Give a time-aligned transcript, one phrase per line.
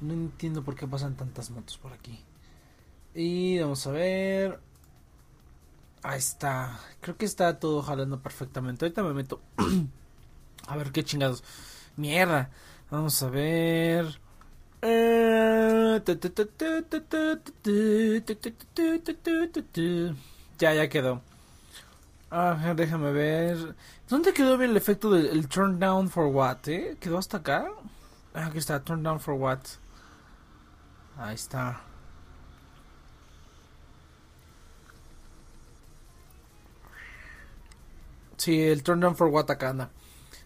[0.00, 2.18] No entiendo por qué pasan tantas motos por aquí.
[3.14, 4.60] Y vamos a ver.
[6.02, 6.78] Ahí está.
[7.00, 8.84] Creo que está todo jalando perfectamente.
[8.84, 9.40] Ahorita me meto.
[10.68, 11.42] a ver qué chingados.
[11.96, 12.50] Mierda.
[12.90, 14.20] Vamos a ver.
[20.58, 21.22] Ya, ya quedó.
[22.30, 23.74] Ah, déjame ver.
[24.08, 26.96] ¿Dónde quedó bien el efecto del turn down for what, eh?
[27.00, 27.66] ¿Quedó hasta acá?
[28.34, 29.60] Ah, aquí está, turn down for what.
[31.18, 31.80] Ahí está.
[38.36, 39.90] Sí, el turn down for anda.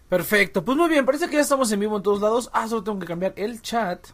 [0.09, 2.49] Perfecto, pues muy bien, parece que ya estamos en vivo en todos lados.
[2.53, 4.07] Ah, solo tengo que cambiar el chat.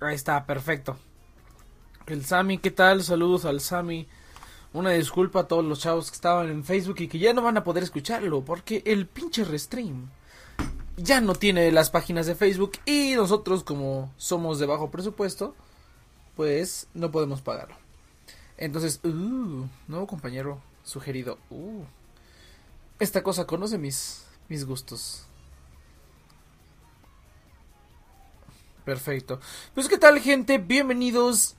[0.00, 0.96] Ahí está, perfecto.
[2.06, 3.02] El Sami, ¿qué tal?
[3.02, 4.06] Saludos al Sami.
[4.74, 7.56] Una disculpa a todos los chavos que estaban en Facebook y que ya no van
[7.56, 10.10] a poder escucharlo porque el pinche restream
[10.96, 15.54] ya no tiene las páginas de Facebook y nosotros como somos de bajo presupuesto,
[16.36, 17.76] pues no podemos pagarlo.
[18.56, 21.38] Entonces, uh, nuevo compañero sugerido.
[21.50, 21.84] Uh,
[22.98, 25.26] esta cosa conoce mis, mis gustos.
[28.84, 29.40] Perfecto.
[29.74, 31.56] Pues qué tal gente, bienvenidos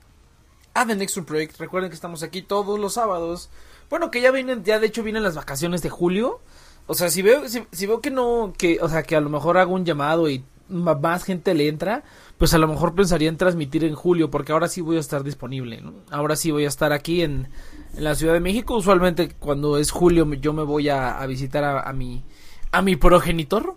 [0.74, 1.58] a The Next One Project.
[1.58, 3.50] Recuerden que estamos aquí todos los sábados.
[3.90, 6.40] Bueno, que ya vienen, ya de hecho vienen las vacaciones de julio.
[6.86, 9.58] O sea, si veo, si, veo que no, que, o sea, que a lo mejor
[9.58, 12.04] hago un llamado y más gente le entra,
[12.38, 15.24] pues a lo mejor pensaría en transmitir en julio, porque ahora sí voy a estar
[15.24, 15.94] disponible, ¿no?
[16.10, 17.48] Ahora sí voy a estar aquí en,
[17.96, 18.76] la Ciudad de México.
[18.76, 22.24] Usualmente cuando es julio yo me voy a, visitar a, a, mi,
[22.72, 23.74] a mi progenitor,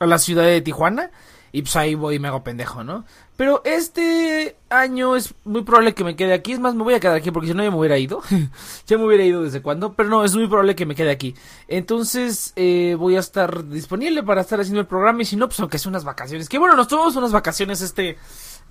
[0.00, 1.10] a la ciudad de Tijuana.
[1.52, 3.04] Y pues ahí voy y me hago pendejo, ¿no?
[3.36, 6.52] Pero este año es muy probable que me quede aquí.
[6.52, 8.20] Es más, me voy a quedar aquí porque si no ya me hubiera ido.
[8.86, 9.94] ya me hubiera ido desde cuando.
[9.94, 11.34] Pero no, es muy probable que me quede aquí.
[11.68, 15.22] Entonces eh, voy a estar disponible para estar haciendo el programa.
[15.22, 16.48] Y si no, pues aunque sea unas vacaciones.
[16.48, 18.18] Que bueno, nos tomamos unas vacaciones este...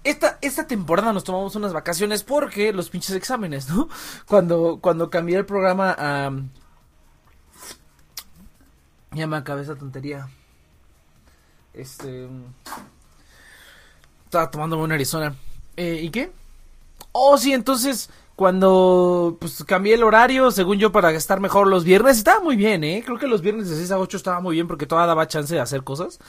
[0.03, 3.89] Esta, esta temporada nos tomamos unas vacaciones porque los pinches exámenes, ¿no?
[4.27, 6.31] Cuando, cuando cambié el programa a...
[9.13, 10.27] Ya me acabé esa tontería.
[11.77, 12.27] Este.
[14.25, 15.35] Estaba tomándome una Arizona.
[15.75, 16.31] Eh, ¿Y qué?
[17.11, 18.09] Oh, sí, entonces.
[18.35, 22.83] Cuando pues cambié el horario, según yo, para gastar mejor los viernes, estaba muy bien,
[22.83, 23.01] ¿eh?
[23.03, 25.55] Creo que los viernes de 6 a 8 estaba muy bien porque todavía daba chance
[25.55, 26.19] de hacer cosas.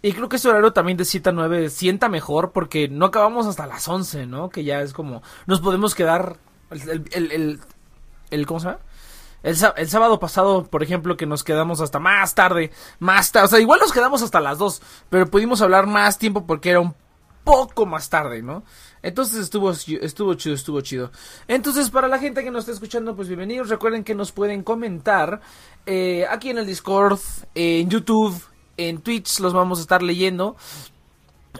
[0.00, 3.46] Y creo que ese horario también de 7 a 9 sienta mejor porque no acabamos
[3.46, 4.48] hasta las 11, ¿no?
[4.48, 6.38] Que ya es como, nos podemos quedar,
[6.70, 7.60] el, el, el,
[8.30, 8.80] el ¿cómo se llama?
[9.42, 13.60] El, sábado pasado, por ejemplo, que nos quedamos hasta más tarde, más tarde, o sea,
[13.60, 16.94] igual nos quedamos hasta las 2, pero pudimos hablar más tiempo porque era un
[17.44, 18.62] poco más tarde, ¿no?
[19.02, 21.10] Entonces estuvo, estuvo chido, estuvo chido.
[21.48, 23.70] Entonces, para la gente que nos está escuchando, pues bienvenidos.
[23.70, 25.40] Recuerden que nos pueden comentar
[25.86, 27.18] eh, aquí en el Discord,
[27.54, 28.40] en YouTube,
[28.76, 30.56] en Twitch, los vamos a estar leyendo.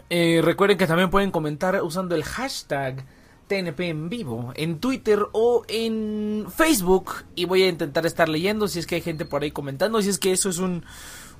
[0.09, 3.03] Eh, recuerden que también pueden comentar usando el hashtag
[3.51, 8.79] TNP en vivo en Twitter o en Facebook y voy a intentar estar leyendo si
[8.79, 10.85] es que hay gente por ahí comentando, si es que eso es un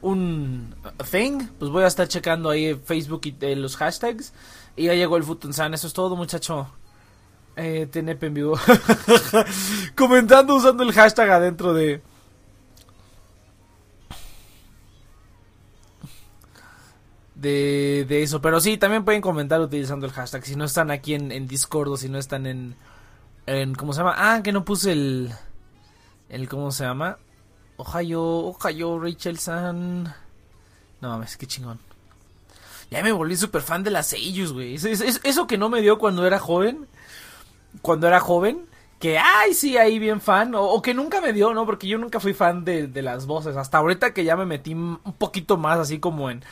[0.01, 0.75] un
[1.09, 4.33] thing, pues voy a estar checando ahí Facebook y eh, los hashtags
[4.75, 6.69] y ya llegó el Futunsan, eso es todo muchacho.
[7.55, 8.59] Eh, TNP en vivo.
[9.95, 12.01] Comentando usando el hashtag adentro de
[17.41, 18.41] de, de eso.
[18.41, 20.45] Pero sí, también pueden comentar utilizando el hashtag.
[20.45, 22.75] Si no están aquí en, Discord o si no están en,
[23.47, 23.73] en.
[23.75, 24.15] ¿Cómo se llama?
[24.17, 25.31] Ah, que no puse el.
[26.29, 26.47] El.
[26.47, 27.17] ¿Cómo se llama?
[27.77, 30.03] Ohio, Ohio, Rachel San.
[31.01, 31.79] No mames, qué chingón.
[32.91, 34.75] Ya me volví súper fan de las Seiyus, güey.
[34.75, 36.87] eso que no me dio cuando era joven.
[37.81, 38.67] Cuando era joven.
[38.99, 40.53] Que, ay, sí, ahí bien fan.
[40.53, 41.65] O, o que nunca me dio, ¿no?
[41.65, 43.57] Porque yo nunca fui fan de, de las voces.
[43.57, 46.43] Hasta ahorita que ya me metí un poquito más así como en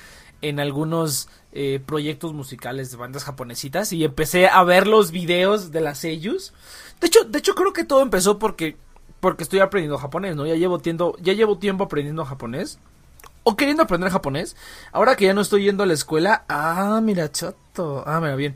[0.42, 5.82] en algunos eh, proyectos musicales de bandas japonesitas y empecé a ver los videos de
[5.82, 6.54] las sellos.
[7.02, 8.78] De hecho, de hecho creo que todo empezó porque
[9.20, 10.46] porque estoy aprendiendo japonés, ¿no?
[10.46, 12.80] Ya llevo tiempo, ya llevo tiempo aprendiendo japonés
[13.44, 14.56] o queriendo aprender japonés.
[14.92, 18.04] Ahora que ya no estoy yendo a la escuela, ah, mira, chato.
[18.06, 18.56] Ah, mira, bien.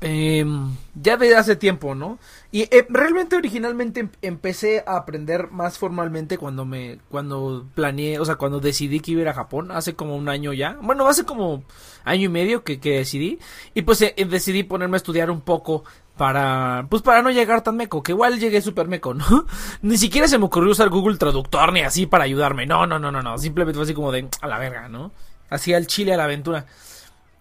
[0.00, 0.46] Eh,
[0.94, 2.20] ya de hace tiempo, ¿no?
[2.52, 8.24] Y eh, realmente originalmente em, empecé a aprender más formalmente cuando me, cuando planeé, o
[8.24, 11.08] sea, cuando decidí que iba a ir a Japón, hace como un año ya, bueno,
[11.08, 11.64] hace como
[12.04, 13.40] año y medio que, que decidí,
[13.74, 15.82] y pues eh, decidí ponerme a estudiar un poco
[16.16, 19.46] para, pues para no llegar tan meco, que igual llegué súper meco, ¿no?
[19.82, 23.10] ni siquiera se me ocurrió usar Google Traductor ni así para ayudarme, no, no, no,
[23.10, 25.10] no, no, simplemente fue así como de, a la verga, ¿no?
[25.50, 26.66] Así al chile a la aventura.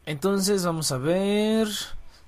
[0.06, 1.68] Entonces, vamos a ver...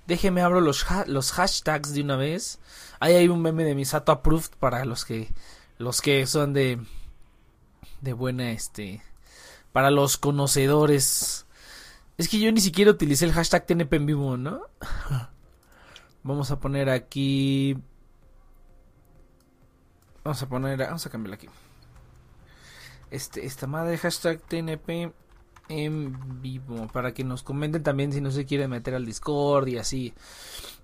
[0.09, 2.57] Déjeme abro los, los hashtags de una vez.
[2.99, 5.31] Ahí hay un meme de Misato Approved para los que
[5.77, 6.79] los que son de
[8.01, 9.03] de buena este
[9.71, 11.45] para los conocedores
[12.17, 14.61] Es que yo ni siquiera utilicé el hashtag TNP en vivo, ¿no?
[16.23, 17.77] Vamos a poner aquí.
[20.23, 20.79] Vamos a poner.
[20.79, 21.49] Vamos a cambiarla aquí.
[23.11, 25.13] Este, esta madre hashtag TNP
[25.69, 26.88] en vivo.
[26.91, 30.13] Para que nos comenten también si no se quieren meter al Discord y así.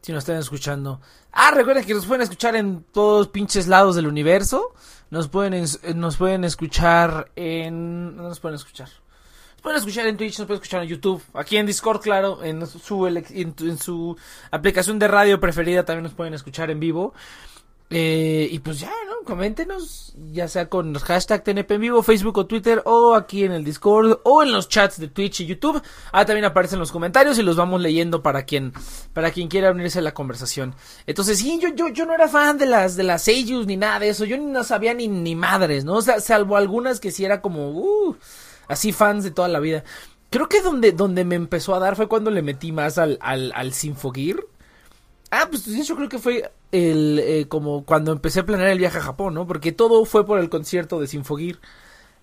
[0.01, 1.01] Si nos están escuchando.
[1.31, 4.73] Ah, recuerden que nos pueden escuchar en todos pinches lados del universo.
[5.09, 5.65] Nos pueden,
[5.95, 8.15] nos pueden escuchar en.
[8.15, 8.89] ¿Dónde nos pueden escuchar?
[9.65, 13.07] pueden escuchar en Twitch, nos pueden escuchar en YouTube, aquí en Discord, claro, en su,
[13.07, 14.15] en, su
[14.51, 17.15] aplicación de radio preferida también nos pueden escuchar en vivo.
[17.91, 19.23] Eh, y pues ya, ¿no?
[19.25, 23.63] Coméntenos, ya sea con hashtag TNP en vivo, Facebook o Twitter, o aquí en el
[23.63, 25.81] Discord, o en los chats de Twitch y YouTube.
[26.11, 28.73] Ah, también aparecen los comentarios y los vamos leyendo para quien,
[29.13, 30.75] para quien quiera unirse a la conversación.
[31.05, 33.99] Entonces, sí, yo, yo, yo no era fan de las, de las Seiyus ni nada
[33.99, 35.93] de eso, yo no sabía ni, ni madres, ¿no?
[35.93, 38.15] O sea, salvo algunas que sí era como, uh,
[38.67, 39.83] así fans de toda la vida.
[40.31, 43.51] Creo que donde, donde me empezó a dar fue cuando le metí más al, al,
[43.55, 43.73] al.
[45.37, 48.99] Ah, pues yo creo que fue el eh, como cuando empecé a planear el viaje
[48.99, 49.45] a Japón, ¿no?
[49.45, 51.59] Porque todo fue por el concierto de Sinfogir.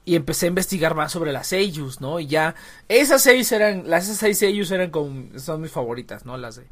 [0.04, 2.18] Y empecé a investigar más sobre las Seiyus, ¿no?
[2.18, 2.56] Y ya,
[2.88, 6.36] esas seis eran, las seis Seiyus eran como, son mis favoritas, ¿no?
[6.36, 6.66] Las de,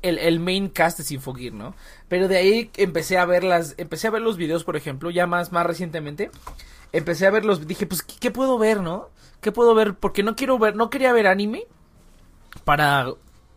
[0.00, 1.74] el, el main cast de Sinfogir, ¿no?
[2.08, 5.26] Pero de ahí empecé a ver las, empecé a ver los videos, por ejemplo, ya
[5.26, 6.30] más, más recientemente
[6.94, 9.10] empecé a verlos, dije, pues, ¿qué, puedo ver, no?
[9.40, 9.94] ¿Qué puedo ver?
[9.94, 11.66] Porque no quiero ver, no quería ver anime
[12.64, 13.08] para,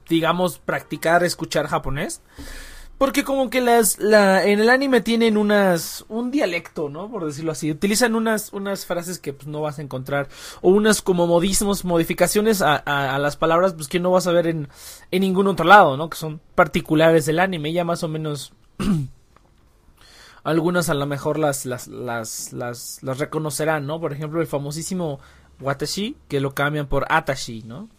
[0.09, 2.21] digamos, practicar escuchar japonés.
[2.97, 7.11] Porque como que las, la, en el anime tienen unas, un dialecto, ¿no?
[7.11, 7.69] Por decirlo así.
[7.69, 10.29] Utilizan unas, unas frases que pues, no vas a encontrar.
[10.61, 14.47] O unas como modismos, modificaciones a, a, las palabras, pues que no vas a ver
[14.47, 14.67] en,
[15.11, 16.09] en ningún otro lado, ¿no?
[16.09, 17.71] Que son particulares del anime.
[17.71, 18.53] Ya más o menos
[20.43, 23.99] algunas a lo mejor las, las, las, las, las reconocerán, ¿no?
[24.01, 25.19] Por ejemplo, el famosísimo
[25.59, 27.89] Watashi, que lo cambian por Atashi, ¿no?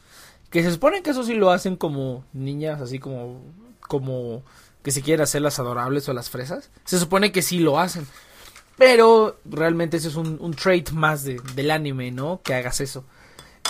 [0.50, 3.42] Que se supone que eso sí lo hacen como niñas, así como,
[3.80, 4.42] como
[4.82, 6.70] que se quieren hacer las adorables o las fresas.
[6.84, 8.06] Se supone que sí lo hacen.
[8.76, 12.40] Pero realmente eso es un, un trait más de, del anime, ¿no?
[12.42, 13.04] Que hagas eso.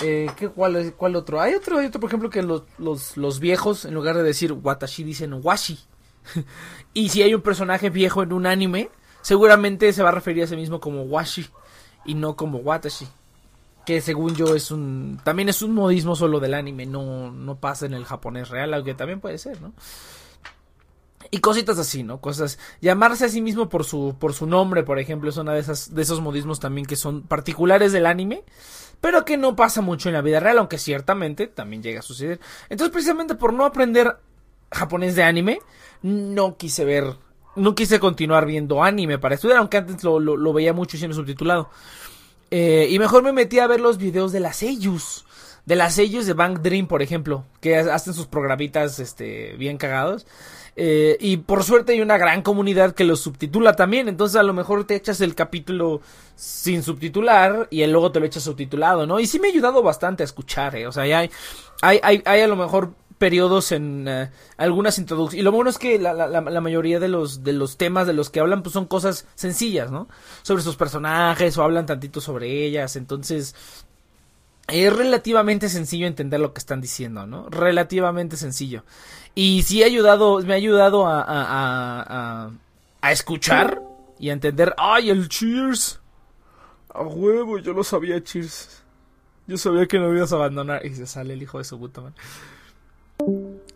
[0.02, 1.40] Eh, ¿qué, cuál, ¿Cuál otro?
[1.40, 4.52] Hay otro, hay otro, por ejemplo, que los, los, los viejos, en lugar de decir
[4.52, 5.78] Watashi, dicen Washi.
[6.94, 8.90] y si hay un personaje viejo en un anime,
[9.22, 11.48] seguramente se va a referir a sí mismo como Washi
[12.04, 13.08] y no como Watashi.
[13.88, 15.18] Que según yo es un.
[15.24, 18.92] También es un modismo solo del anime, no, no pasa en el japonés real, aunque
[18.92, 19.72] también puede ser, ¿no?
[21.30, 22.20] Y cositas así, ¿no?
[22.20, 22.58] Cosas.
[22.82, 25.94] Llamarse a sí mismo por su, por su nombre, por ejemplo, es una de esas,
[25.94, 28.44] de esos modismos también que son particulares del anime.
[29.00, 32.40] Pero que no pasa mucho en la vida real, aunque ciertamente también llega a suceder.
[32.68, 34.18] Entonces, precisamente por no aprender
[34.70, 35.60] japonés de anime,
[36.02, 37.16] no quise ver,
[37.56, 41.70] no quise continuar viendo anime para estudiar, aunque antes lo, lo, veía mucho siendo subtitulado.
[42.50, 45.24] Eh, y mejor me metí a ver los videos de las Seiyus.
[45.66, 50.26] De las Seiyus de Bank Dream, por ejemplo, que hacen sus programitas este, bien cagados.
[50.80, 54.08] Eh, y por suerte hay una gran comunidad que los subtitula también.
[54.08, 56.00] Entonces a lo mejor te echas el capítulo
[56.36, 59.18] sin subtitular y luego te lo echas subtitulado, ¿no?
[59.18, 60.86] Y sí me ha ayudado bastante a escuchar, ¿eh?
[60.86, 61.12] O sea, hay,
[61.82, 65.40] hay, hay, hay a lo mejor periodos en eh, algunas introducciones.
[65.40, 68.12] Y lo bueno es que la, la, la, mayoría de los, de los temas de
[68.12, 70.08] los que hablan pues son cosas sencillas, ¿no?
[70.42, 72.96] Sobre sus personajes o hablan tantito sobre ellas.
[72.96, 73.54] Entonces
[74.68, 77.48] es relativamente sencillo entender lo que están diciendo, ¿no?
[77.48, 78.84] Relativamente sencillo.
[79.34, 82.02] Y sí ha ayudado, me ha ayudado a, a,
[82.42, 82.50] a,
[83.00, 83.82] a, escuchar
[84.18, 84.74] y a entender.
[84.76, 86.00] ¡Ay, el Cheers!
[86.90, 88.82] A huevo, yo lo sabía, Cheers.
[89.46, 90.84] Yo sabía que no ibas a abandonar.
[90.84, 92.02] Y se sale el hijo de su puta.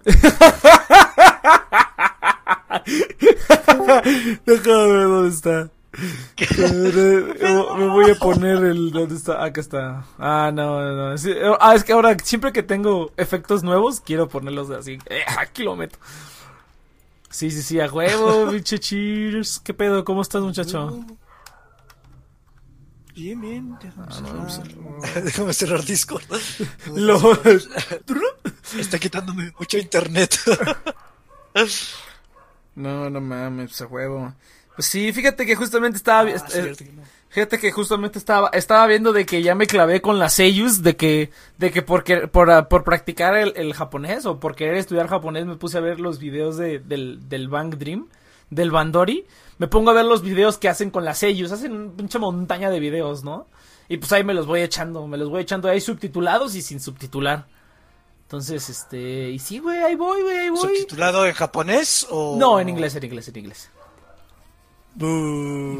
[4.47, 5.71] Déjame ver dónde está.
[7.77, 8.91] Me voy a poner el.
[8.91, 9.45] ¿Dónde está?
[9.45, 10.05] Acá está.
[10.19, 11.15] Ah, no, no.
[11.61, 14.99] ah, es que ahora, siempre que tengo efectos nuevos, quiero ponerlos así.
[15.07, 15.99] Eh, aquí lo meto.
[17.29, 19.61] Sí, sí, sí, a huevo, biche cheers.
[19.61, 20.05] ¿Qué pedo?
[20.05, 21.05] ¿Cómo estás, muchacho?
[23.15, 23.79] Bien, bien.
[23.83, 24.77] Déjame, ah, cerrar.
[24.77, 26.23] No, déjame cerrar Discord.
[28.79, 30.39] Está quitándome mucho internet.
[32.75, 34.33] no, no mames, a huevo.
[34.75, 36.75] Pues sí, fíjate que justamente estaba ah, eh,
[37.29, 40.97] Fíjate que justamente estaba estaba viendo de que ya me clavé con las seiyus de
[40.97, 45.09] que de que porque por, ah, por practicar el, el, japonés o por querer estudiar
[45.09, 48.09] japonés me puse a ver los videos de, del del Bang Dream,
[48.51, 49.27] del Bandori,
[49.63, 52.81] me pongo a ver los videos que hacen con las seiyus, hacen mucha montaña de
[52.81, 53.47] videos, ¿no?
[53.89, 56.81] Y pues ahí me los voy echando, me los voy echando ahí subtitulados y sin
[56.81, 57.47] subtitular.
[58.23, 60.59] Entonces, este, y sí, güey, ahí voy, güey, ahí voy.
[60.59, 62.37] ¿Subtitulado en japonés o...?
[62.37, 63.71] No, en inglés, en inglés, en inglés.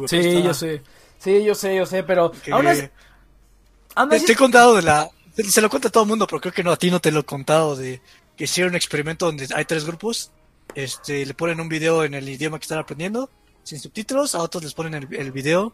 [0.07, 0.81] sí, yo sé.
[1.19, 2.31] Sí, yo sé, yo sé, pero...
[2.51, 6.39] Aún Te he contado de la, Se, se lo cuenta a todo el mundo, pero
[6.39, 8.01] creo que no, a ti no te lo he contado de
[8.37, 10.31] que hicieron un experimento donde hay tres grupos.
[10.73, 13.29] Este, le ponen un video en el idioma que están aprendiendo,
[13.63, 15.73] sin subtítulos, a otros les ponen el, el video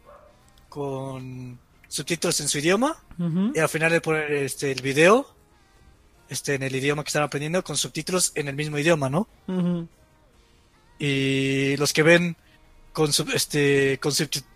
[0.70, 2.96] con subtítulos en su idioma,
[3.56, 5.28] y al final le ponen este, el video
[6.30, 9.28] este, en el idioma que están aprendiendo con subtítulos en el mismo idioma, ¿no?
[11.00, 12.36] Y los que ven
[12.94, 14.12] con, sub- este, con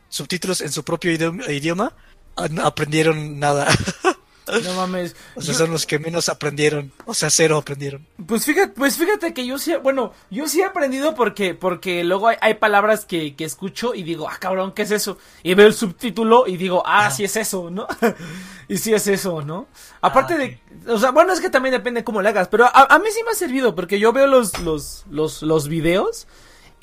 [0.10, 1.96] subtítulos en su propio idioma, idioma
[2.36, 3.68] an- aprendieron nada.
[4.62, 5.16] No mames.
[5.36, 6.92] o sea, Yo- son los que menos aprendieron.
[7.06, 8.06] O sea, cero aprendieron.
[8.26, 12.28] Pues fíjate, pues fíjate que yo sí, bueno, yo sí he aprendido porque, porque luego
[12.28, 15.18] hay, hay palabras que, que escucho y digo, ah, cabrón, ¿qué es eso?
[15.44, 17.88] Y veo el subtítulo y digo, ah, sí es eso, ¿no?
[18.68, 19.68] y sí es eso, ¿no?
[20.02, 20.60] Aparte Ah, de,
[20.92, 23.22] o sea, bueno, es que también depende cómo le hagas, pero a, a mí sí
[23.24, 26.28] me ha servido porque yo veo los, los, los, los videos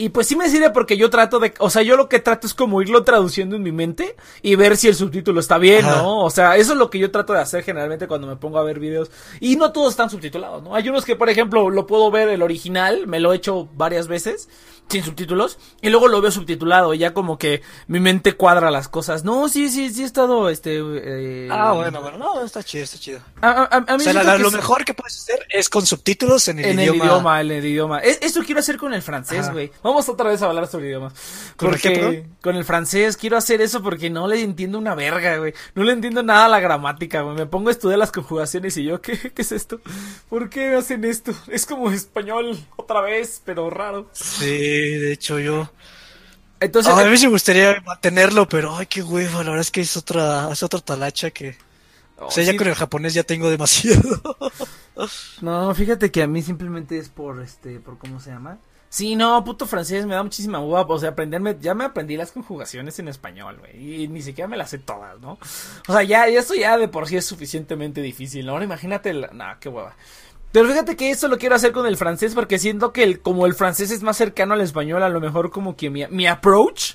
[0.01, 2.47] y pues sí me sirve porque yo trato de, o sea, yo lo que trato
[2.47, 6.01] es como irlo traduciendo en mi mente y ver si el subtítulo está bien, Ajá.
[6.01, 6.25] ¿no?
[6.25, 8.65] O sea, eso es lo que yo trato de hacer generalmente cuando me pongo a
[8.65, 9.11] ver videos.
[9.41, 10.75] Y no todos están subtitulados, ¿no?
[10.75, 14.09] Hay unos que, por ejemplo, lo puedo ver el original, me lo he hecho varias
[14.09, 14.49] veces,
[14.91, 18.89] sin subtítulos, y luego lo veo subtitulado y ya como que mi mente cuadra las
[18.89, 19.25] cosas.
[19.25, 20.79] No, sí, sí, sí he estado, este...
[20.81, 23.21] eh, Ah, bueno, bueno, no, está chido, está chido.
[23.41, 25.69] A, a- a- a mí O sea, la- la- lo mejor que puedes hacer es
[25.69, 26.93] con subtítulos en el en idioma.
[27.05, 27.99] el idioma, en el idioma.
[28.01, 29.71] Esto quiero hacer con el francés, güey.
[29.83, 31.13] Vamos otra vez a hablar sobre idiomas.
[31.57, 34.95] ¿Con el Porque qué, con el francés quiero hacer eso porque no le entiendo una
[34.95, 35.55] verga, güey.
[35.75, 37.37] No le entiendo nada a la gramática, güey.
[37.37, 39.81] Me pongo a estudiar las conjugaciones y yo, ¿qué, qué es esto?
[40.29, 41.33] ¿Por qué hacen esto?
[41.49, 44.09] Es como español otra vez, pero raro.
[44.13, 45.71] Sí, de hecho yo.
[46.61, 49.81] Entonces, a mí sí me gustaría mantenerlo, pero ay, qué hueva, la verdad es que
[49.81, 51.57] es otra, es otra talacha que.
[52.19, 54.21] O sea, ya con el japonés ya tengo demasiado.
[55.41, 58.59] No, fíjate que a mí simplemente es por este, por cómo se llama.
[58.91, 62.33] Sí, no, puto francés, me da muchísima hueva, o sea, aprenderme, ya me aprendí las
[62.33, 65.39] conjugaciones en español, güey, y ni siquiera me las sé todas, ¿no?
[65.87, 68.53] O sea, ya, ya esto ya de por sí es suficientemente difícil, ¿no?
[68.53, 69.29] Ahora imagínate, la...
[69.29, 69.95] nah, qué hueva.
[70.53, 73.47] Pero fíjate que esto lo quiero hacer con el francés porque siento que el, como
[73.47, 76.95] el francés es más cercano al español, a lo mejor como que mi, mi approach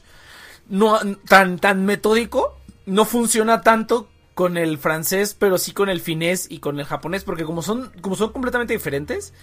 [0.68, 6.48] no tan tan metódico no funciona tanto con el francés, pero sí con el finés
[6.50, 9.34] y con el japonés, porque como son como son completamente diferentes,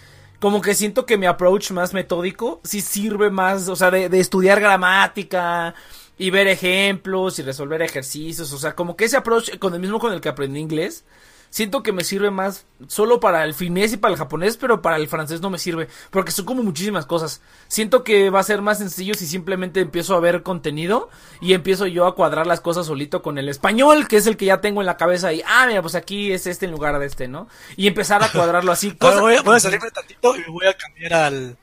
[0.40, 4.20] como que siento que mi approach más metódico sí sirve más, o sea, de, de
[4.20, 5.74] estudiar gramática
[6.18, 9.98] y ver ejemplos y resolver ejercicios, o sea, como que ese approach con el mismo
[9.98, 11.04] con el que aprendí inglés,
[11.52, 14.96] siento que me sirve más solo para el finés y para el japonés, pero para
[14.96, 17.42] el francés no me sirve, porque son como muchísimas cosas.
[17.68, 21.10] Siento que va a ser más sencillo si simplemente empiezo a ver contenido
[21.42, 24.46] y empiezo yo a cuadrar las cosas solito con el español, que es el que
[24.46, 27.04] ya tengo en la cabeza y, ah, mira, pues aquí es este en lugar de
[27.04, 27.48] este, ¿no?
[27.76, 28.92] Y empezar a cuadrarlo así.
[28.96, 31.58] Cosa- voy, a, voy a salirme tantito y voy a cambiar al,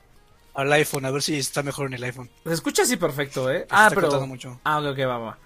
[0.54, 2.30] al iPhone, a ver si está mejor en el iPhone.
[2.44, 3.66] Se escucha así perfecto, ¿eh?
[3.70, 4.24] Ah, pero...
[4.26, 4.60] mucho.
[4.62, 5.38] Ah, ok, ok, va, va.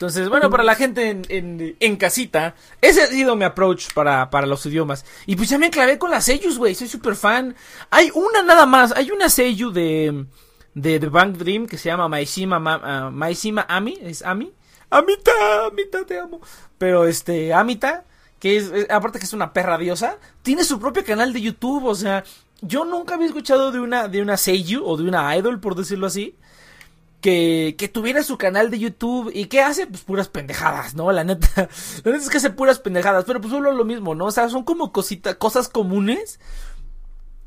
[0.00, 4.30] Entonces, bueno, para la gente en, en, en casita, ese ha sido mi approach para,
[4.30, 5.04] para los idiomas.
[5.26, 7.54] Y pues ya me clavé con las seiyus, güey, soy súper fan.
[7.90, 10.24] Hay una nada más, hay una seiyu de,
[10.72, 14.50] de The Bank Dream que se llama Maishima, Ma- Maishima Ami, ¿es Ami?
[14.88, 15.32] Amita,
[15.70, 16.40] Amita, te amo.
[16.78, 18.04] Pero este, Amita,
[18.38, 21.84] que es, eh, aparte que es una perra diosa, tiene su propio canal de YouTube,
[21.84, 22.24] o sea,
[22.62, 26.06] yo nunca había escuchado de una, de una seiyu o de una idol, por decirlo
[26.06, 26.36] así
[27.20, 31.12] que, que tuviera su canal de YouTube y que hace pues puras pendejadas, ¿no?
[31.12, 31.48] La neta,
[32.04, 34.26] la neta es que hace puras pendejadas, pero pues solo lo mismo, ¿no?
[34.26, 36.40] O sea, son como cositas, cosas comunes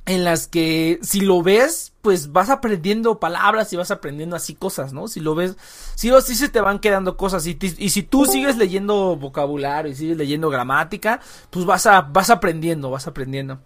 [0.06, 4.92] en las que si lo ves, pues vas aprendiendo palabras y vas aprendiendo así cosas,
[4.92, 5.08] ¿no?
[5.08, 5.56] Si lo ves,
[5.96, 9.92] sí o sí se te van quedando cosas y, y si tú sigues leyendo vocabulario
[9.92, 13.60] y sigues leyendo gramática, pues vas a, vas aprendiendo, vas aprendiendo.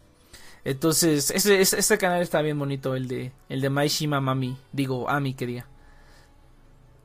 [0.64, 5.10] Entonces, ese, ese, ese canal está bien bonito, el de, el de Maishima Mami, digo,
[5.10, 5.68] Ami, que diga.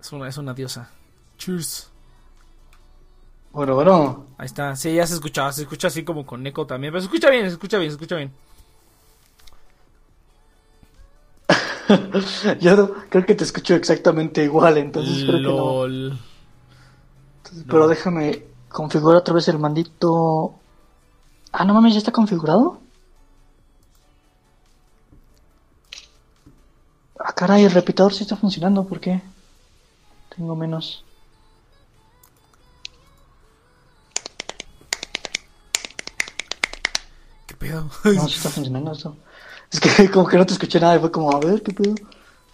[0.02, 0.90] Es una, es una diosa.
[1.38, 1.88] Cheers.
[3.52, 4.26] Bueno, bueno.
[4.36, 4.74] Ahí está.
[4.76, 5.52] Sí, ya se escuchaba.
[5.52, 6.92] Se escucha así como con eco también.
[6.92, 8.32] Pero se escucha bien, se escucha bien, se escucha bien.
[12.60, 15.50] Yo no- creo que te escucho exactamente igual, entonces creo que no.
[15.50, 16.18] LOL.
[17.38, 20.54] Entonces, Pero déjame configurar otra vez el mandito.
[21.52, 22.80] Ah, no mames, ya está configurado.
[27.20, 29.20] Ah, caray, el repetidor sí está funcionando, ¿por qué?
[30.36, 31.04] Tengo menos.
[37.46, 37.90] ¿Qué pedo?
[38.04, 39.16] No, sí está funcionando esto.
[39.70, 41.94] Es que como que no te escuché nada y fue como, a ver, ¿qué pedo?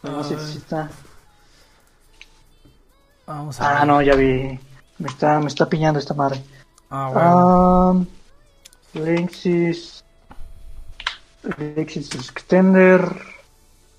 [0.02, 0.90] No, sí, sí está.
[3.26, 3.78] Vamos a ver.
[3.78, 4.58] Ah, no, ya vi.
[4.98, 6.42] Me está, me está piñando esta madre.
[6.90, 7.90] Ah, bueno.
[7.90, 8.06] Um,
[8.94, 10.04] Linksys.
[11.58, 13.04] Linksys Extender.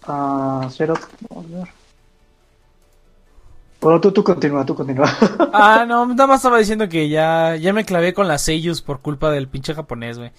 [0.05, 0.99] Uh, setup.
[1.29, 1.78] Vamos a ver.
[3.81, 5.09] Bueno, tú, tú continúa, tú continúa.
[5.53, 8.99] Ah, no, nada más estaba diciendo que ya, ya me clavé con las seiyus por
[8.99, 10.31] culpa del pinche japonés, güey.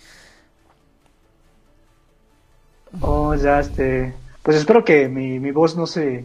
[3.01, 4.13] Oh, ya, este...
[4.43, 6.25] Pues espero que mi, mi voz no se...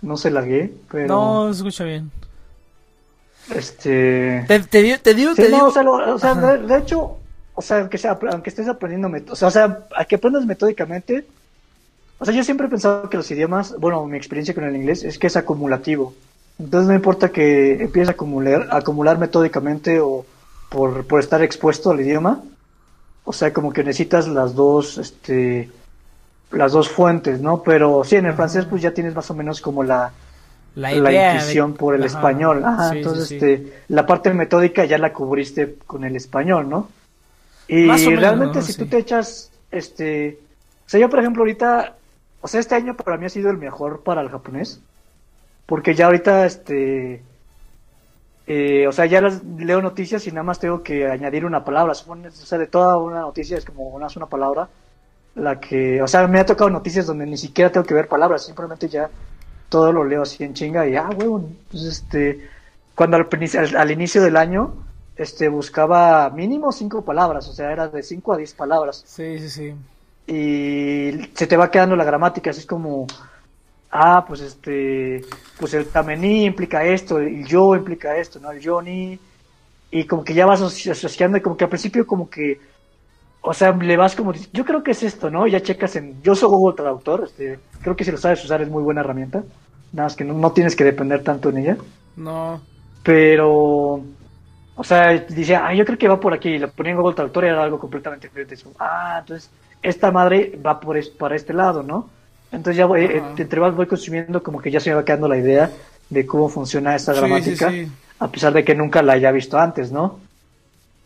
[0.00, 1.08] No se lague, pero...
[1.08, 2.10] No, se escucha bien.
[3.54, 4.44] Este...
[4.46, 5.66] Te, te digo, te digo, Sí, te no, digo.
[5.68, 6.56] o sea, lo- o sea, Ajá.
[6.56, 7.18] de, de hecho,
[7.54, 11.26] o sea, aunque, sea, aunque estés aprendiendo, o sea, o sea, a que aprendas metódicamente,
[12.18, 15.02] o sea, yo siempre he pensado que los idiomas, bueno, mi experiencia con el inglés
[15.02, 16.14] es que es acumulativo.
[16.58, 20.26] Entonces no importa que empieces a acumular, a acumular metódicamente o
[20.68, 22.42] por, por estar expuesto al idioma,
[23.24, 25.70] o sea, como que necesitas las dos, este,
[26.50, 27.62] las dos fuentes, ¿no?
[27.62, 30.12] Pero sí, en el francés pues ya tienes más o menos como la,
[30.74, 31.28] La la idea.
[31.30, 32.08] de- intuición por el Ajá.
[32.16, 32.64] español.
[32.64, 33.34] Ajá, Sí, entonces, sí.
[33.36, 36.88] este, la parte metódica ya la cubriste con el español, ¿no?
[37.68, 40.38] Y Más o menos, realmente si tú te echas, este,
[40.86, 41.94] o sea, yo por ejemplo ahorita,
[42.40, 44.80] o sea, este año para mí ha sido el mejor para el japonés,
[45.68, 47.24] porque ya ahorita, este,
[48.46, 51.92] eh, o sea, ya las leo noticias y nada más tengo que añadir una palabra,
[51.94, 54.70] supone- o sea, de toda una noticia es como una sola palabra,
[55.34, 58.44] la que, o sea, me ha tocado noticias donde ni siquiera tengo que ver palabras,
[58.46, 59.10] simplemente ya
[59.68, 62.48] todo lo leo así en chinga y ah, huevo, pues este,
[62.94, 63.28] cuando al,
[63.58, 68.32] al, al inicio del año, este, buscaba mínimo cinco palabras, o sea, era de cinco
[68.32, 69.74] a diez palabras Sí, sí, sí.
[70.26, 73.06] y se te va quedando la gramática, así es como,
[73.90, 75.24] ah, pues este,
[75.58, 78.50] pues el tamení implica esto, el yo implica esto, ¿no?
[78.52, 79.18] El yo ni,
[79.90, 82.60] y como que ya vas asoci- asociando, y como que al principio como que,
[83.40, 85.46] o sea, le vas como, yo creo que es esto, ¿no?
[85.46, 88.68] Ya checas en, yo soy Google Traductor, este, creo que si lo sabes usar es
[88.70, 89.44] muy buena herramienta,
[89.92, 91.76] nada más que no, no tienes que depender tanto en ella.
[92.16, 92.60] No.
[93.02, 94.02] Pero,
[94.74, 96.50] o sea, dice, ah, yo creo que va por aquí.
[96.50, 98.56] Y lo ponía en Google Traductor y era algo completamente diferente.
[98.78, 99.50] Ah, entonces,
[99.82, 102.10] esta madre va por es- para este lado, ¿no?
[102.50, 103.34] Entonces ya voy, eh, Ajá.
[103.36, 105.70] entre más voy consumiendo, como que ya se me va quedando la idea
[106.08, 107.92] de cómo funciona esta Sí, gramática, sí, sí.
[108.18, 110.20] a pesar de que nunca la haya visto antes, ¿no?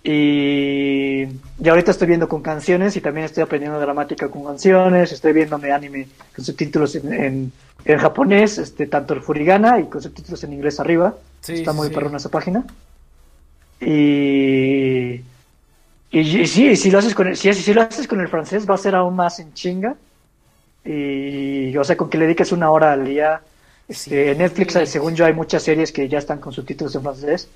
[0.04, 1.24] Y,
[1.58, 5.70] y ahorita estoy viendo con canciones y también estoy aprendiendo gramática con canciones, estoy viéndome
[5.72, 7.52] anime con subtítulos en, en,
[7.84, 11.14] en japonés, este, tanto el furigana y con subtítulos en inglés arriba.
[11.46, 12.64] Está muy perrona esa página.
[13.80, 15.20] Y,
[16.10, 18.68] y, y sí, si lo haces con el, si, si lo haces con el francés
[18.68, 19.96] va a ser aún más en chinga.
[20.84, 23.40] Y o sea, con que le dediques una hora al día.
[23.88, 24.38] Este, Sí.
[24.38, 27.48] Netflix, según yo, hay muchas series que ya están con subtítulos en francés.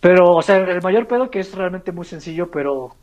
[0.00, 2.94] Pero, o sea, el mayor pedo que es realmente muy sencillo, pero.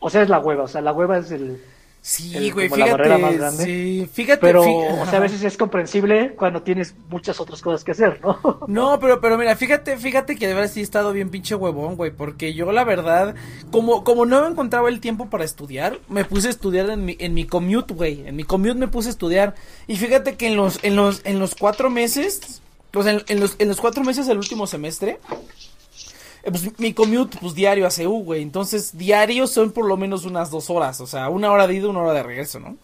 [0.00, 0.64] O sea, es la hueva.
[0.64, 1.60] O sea, la hueva es el.
[2.08, 3.50] Sí, güey, fíjate.
[3.52, 4.40] Sí, fíjate.
[4.40, 8.60] Pero, o sea, a veces es comprensible cuando tienes muchas otras cosas que hacer, ¿no?
[8.66, 11.96] No, pero, pero mira, fíjate, fíjate que de verdad sí he estado bien pinche huevón,
[11.96, 13.34] güey, porque yo la verdad,
[13.70, 17.34] como, como no encontraba el tiempo para estudiar, me puse a estudiar en mi, en
[17.34, 19.54] mi commute, güey, en mi commute me puse a estudiar,
[19.86, 22.62] y fíjate que en los, en los, en los cuatro meses,
[23.02, 25.18] sea, en, en los, en los cuatro meses del último semestre,
[26.48, 30.24] eh, pues mi commute, pues diario a CU, güey, entonces diario son por lo menos
[30.24, 32.76] unas dos horas, o sea, una hora de ida, una hora de regreso, ¿no?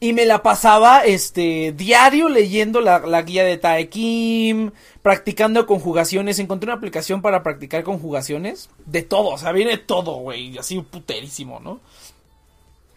[0.00, 4.70] Y me la pasaba, este, diario leyendo la, la guía de Tae Kim,
[5.02, 6.38] practicando conjugaciones.
[6.38, 8.70] Encontré una aplicación para practicar conjugaciones.
[8.86, 10.56] De todo, o sea, viene todo, güey.
[10.56, 11.80] Así puterísimo, ¿no?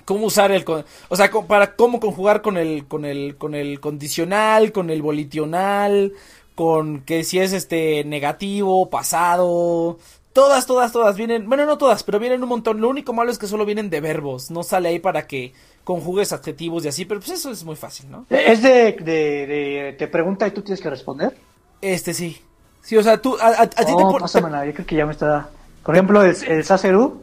[0.06, 0.64] Cómo usar el,
[1.10, 6.14] o sea, para cómo conjugar con el, con el, con el condicional, con el volitional,
[6.56, 9.98] con que si es este negativo, pasado.
[10.34, 12.80] Todas, todas, todas vienen, bueno, no todas, pero vienen un montón.
[12.80, 14.50] Lo único malo es que solo vienen de verbos.
[14.50, 18.10] No sale ahí para que conjugues adjetivos y así, pero pues eso es muy fácil,
[18.12, 18.26] ¿no?
[18.30, 21.36] Es de, de, de- te pregunta y tú tienes que responder.
[21.82, 22.42] Este sí.
[22.82, 24.96] Sí, o sea, tú, a, a- a ti te Oh, pon- pásamela, yo creo que
[24.96, 25.50] ya me está.
[25.84, 27.22] Por ejemplo, el, el Saseru.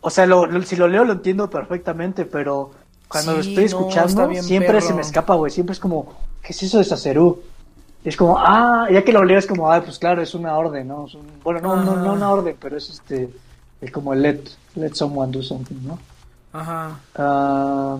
[0.00, 2.70] O sea, lo, lo- si lo leo lo entiendo perfectamente, pero
[3.08, 4.86] cuando lo estoy escuchando, siempre perro.
[4.86, 5.50] se me escapa, güey.
[5.52, 7.42] Siempre es como, ¿qué es eso de Saseru?
[8.04, 10.88] Es como, ah, ya que lo leo es como, ah, pues claro, es una orden,
[10.88, 11.06] ¿no?
[11.06, 13.28] Es un- bueno, no, no, no una orden, pero es este,
[13.80, 14.40] es como el let,
[14.76, 15.98] let someone do something, ¿no?
[16.52, 16.98] Ajá.
[17.16, 17.98] Ah,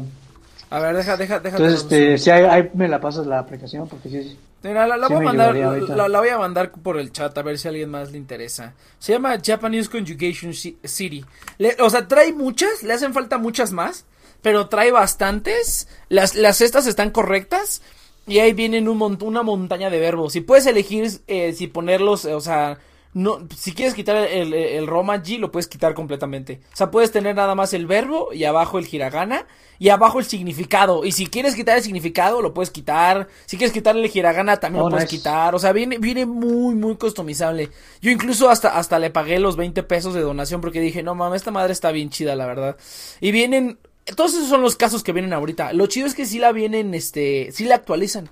[0.70, 1.56] A ver, deja, deja, deja.
[1.56, 4.38] entonces, este, si ahí me la pasas la aplicación, porque sí, sí.
[4.62, 5.54] Mira, la, la Sí voy a mandar,
[5.96, 8.18] la, la voy a mandar por el chat a ver si a alguien más le
[8.18, 8.72] interesa.
[8.98, 11.24] Se llama Japanese Conjugation Ci- City.
[11.58, 14.04] Le- o sea, trae muchas, le hacen falta muchas más,
[14.42, 15.87] pero trae bastantes.
[16.08, 17.82] Las, las estas están correctas
[18.28, 20.32] y ahí vienen un mont- una montaña de verbos.
[20.34, 22.78] Si puedes elegir eh, si ponerlos, eh, o sea,
[23.14, 26.60] no, si quieres quitar el, el, el romaji, lo puedes quitar completamente.
[26.72, 29.46] O sea, puedes tener nada más el verbo y abajo el hiragana
[29.78, 31.04] y abajo el significado.
[31.04, 33.26] Y si quieres quitar el significado, lo puedes quitar.
[33.46, 35.16] Si quieres quitarle el hiragana, también Oh, lo puedes nice.
[35.16, 35.54] quitar.
[35.54, 37.70] O sea, viene, viene muy, muy customizable.
[38.02, 41.40] Yo incluso hasta, hasta le pagué los 20 pesos de donación porque dije, no mames,
[41.40, 42.76] esta madre está bien chida, la verdad.
[43.20, 43.78] Y vienen,
[44.16, 45.73] todos esos son los casos que vienen ahorita.
[45.73, 48.31] Lo chido es que sí la vienen, este, sí la actualizan.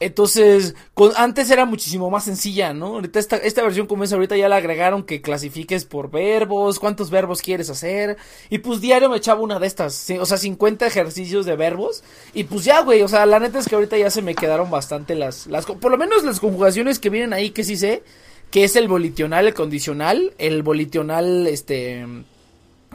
[0.00, 0.74] Entonces,
[1.16, 2.86] antes era muchísimo más sencilla, ¿no?
[2.86, 7.10] Ahorita esta, esta versión como es ahorita ya la agregaron que clasifiques por verbos, cuántos
[7.10, 8.16] verbos quieres hacer.
[8.50, 12.02] Y pues diario me echaba una de estas, o sea, 50 ejercicios de verbos.
[12.34, 14.70] Y pues ya, güey, o sea, la neta es que ahorita ya se me quedaron
[14.70, 18.02] bastante las, las, por lo menos las conjugaciones que vienen ahí que sí sé,
[18.50, 22.06] que es el volitional, el condicional, el volitional, este,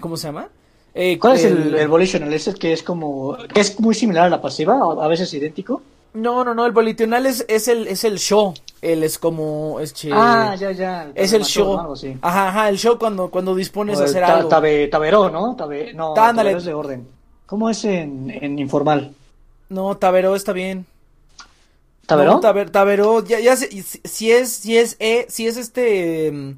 [0.02, 0.50] ¿cómo se llama?
[1.00, 2.34] Eh, ¿Cuál es el, el, volitional?
[2.34, 5.84] ¿Es el que es como, que es muy similar a la pasiva, a veces idéntico?
[6.16, 10.10] No, no, no, el volitional es, es el es el show, él es como este
[10.12, 11.12] Ah, ya, ya.
[11.14, 11.78] Es el show.
[12.22, 14.50] Ajá, ajá, el show cuando cuando dispones a hacer ta, algo.
[14.50, 15.56] Tabe, taberó, ¿no?
[15.56, 17.08] Tabe, no, taberó es de orden.
[17.46, 19.14] ¿Cómo es en, en informal?
[19.70, 20.88] No, taberó está bien.
[22.08, 22.34] ¿Taberó?
[22.34, 26.56] No, taber, taberó, ya ya si, si es si es e, si es este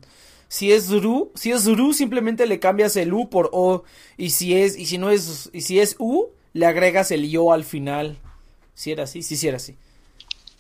[0.50, 3.84] si es ru, si es ru simplemente le cambias el u por o
[4.18, 7.54] y si es y si no es y si es u le agregas el yo
[7.54, 8.18] al final.
[8.74, 9.76] Si era así, sí, sí era así.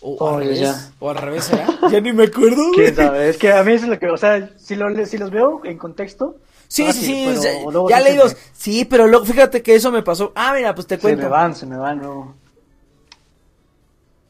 [0.01, 0.91] O, Oh, al revés, ya.
[0.99, 1.67] o al revés era.
[1.91, 2.67] ya ni me acuerdo.
[2.67, 2.73] güey.
[2.85, 3.29] ¿Quién sabe?
[3.29, 5.77] Es que a mí es lo que, o sea, si, lo, si los veo en
[5.77, 6.37] contexto.
[6.69, 7.25] Sí, sí, sí,
[7.63, 8.37] pero ya se leídos.
[8.53, 10.31] Sí, pero luego fíjate que eso me pasó.
[10.35, 11.23] Ah, mira, pues te Se cuento.
[11.23, 12.35] me van, se me van, no.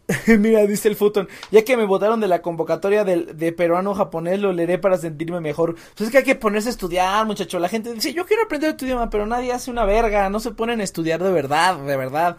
[0.40, 1.28] Mira, dice el Futon.
[1.52, 5.76] Ya que me votaron de la convocatoria del, de peruano-japonés, lo leeré para sentirme mejor.
[5.96, 7.60] Pues es que hay que ponerse a estudiar, muchacho.
[7.60, 10.30] La gente dice, yo quiero aprender tu idioma, pero nadie hace una verga.
[10.30, 12.38] No se ponen a estudiar de verdad, de verdad.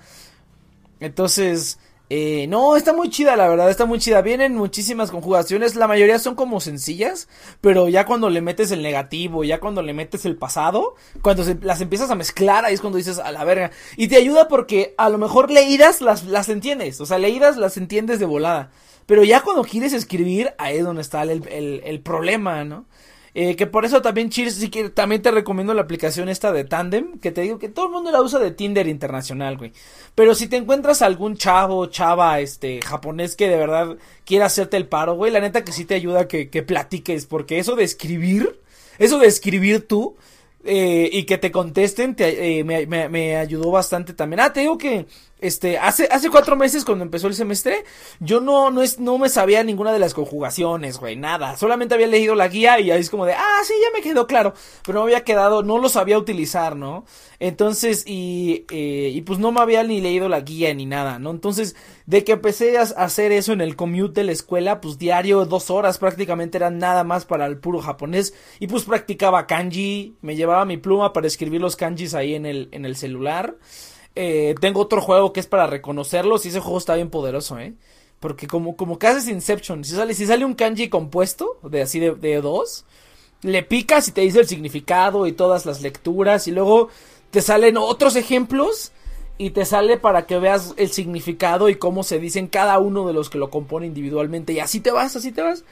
[0.98, 1.78] Entonces,
[2.12, 4.20] eh, no, está muy chida, la verdad, está muy chida.
[4.20, 7.28] Vienen muchísimas conjugaciones, la mayoría son como sencillas,
[7.60, 11.58] pero ya cuando le metes el negativo, ya cuando le metes el pasado, cuando se-
[11.62, 13.70] las empiezas a mezclar, ahí es cuando dices a la verga.
[13.96, 17.76] Y te ayuda porque a lo mejor leídas las, las entiendes, o sea, leídas las
[17.76, 18.70] entiendes de volada.
[19.06, 22.84] Pero ya cuando quieres escribir, ahí es donde está el, el, el problema, ¿no?
[23.34, 26.64] Eh, que por eso también, Cheers, si quieres, también te recomiendo la aplicación esta de
[26.64, 29.72] Tandem, que te digo que todo el mundo la usa de Tinder internacional, güey.
[30.14, 34.88] Pero si te encuentras algún chavo, chava, este, japonés que de verdad quiera hacerte el
[34.88, 38.60] paro, güey, la neta que sí te ayuda que, que platiques, porque eso de escribir,
[38.98, 40.16] eso de escribir tú,
[40.64, 44.40] eh, y que te contesten, te, eh, me, me ayudó bastante también.
[44.40, 45.06] Ah, te digo que,
[45.40, 47.84] este, hace, hace cuatro meses cuando empezó el semestre,
[48.20, 51.56] yo no, no es, no me sabía ninguna de las conjugaciones, güey, nada.
[51.56, 54.26] Solamente había leído la guía y ahí es como de, ah, sí, ya me quedó
[54.26, 54.54] claro.
[54.84, 57.04] Pero no había quedado, no lo sabía utilizar, ¿no?
[57.38, 61.30] Entonces, y, eh, y pues no me había ni leído la guía ni nada, ¿no?
[61.30, 61.74] Entonces,
[62.06, 65.70] de que empecé a hacer eso en el commute de la escuela, pues diario, dos
[65.70, 68.34] horas prácticamente eran nada más para el puro japonés.
[68.58, 72.68] Y pues practicaba kanji, me llevaba mi pluma para escribir los kanjis ahí en el,
[72.72, 73.56] en el celular.
[74.16, 77.74] Eh, tengo otro juego que es para reconocerlos y ese juego está bien poderoso, ¿eh?
[78.18, 82.00] Porque como, como que haces Inception, si sale, si sale un kanji compuesto, de así
[82.00, 82.84] de, de dos,
[83.42, 86.88] le picas y te dice el significado y todas las lecturas y luego
[87.30, 88.92] te salen otros ejemplos
[89.38, 93.14] y te sale para que veas el significado y cómo se dicen cada uno de
[93.14, 95.64] los que lo compone individualmente y así te vas, así te vas.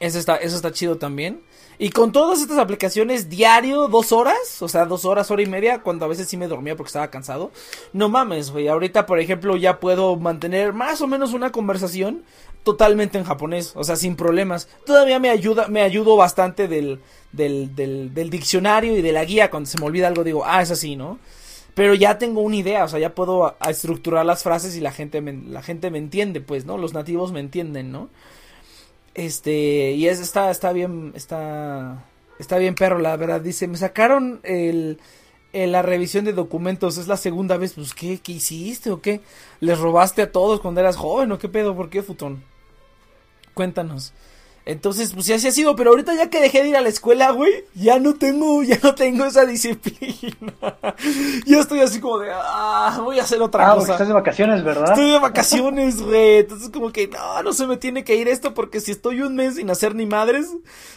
[0.00, 1.40] Eso está, eso está chido también.
[1.80, 5.80] Y con todas estas aplicaciones diario, dos horas, o sea, dos horas, hora y media,
[5.80, 7.52] cuando a veces sí me dormía porque estaba cansado.
[7.92, 8.66] No mames, güey.
[8.66, 12.24] Ahorita, por ejemplo, ya puedo mantener más o menos una conversación
[12.64, 14.68] totalmente en japonés, o sea, sin problemas.
[14.84, 19.48] Todavía me ayuda, me ayudo bastante del, del, del, del diccionario y de la guía.
[19.48, 21.20] Cuando se me olvida algo, digo, ah, es así, ¿no?
[21.74, 25.20] Pero ya tengo una idea, o sea, ya puedo estructurar las frases y la gente
[25.20, 26.76] me, la gente me entiende, pues, ¿no?
[26.76, 28.08] Los nativos me entienden, ¿no?
[29.14, 32.04] Este, y es, está, está bien, está,
[32.38, 33.40] está bien perro, la verdad.
[33.40, 35.00] Dice, me sacaron el,
[35.52, 39.20] la revisión de documentos, es la segunda vez, pues, ¿qué, qué hiciste o qué?
[39.60, 41.74] ¿Les robaste a todos cuando eras joven o qué pedo?
[41.74, 42.44] ¿Por qué, futón?
[43.54, 44.12] Cuéntanos.
[44.68, 46.90] Entonces, pues ya así ha sido, pero ahorita ya que dejé de ir a la
[46.90, 50.42] escuela, güey, ya no tengo, ya no tengo esa disciplina.
[51.46, 53.92] ya estoy así como de, ah, voy a hacer otra Ah, cosa.
[53.92, 54.90] estás de vacaciones, ¿verdad?
[54.90, 56.40] Estoy de vacaciones, güey.
[56.40, 59.36] Entonces, como que no, no se me tiene que ir esto porque si estoy un
[59.36, 60.48] mes sin hacer ni madres,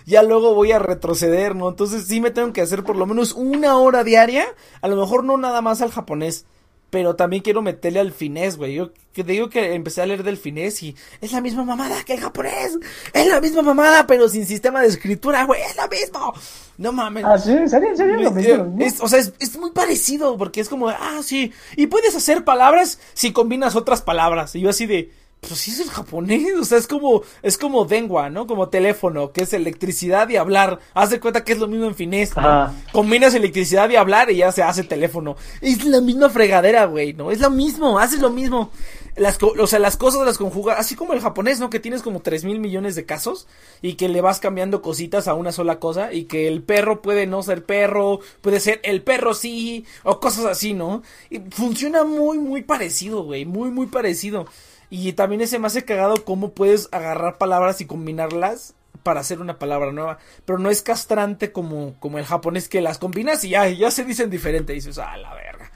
[0.06, 1.70] ya luego voy a retroceder, ¿no?
[1.70, 4.48] Entonces, sí me tengo que hacer por lo menos una hora diaria.
[4.82, 6.46] A lo mejor no nada más al japonés.
[6.92, 8.76] Pero también quiero meterle al finés, güey.
[8.76, 12.04] Yo que te digo que empecé a leer del finés y es la misma mamada
[12.04, 12.78] que el japonés.
[13.14, 15.62] Es la misma mamada, pero sin sistema de escritura, güey.
[15.62, 16.34] Es lo mismo.
[16.78, 17.24] No mames.
[17.26, 17.52] Ah, sí.
[17.52, 17.90] ¿En serio?
[18.22, 18.76] ¿Lo mismo?
[18.86, 22.44] Es- o sea, es, es muy parecido porque es como, ah, sí, y puedes hacer
[22.44, 24.54] palabras si combinas otras palabras.
[24.56, 27.86] Y yo así de, pues sí es el japonés, o sea, es como, es como
[27.86, 28.46] dengua, ¿no?
[28.46, 30.80] Como teléfono, que es electricidad y hablar.
[30.94, 32.48] Haz de cuenta que es lo mismo en finés, ¿no?
[32.48, 32.74] Ajá.
[32.92, 35.36] Combinas electricidad y hablar y ya se hace teléfono.
[35.60, 37.32] Es la misma fregadera, güey, ¿no?
[37.32, 38.70] Es lo mismo, haces lo mismo.
[39.16, 41.72] Las, o sea, las cosas las conjugas, así como el japonés, ¿no?
[41.72, 43.48] Que tienes como tres mil millones de casos
[43.82, 47.26] y que le vas cambiando cositas a una sola cosa y que el perro puede
[47.26, 51.02] no ser perro, puede ser el perro sí, o cosas así, ¿no?
[51.32, 54.46] Y funciona muy, muy parecido, güey, muy, muy parecido.
[54.92, 59.58] Y también ese me hace cagado cómo puedes agarrar palabras y combinarlas para hacer una
[59.58, 60.20] palabra nueva.
[60.46, 64.04] Pero no es castrante como, como el japonés que las combinas y ya, ya se
[64.04, 64.74] dicen diferente.
[64.74, 65.72] Y dices, ah, la verga.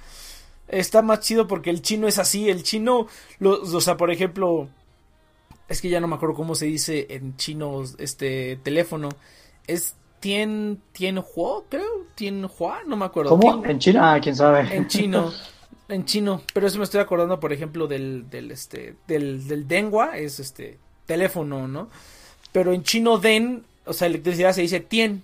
[0.67, 2.49] Está más chido porque el chino es así.
[2.49, 3.07] El chino,
[3.39, 4.67] lo, o sea, por ejemplo,
[5.69, 9.09] es que ya no me acuerdo cómo se dice en chino este teléfono.
[9.65, 12.05] Es Tien, Tien Huo, creo.
[12.15, 13.29] Tien Hua, no me acuerdo.
[13.29, 13.61] ¿Cómo?
[13.63, 14.13] Tien- ¿En China?
[14.13, 14.75] Ah, quién sabe.
[14.75, 15.31] en chino.
[15.87, 16.41] En chino.
[16.53, 20.77] Pero eso me estoy acordando, por ejemplo, del, del este, del, del Dengua, es este,
[21.05, 21.89] teléfono, ¿no?
[22.51, 25.23] Pero en chino Den, o sea, electricidad se dice Tien.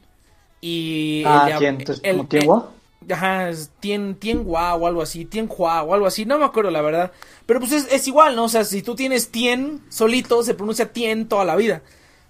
[0.60, 1.76] Y ah, el- ¿quién?
[1.80, 2.72] Entonces, el- ¿como Tienhua?
[3.10, 6.82] Ajá, es Tien, Tienhua o algo así, Tienhua o algo así, no me acuerdo la
[6.82, 7.12] verdad.
[7.48, 8.44] Pero pues es, es igual, ¿no?
[8.44, 11.82] O sea, si tú tienes Tien solito, se pronuncia Tien toda la vida.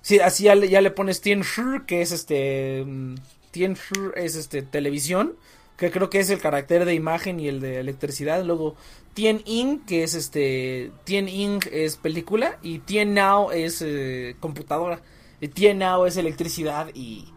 [0.02, 1.44] Sí, así ya le, ya le pones Tien
[1.86, 2.86] que es este.
[2.86, 3.16] mm,
[3.52, 3.78] Tien
[4.16, 5.34] es este televisión,
[5.82, 8.46] que creo que es el carácter de imagen y el de electricidad.
[8.46, 8.76] Luego
[9.16, 10.92] Tien In, que es este.
[11.06, 15.02] Tien In es película, y Tien Now es eh, computadora.
[15.40, 17.34] Y Tien Now es electricidad y,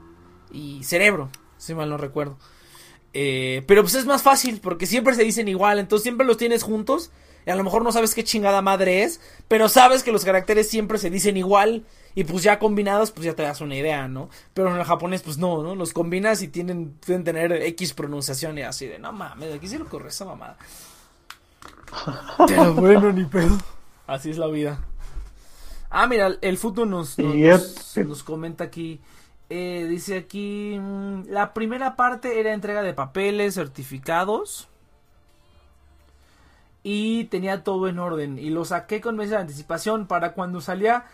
[0.52, 2.37] y cerebro, si mal no recuerdo.
[3.14, 6.64] Eh, pero pues es más fácil porque siempre se dicen igual, entonces siempre los tienes
[6.64, 7.12] juntos
[7.46, 10.68] y a lo mejor no sabes qué chingada madre es, pero sabes que los caracteres
[10.68, 14.30] siempre se dicen igual y pues ya combinados pues ya te das una idea, ¿no?
[14.54, 15.74] Pero en el japonés pues no, ¿no?
[15.74, 19.78] Los combinas y tienen pueden tener X pronunciación y así de, no mames, aquí se
[19.78, 20.57] le ocurre esa mamada.
[22.46, 23.57] Pero bueno, ni pedo.
[24.07, 24.80] Así es la vida.
[25.90, 27.52] Ah, mira, el fútbol nos, nos, Yep.
[27.52, 29.00] nos- nos comenta aquí.
[29.50, 34.68] Eh, dice aquí, mm, la primera parte era entrega de papeles, certificados.
[36.85, 38.38] Y tenía todo en orden.
[38.38, 41.07] Y lo saqué con meses de anticipación para cuando salía...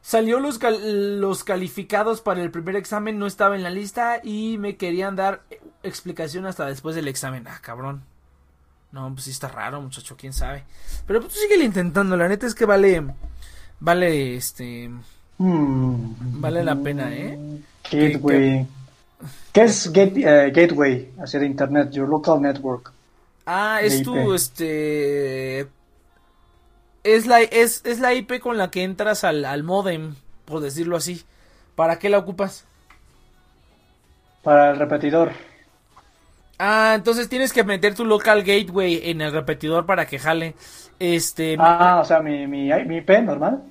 [0.00, 4.56] Salió los, cal- los calificados para el primer examen, no estaba en la lista y
[4.56, 5.42] me querían dar
[5.82, 7.46] explicación hasta después del examen.
[7.48, 8.02] Ah, cabrón.
[8.92, 10.64] No, pues sí está raro, muchacho, quién sabe.
[11.06, 13.04] Pero pues síguele intentando, la neta es que vale...
[13.80, 14.88] Vale, este...
[15.38, 16.40] Mm.
[16.40, 17.36] Vale la pena, ¿eh?
[17.90, 18.66] Gateway.
[19.52, 21.10] ¿Qué es gate- eh, gateway?
[21.20, 22.92] Hacia internet, your local network.
[23.50, 25.68] Ah, es tu, este...
[27.04, 30.96] Es la, es, es la IP con la que entras al, al modem, por decirlo
[30.96, 31.24] así.
[31.74, 32.66] ¿Para qué la ocupas?
[34.42, 35.32] Para el repetidor.
[36.58, 40.54] Ah, entonces tienes que meter tu local gateway en el repetidor para que jale.
[40.98, 41.56] Este...
[41.58, 43.62] Ah, o sea, mi, mi, mi IP normal.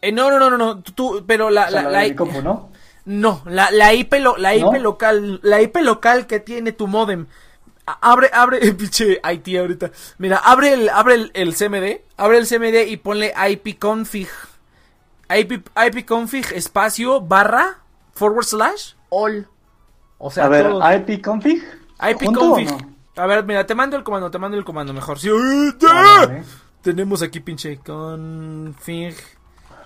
[0.00, 1.66] eh, no, no, no, no, no, tú, pero la...
[1.66, 2.70] O sea, la, la la- compu, ¿no?
[3.04, 4.78] No, la, la IP, lo- la IP ¿No?
[4.78, 7.26] local, la IP local que tiene tu modem.
[7.86, 9.90] Abre, abre, pinche IT ahorita.
[10.18, 14.28] Mira, abre el, abre el, el CMD, abre el CMD y ponle ipconfig.
[15.28, 17.78] IP, ipconfig espacio barra
[18.12, 19.48] forward slash all.
[20.18, 20.92] O sea, a ver, todo.
[20.94, 21.62] ipconfig.
[22.00, 22.26] ipconfig.
[22.26, 22.92] ¿Junto o no?
[23.16, 25.18] A ver, mira, te mando el comando, te mando el comando mejor.
[25.18, 25.28] Sí,
[25.80, 26.44] vale.
[26.82, 29.16] Tenemos aquí pinche config.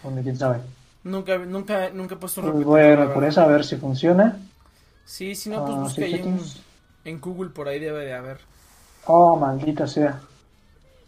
[0.01, 0.59] Donde quién sabe.
[1.03, 4.37] Nunca, nunca, nunca he puesto un Pues la bueno, por eso a ver si funciona.
[5.05, 6.39] Sí, si no, pues Ah, busca ahí en,
[7.03, 8.39] en Google, por ahí debe de haber.
[9.05, 10.19] Oh, maldita sea.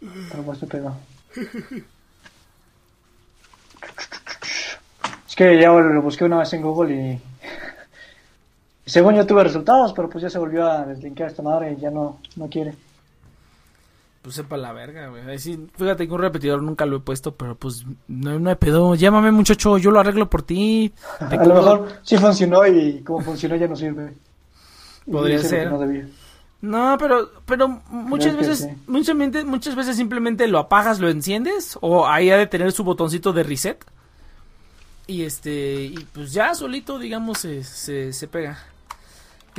[0.00, 0.96] Pero te pegó.
[5.28, 7.29] Es que ya lo busqué una vez en Google y...
[8.90, 11.90] Según yo tuve resultados, pero pues ya se volvió a deslinkear esta madre y ya
[11.90, 12.74] no, no quiere.
[14.22, 15.38] pues sepa la verga, güey.
[15.38, 18.94] Sí, fíjate que un repetidor nunca lo he puesto, pero pues no, no hay pedo.
[18.96, 20.92] Llámame, muchacho, yo lo arreglo por ti.
[21.20, 24.12] A lo mejor sí funcionó y como funcionó ya no sirve.
[25.10, 25.70] Podría ser.
[25.70, 26.10] no.
[26.62, 28.68] No, pero, pero muchas Creo veces, sí.
[28.86, 29.16] muchas,
[29.46, 33.42] muchas veces simplemente lo apagas, lo enciendes, o ahí ha de tener su botoncito de
[33.44, 33.82] reset.
[35.06, 38.58] Y este, y pues ya solito, digamos, se, se, se pega.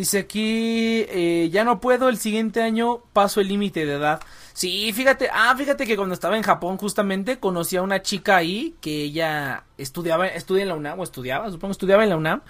[0.02, 4.20] Dice aquí, eh, ya no puedo, el siguiente año paso el límite de edad.
[4.52, 8.74] Sí, fíjate, ah, fíjate que cuando estaba en Japón justamente conocí a una chica ahí
[8.82, 12.42] que ella estudiaba, estudia en la UNAM, o estudiaba, supongo estudiaba en la UNAM.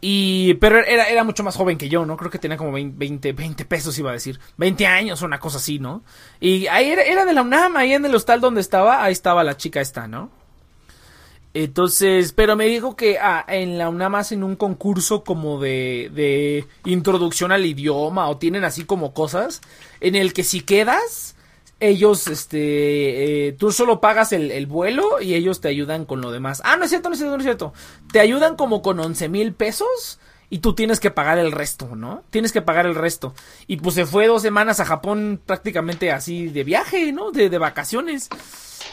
[0.00, 2.16] Y, pero era, era mucho más joven que yo, ¿no?
[2.16, 4.40] Creo que tenía como 20, 20 pesos, iba a decir.
[4.56, 6.02] 20 años, una cosa así, ¿no?
[6.40, 9.44] Y ahí era, era de la UNAM, ahí en el hostal donde estaba, ahí estaba
[9.44, 10.30] la chica esta, ¿no?
[11.64, 16.64] Entonces, pero me dijo que ah, en la UNAM hacen un concurso como de, de
[16.84, 19.60] introducción al idioma o tienen así como cosas
[20.00, 21.34] en el que si quedas,
[21.80, 26.30] ellos, este, eh, tú solo pagas el, el vuelo y ellos te ayudan con lo
[26.30, 26.62] demás.
[26.64, 27.72] Ah, no es cierto, no es cierto, no es cierto.
[28.12, 32.22] Te ayudan como con 11 mil pesos y tú tienes que pagar el resto, ¿no?
[32.30, 33.34] Tienes que pagar el resto.
[33.66, 37.30] Y pues se fue dos semanas a Japón prácticamente así de viaje, ¿no?
[37.30, 38.28] De, de vacaciones.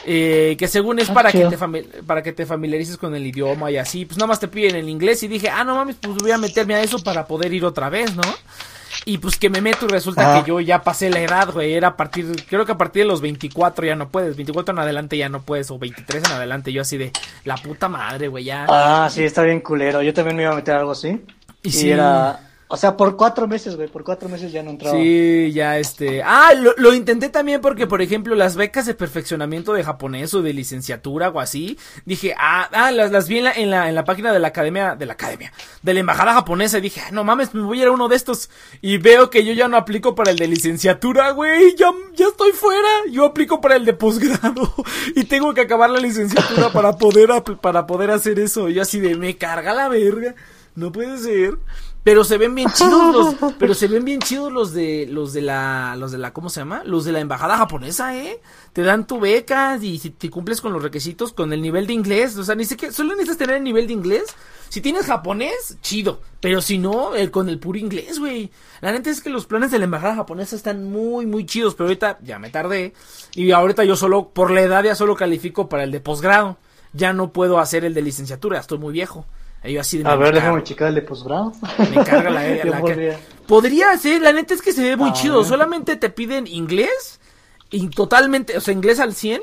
[0.08, 1.58] Eh, que según es Ah, para que, te
[2.06, 4.06] para que te familiarices con el idioma y así.
[4.06, 6.38] Pues nada más te piden el inglés y dije, ah, no mames, pues voy a
[6.38, 8.24] meterme a eso para poder ir otra vez, ¿no?
[9.06, 10.44] Y pues que me meto y resulta Ah.
[10.44, 11.74] que yo ya pasé la edad, güey.
[11.74, 14.36] Era a partir, creo que a partir de los 24 ya no puedes.
[14.36, 15.70] 24 en adelante ya no puedes.
[15.72, 16.72] O 23 en adelante.
[16.72, 17.12] Yo así de,
[17.44, 18.66] la puta madre, güey, ya.
[18.70, 20.02] Ah, sí, está bien culero.
[20.02, 21.22] Yo también me iba a meter algo así.
[21.66, 21.90] Y Y, sí.
[21.90, 22.40] era.
[22.68, 23.88] O sea, por cuatro meses, güey.
[23.88, 24.98] Por cuatro meses ya no entraba.
[24.98, 26.24] Sí, ya este.
[26.24, 30.42] Ah, lo, lo intenté también porque, por ejemplo, las becas de perfeccionamiento de japonés o
[30.42, 31.78] de licenciatura o así.
[32.06, 34.48] Dije, ah, ah las, las vi en la, en la, en la página de la
[34.48, 35.54] academia, de la academia,
[35.84, 36.80] de la embajada japonesa.
[36.80, 38.50] Y dije, ah, no mames, me voy a ir a uno de estos.
[38.82, 41.76] Y veo que yo ya no aplico para el de licenciatura, güey.
[41.76, 42.90] Ya, ya estoy fuera.
[43.12, 44.74] Yo aplico para el de posgrado.
[45.16, 47.30] Y tengo que acabar la licenciatura para poder,
[47.62, 48.70] para poder hacer eso.
[48.70, 50.34] Y yo así de, me carga la verga.
[50.76, 51.58] No puede ser.
[52.04, 55.42] Pero se ven bien chidos los, pero se ven bien chidos los de, los de
[55.42, 56.84] la, los de la, ¿cómo se llama?
[56.84, 58.42] Los de la embajada japonesa, eh.
[58.74, 61.94] Te dan tu beca y si te cumples con los requisitos, con el nivel de
[61.94, 64.24] inglés, o sea, ni siquiera, solo necesitas tener el nivel de inglés.
[64.70, 66.22] Si tienes japonés, chido.
[66.42, 68.52] Pero si no, el, con el puro inglés, güey.
[68.82, 71.88] La neta es que los planes de la embajada japonesa están muy, muy chidos, pero
[71.88, 72.94] ahorita ya me tardé.
[73.34, 76.58] Y ahorita yo solo, por la edad ya solo califico para el de posgrado.
[76.94, 79.26] Ya no puedo hacer el de licenciatura, estoy muy viejo.
[79.66, 81.54] Y yo así de A ver, déjame checar el de posgrado.
[81.94, 83.20] Me carga la, la- podría.
[83.48, 85.38] Podría ser, la neta es que se ve muy A chido.
[85.40, 85.46] ver.
[85.48, 87.20] Solamente te piden inglés
[87.70, 89.42] y totalmente, o sea, inglés al 100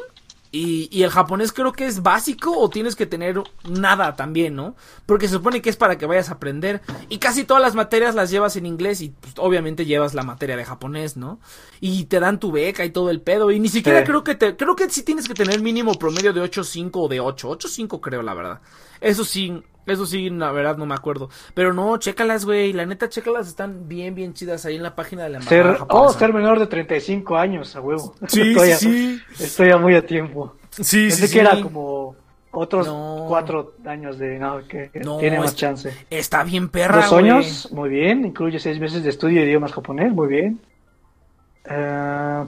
[0.54, 4.74] y, y el japonés creo que es básico o tienes que tener nada también, ¿no?
[5.06, 8.14] Porque se supone que es para que vayas a aprender y casi todas las materias
[8.14, 11.38] las llevas en inglés y pues, obviamente llevas la materia de japonés, ¿no?
[11.80, 14.04] Y te dan tu beca y todo el pedo y ni siquiera Sí.
[14.06, 17.20] creo que te creo que sí tienes que tener mínimo promedio de 8.5 o de
[17.20, 18.60] 8, 8.5 creo la verdad.
[19.00, 21.28] Eso sí, eso sí, la verdad no me acuerdo.
[21.54, 22.72] Pero no, chécalas, güey.
[22.72, 23.48] La neta, chécalas.
[23.48, 26.66] Están bien, bien chidas ahí en la página de la Ser, oh, ser menor de
[26.66, 28.14] 35 años, a huevo.
[28.28, 29.20] Sí, estoy, sí, a, sí.
[29.44, 30.54] estoy a muy a tiempo.
[30.70, 32.16] Sí, Pensé sí, que era como
[32.52, 33.26] otros No.
[33.28, 34.38] cuatro años de.
[34.38, 36.06] No, que, que No, tiene más es- chance.
[36.10, 38.24] Está bien perra, Dos años, muy bien.
[38.24, 40.60] Incluye seis meses de estudio de idiomas japonés, muy bien.
[41.64, 42.44] Eh,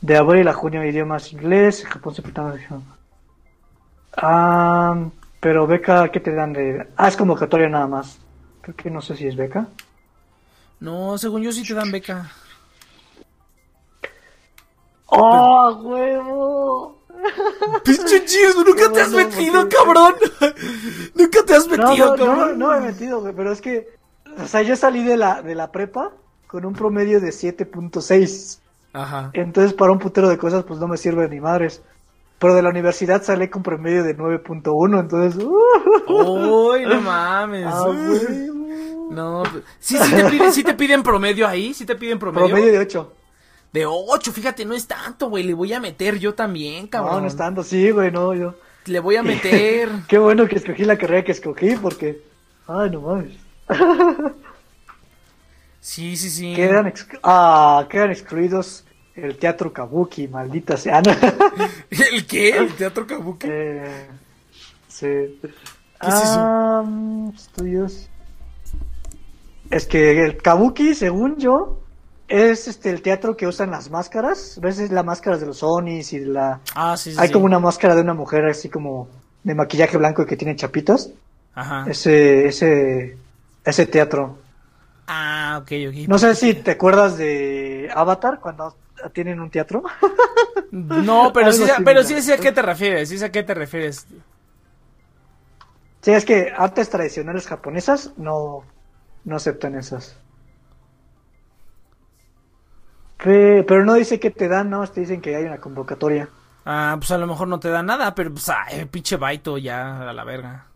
[0.00, 2.84] de abril a junio idiomas inglés, Japón se pretende región.
[5.40, 6.88] Pero beca, ¿qué te dan de...?
[6.96, 8.18] Ah, es convocatoria nada más.
[8.60, 9.68] Creo que no sé si es beca.
[10.80, 12.30] No, según yo sí te dan beca.
[15.06, 16.98] ¡Oh, huevo!
[17.84, 20.14] Pinche chido, nunca te has metido, cabrón.
[21.14, 22.58] nunca te has metido, no, no, cabrón.
[22.58, 23.96] no me he metido, güey, pero es que...
[24.40, 26.12] O sea, yo salí de la, de la prepa
[26.46, 28.60] con un promedio de 7.6.
[28.92, 29.30] Ajá.
[29.32, 31.82] Entonces, para un putero de cosas, pues no me sirve ni madres.
[32.38, 35.42] Pero de la universidad salí con promedio de 9.1, entonces...
[35.42, 36.70] ¡uh!
[36.70, 37.66] Uy, no mames.
[37.66, 38.54] Ah, huevo.
[39.10, 42.48] No, pues, sí, sí te piden, sí te piden promedio ahí, sí te piden promedio.
[42.48, 43.14] Promedio de 8.
[43.72, 45.42] De 8, fíjate, no es tanto, güey.
[45.44, 47.14] Le voy a meter yo también, cabrón.
[47.16, 48.54] No, no está dando, sí, güey, no, yo...
[48.86, 49.88] Le voy a meter.
[50.08, 52.22] Qué bueno que escogí la carrera que escogí, porque...
[52.68, 53.32] Ay, no mames.
[55.80, 56.54] Sí, sí, sí.
[56.54, 58.84] Quedan, exclu- ah, quedan excluidos
[59.22, 61.00] el teatro kabuki, maldita sea.
[61.90, 62.50] ¿El qué?
[62.50, 63.46] ¿El teatro kabuki?
[63.50, 64.06] Eh,
[64.88, 65.06] sí.
[66.00, 67.32] ¿Qué es eso?
[67.34, 68.08] Estudios.
[69.70, 71.80] Es que el kabuki, según yo,
[72.28, 74.58] es este el teatro que usan las máscaras.
[74.62, 76.60] ¿Ves las máscaras de los Onis y de la...
[76.74, 77.16] Ah, sí, sí.
[77.20, 77.32] Hay sí.
[77.32, 79.08] como una máscara de una mujer así como
[79.42, 81.10] de maquillaje blanco y que tiene chapitas.
[81.54, 81.84] Ajá.
[81.88, 83.16] Ese, ese,
[83.64, 84.38] ese teatro.
[85.06, 86.08] Ah, ok, ok.
[86.08, 88.74] No sé si te acuerdas de Avatar cuando
[89.12, 89.82] tienen un teatro.
[90.70, 92.04] No, pero sí, pero similar.
[92.04, 94.06] sí sé a qué te refieres, sí sé a qué te refieres.
[96.02, 98.64] Sí, es que artes tradicionales japonesas no,
[99.24, 100.16] no aceptan esas.
[103.22, 106.28] Pe- Pero no dice que te dan, no, te dicen que hay una convocatoria.
[106.64, 110.08] Ah, pues a lo mejor no te da nada, pero pues, ay, pinche baito ya
[110.08, 110.66] a la verga.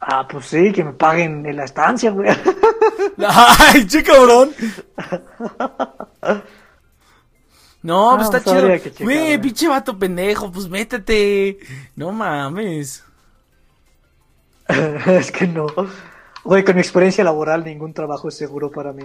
[0.00, 2.28] Ah, pues sí, que me paguen en la estancia, güey.
[3.18, 4.50] Ay, che cabrón.
[7.82, 9.04] No, pues Ah, está pues chido.
[9.04, 11.58] Güey, pinche vato pendejo, pues métete.
[11.96, 13.04] No mames.
[15.06, 15.66] es que no.
[16.44, 19.04] Güey, con mi experiencia laboral, ningún trabajo es seguro para mí.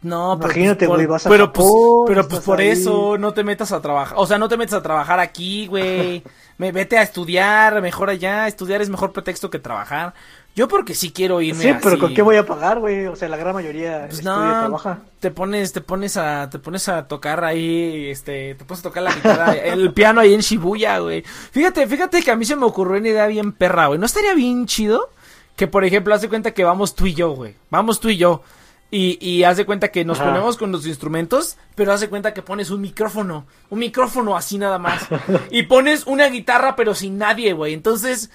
[0.00, 1.68] No, Imagínate, pues, por- güey, vas a pero pues,
[2.06, 2.68] pero pues por ahí.
[2.68, 6.22] eso no te metas a trabajar, o sea, no te metas a trabajar aquí, güey.
[6.58, 10.14] Vete a estudiar, mejor allá, estudiar es mejor pretexto que trabajar.
[10.58, 12.00] Yo porque sí quiero irme Sí, pero.
[12.00, 13.06] ¿con qué voy a pagar, güey?
[13.06, 14.98] O sea, la gran mayoría Pues estudia no, trabaja.
[15.20, 19.04] te pones, te pones a, te pones a tocar ahí, este, te pones a tocar
[19.04, 21.22] la guitarra, el piano ahí en Shibuya, güey.
[21.52, 24.00] Fíjate, fíjate que a mí se me ocurrió una idea bien perra, güey.
[24.00, 25.10] ¿No estaría bien chido?
[25.54, 27.54] Que por ejemplo, haz de cuenta que vamos tú y yo, güey.
[27.70, 28.42] Vamos tú y yo.
[28.90, 30.30] Y, y haz de cuenta que nos Ajá.
[30.30, 33.46] ponemos con los instrumentos, pero haz de cuenta que pones un micrófono.
[33.70, 35.06] Un micrófono así nada más.
[35.52, 37.74] y pones una guitarra, pero sin nadie, güey.
[37.74, 38.30] Entonces,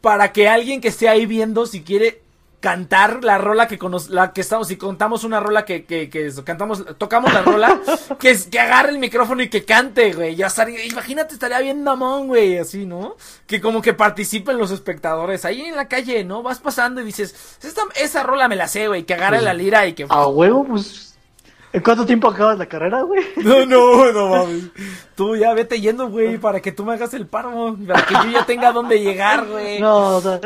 [0.00, 2.22] para que alguien que esté ahí viendo, si quiere
[2.60, 6.26] cantar la rola que cono- la que estamos, si contamos una rola que, que, que
[6.26, 7.80] eso, cantamos, tocamos la rola,
[8.20, 10.36] que, que agarre el micrófono y que cante, güey.
[10.36, 13.16] Ya estaría, imagínate, estaría bien mamón, güey, así, ¿no?
[13.46, 16.42] Que como que participen los espectadores ahí en la calle, ¿no?
[16.42, 19.86] Vas pasando y dices, esta, esa rola me la sé, güey, que agarre la lira
[19.86, 20.04] y que...
[20.10, 21.09] A huevo, pues.
[21.72, 23.22] ¿En cuánto tiempo acabas la carrera, güey?
[23.36, 24.64] No, no, no mames.
[25.14, 28.24] Tú ya vete yendo, güey, para que tú me hagas el paro, para que yo
[28.32, 29.78] ya tenga dónde llegar, güey.
[29.80, 30.40] No, o sea,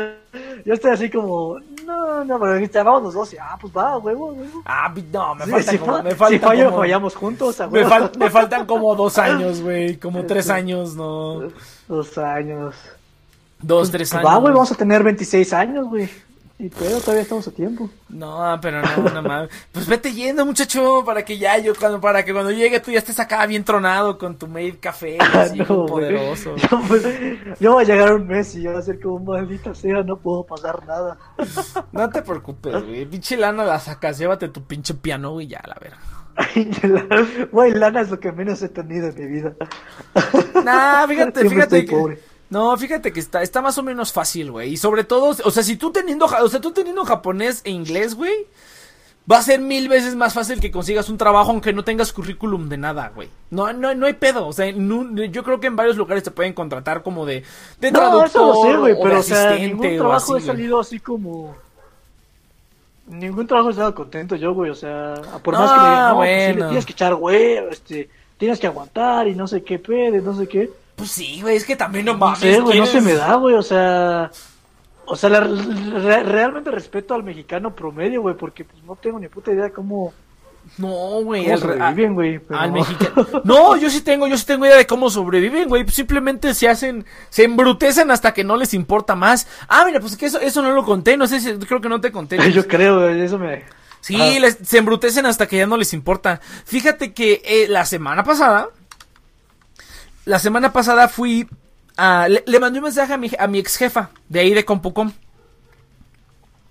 [0.65, 1.57] yo estoy así como.
[1.85, 3.33] No, no, pero dijiste, vamos los dos.
[3.33, 4.61] Y, ah, pues va, huevo, huevo.
[4.65, 7.61] Ah, no, me Sí, faltan si, como, fa- me si faltan fallo, como- fallamos juntos,
[7.61, 11.43] a me, fal- me faltan como dos años, güey, como tres años, no,
[11.87, 12.75] Dos años.
[13.61, 14.31] dos, tres Pues años.
[14.31, 16.09] va, güey, vamos a tener 26 años, güey.
[16.57, 17.89] Y pero todavía estamos a tiempo.
[18.07, 19.49] No, pero no, no mames.
[19.73, 22.99] Pues vete yendo, muchacho, para que ya yo cuando para que cuando llegue tú ya
[22.99, 26.55] estés acá bien tronado con tu made café, así, bien Ah, poderoso.
[26.71, 27.03] Yo, pues,
[27.59, 30.17] yo voy a llegar un mes y yo voy a ser como maldita sea, no
[30.17, 31.17] puedo pagar nada.
[31.91, 33.05] No te preocupes, güey.
[33.05, 35.99] Pinche lana la sacas, llévate tu pinche piano, güey, ya la verga.
[37.51, 39.55] Güey, lana es lo que menos he tenido en mi vida.
[40.63, 42.19] Nah, fíjate, Siempre fíjate que, pobre.
[42.49, 44.73] No, fíjate que está, está más o menos fácil, güey.
[44.73, 48.13] Y sobre todo, o sea, si tú teniendo, o sea, tú teniendo japonés e inglés,
[48.15, 48.33] güey,
[49.29, 52.69] va a ser mil veces más fácil que consigas un trabajo aunque no tengas currículum
[52.69, 53.27] de nada, güey.
[53.49, 54.45] No, no, no hay pedo.
[54.47, 57.43] O sea, un- yo creo que en varios lugares te pueden contratar como de,
[57.79, 59.97] de No, traductor eso lo sé, güey, o de pero o sea, asistente ningún o
[59.97, 60.45] trabajo así, he güey.
[60.45, 61.55] salido así como...
[63.07, 66.09] Ningún trabajo he estado contento yo, güey, o sea, por Ah, más que me digan,
[66.09, 66.67] no, pues sí, le bueno.
[66.69, 70.47] tienes que echar güey, este, tienes que aguantar y no sé qué pedo, no sé
[70.47, 70.71] qué.
[70.95, 72.39] Pues sí, güey, es que también no No mames.
[72.39, 74.31] sé, güey, no se me da, güey, o sea...
[75.07, 79.27] O sea, la- re- realmente respeto al mexicano promedio, güey, porque pues no tengo ni
[79.27, 80.13] puta idea cómo,
[80.79, 81.51] No, güey.
[81.51, 82.39] al re- sobreviven, güey.
[82.39, 83.27] pero- Al mexicano.
[83.43, 85.87] No, yo sí tengo, yo sí tengo idea de cómo sobreviven, güey.
[85.89, 89.47] Simplemente se hacen, se embrutecen hasta que no les importa más.
[89.67, 92.01] Ah, mira, pues que eso, eso no lo conté, no sé si, creo que no
[92.01, 92.37] te conté.
[92.51, 93.63] Yo creo, güey, eso me...
[94.01, 94.39] Sí, Ah.
[94.39, 96.41] les- se embrutecen hasta que ya no les importa.
[96.65, 98.69] Fíjate que eh, la semana pasada,
[100.25, 101.47] la semana pasada fui
[101.97, 104.65] a, le, le mandé un mensaje a mi, a mi ex jefa de ahí de
[104.65, 105.11] Compucom.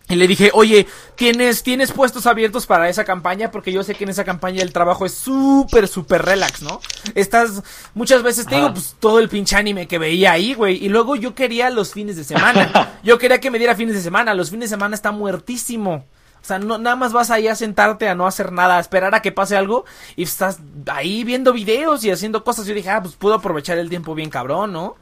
[0.07, 3.51] Y le dije, oye, ¿tienes, ¿tienes puestos abiertos para esa campaña?
[3.51, 6.79] Porque yo sé que en esa campaña el trabajo es súper, súper relax, ¿no?
[7.15, 7.63] Estás,
[7.95, 8.75] muchas veces te digo, Ajá.
[8.75, 10.85] pues todo el pinche anime que veía ahí, güey.
[10.85, 12.99] Y luego yo quería los fines de semana.
[13.03, 14.35] Yo quería que me diera fines de semana.
[14.35, 16.05] Los fines de semana está muertísimo.
[16.45, 19.15] O sea, no, nada más vas ahí a sentarte a no hacer nada, a esperar
[19.15, 20.59] a que pase algo y estás
[20.93, 22.67] ahí viendo videos y haciendo cosas.
[22.67, 24.97] Yo dije, ah, pues puedo aprovechar el tiempo bien cabrón, ¿no?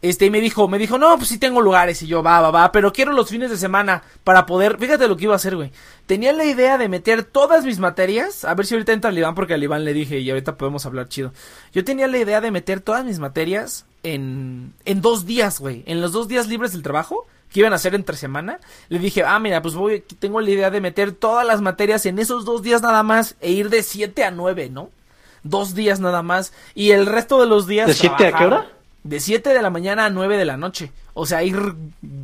[0.00, 2.00] Este, y me dijo, me dijo, no, pues sí tengo lugares.
[2.00, 5.18] Y yo, va, va, va, pero quiero los fines de semana para poder, fíjate lo
[5.18, 5.72] que iba a hacer, güey.
[6.06, 9.34] Tenía la idea de meter todas mis materias, a ver si ahorita entra el Iván,
[9.34, 11.34] porque al Iván le dije, y ahorita podemos hablar chido.
[11.74, 15.82] Yo tenía la idea de meter todas mis materias en, en dos días, güey.
[15.86, 18.58] En los dos días libres del trabajo, que iban a hacer entre semana.
[18.88, 22.18] Le dije, ah, mira, pues voy, tengo la idea de meter todas las materias en
[22.18, 24.90] esos dos días nada más e ir de 7 a 9, ¿no?
[25.42, 26.52] Dos días nada más.
[26.74, 27.86] Y el resto de los días.
[27.86, 28.46] ¿De siete a qué trabajar.
[28.46, 28.72] hora?
[29.04, 30.92] De 7 de la mañana a 9 de la noche.
[31.14, 31.56] O sea, ir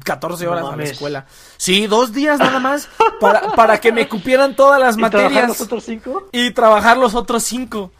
[0.04, 1.26] 14 No horas a la escuela.
[1.56, 2.88] Sí, dos días nada más
[3.20, 6.28] para, para que me cupieran todas las ¿Y trabajar materias los otros cinco?
[6.32, 7.90] y trabajar los otros cinco.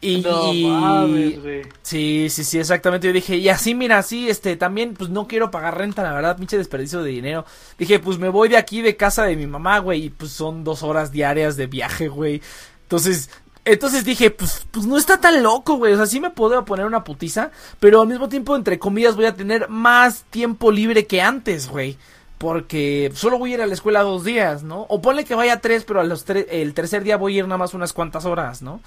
[0.00, 1.62] Y, No y- mames, güey.
[1.82, 3.08] Sí, sí, sí, exactamente.
[3.08, 6.36] Yo dije, y así, mira, sí, este, también, pues no quiero pagar renta, la verdad,
[6.36, 7.44] pinche desperdicio de dinero.
[7.78, 10.62] Dije, pues me voy de aquí de casa de mi mamá, güey, y pues son
[10.62, 12.40] dos horas diarias de viaje, güey.
[12.82, 13.28] Entonces,
[13.64, 15.92] Entonces dije, pues, pues no está tan loco, güey.
[15.92, 19.26] O sea, sí me puedo poner una putiza, pero al mismo tiempo, entre comillas, voy
[19.26, 21.98] a tener más tiempo libre que antes, güey.
[22.38, 24.82] Porque solo voy a ir a la escuela dos días, ¿no?
[24.88, 27.58] O ponle que vaya tres, pero a los el tercer día voy a ir nada
[27.58, 28.80] más unas cuantas horas, ¿no?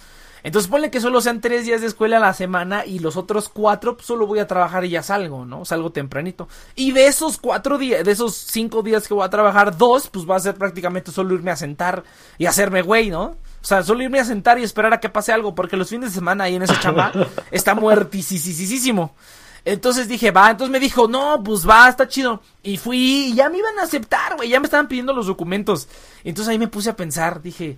[0.43, 3.49] Entonces ponle que solo sean tres días de escuela a la semana y los otros
[3.49, 5.65] cuatro pues, solo voy a trabajar y ya salgo, ¿no?
[5.65, 6.47] Salgo tempranito.
[6.75, 10.29] Y de esos cuatro días, de esos cinco días que voy a trabajar, dos, pues
[10.29, 12.03] va a ser prácticamente solo irme a sentar
[12.37, 13.23] y hacerme güey, ¿no?
[13.23, 16.09] O sea, solo irme a sentar y esperar a que pase algo, porque los fines
[16.09, 17.11] de semana ahí en esa chamba
[17.51, 19.15] está muertísimo.
[19.63, 22.41] Entonces dije, va, entonces me dijo, no, pues va, está chido.
[22.63, 25.87] Y fui, y ya me iban a aceptar, güey, ya me estaban pidiendo los documentos.
[26.23, 27.77] Entonces ahí me puse a pensar, dije,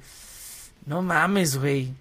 [0.86, 1.94] no mames, güey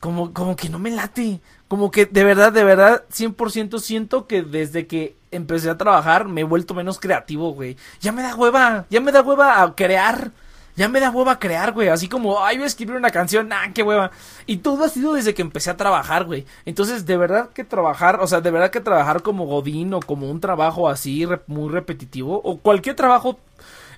[0.00, 1.40] como, como que no me late.
[1.68, 6.42] Como que de verdad, de verdad, 100% siento que desde que empecé a trabajar me
[6.42, 7.76] he vuelto menos creativo, güey.
[8.00, 10.32] Ya me da hueva, ya me da hueva a crear.
[10.76, 11.88] Ya me da hueva a crear, güey.
[11.88, 14.12] Así como, ay, voy a escribir una canción, ah, qué hueva.
[14.46, 16.46] Y todo ha sido desde que empecé a trabajar, güey.
[16.66, 20.30] Entonces, de verdad que trabajar, o sea, de verdad que trabajar como Godín o como
[20.30, 23.40] un trabajo así muy repetitivo o cualquier trabajo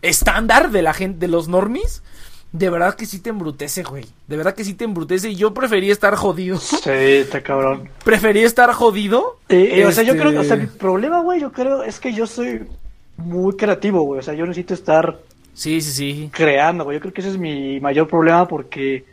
[0.00, 2.02] estándar de la gente, de los normis,
[2.52, 4.06] de verdad que sí te embrutece, güey.
[4.26, 5.30] De verdad que sí te embrutece.
[5.30, 6.58] Y yo prefería estar jodido.
[6.58, 7.88] Sí, está cabrón.
[8.04, 9.38] Prefería estar jodido.
[9.48, 12.00] Eh, o sea, yo creo que, o sea, mi este, problema, güey, yo creo, es
[12.00, 12.62] que yo soy
[13.16, 14.18] muy creativo, güey.
[14.18, 15.20] O sea, yo necesito estar.
[15.54, 16.30] Sí, sí, sí.
[16.32, 16.96] Creando, güey.
[16.96, 19.04] Yo creo que ese es mi mayor problema porque.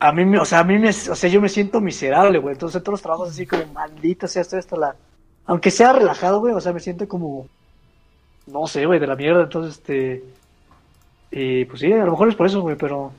[0.00, 2.52] A mí, o sea, a mí me, o sea, yo me siento miserable, güey.
[2.52, 4.94] Entonces, todos los trabajos así como, maldita sea, esto, esto, la.
[5.46, 7.46] Aunque sea relajado, güey, o sea, me siento como.
[8.46, 9.42] No sé, güey, de la mierda.
[9.42, 10.24] Entonces, este
[11.30, 13.12] y pues sí, a lo mejor es por eso, güey, pero...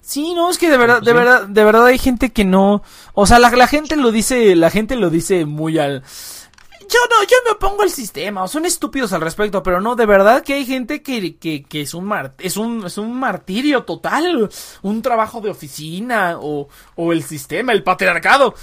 [0.00, 2.82] Sí, no, es que de verdad, pues de verdad, de verdad hay gente que no,
[3.14, 6.02] o sea, la, la gente lo dice, la gente lo dice muy al,
[6.88, 10.06] yo no, yo me opongo al sistema, o son estúpidos al respecto, pero no, de
[10.06, 13.84] verdad que hay gente que, que, que es un mar, es un, es un martirio
[13.84, 14.48] total,
[14.82, 18.54] un trabajo de oficina, o, o el sistema, el patriarcado.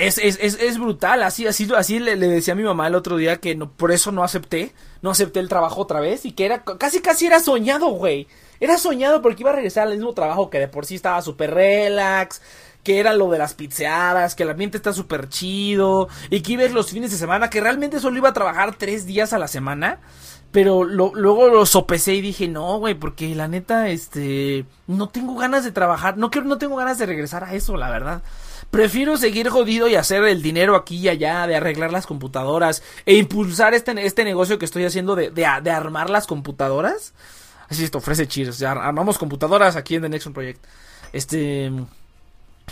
[0.00, 3.18] Es, es, es, es brutal, así, así, así le, decía a mi mamá el otro
[3.18, 4.72] día que no, por eso no acepté,
[5.02, 8.26] no acepté el trabajo otra vez y que era, casi casi era soñado, güey.
[8.60, 11.52] Era soñado porque iba a regresar al mismo trabajo que de por sí estaba súper
[11.52, 12.40] relax,
[12.82, 16.62] que era lo de las pizzeadas, que el ambiente está súper chido y que iba
[16.62, 19.38] a ir los fines de semana, que realmente solo iba a trabajar tres días a
[19.38, 20.00] la semana.
[20.50, 25.36] Pero lo, luego lo sopesé y dije, no, güey, porque la neta, este, no tengo
[25.36, 28.22] ganas de trabajar, no quiero, no tengo ganas de regresar a eso, la verdad.
[28.70, 33.16] Prefiero seguir jodido y hacer el dinero aquí y allá, de arreglar las computadoras e
[33.16, 37.12] impulsar este, este negocio que estoy haciendo de, de, armar las computadoras.
[37.68, 38.62] Así esto ofrece cheers.
[38.62, 40.64] Armamos computadoras aquí en The Nexon Project.
[41.12, 41.72] Este.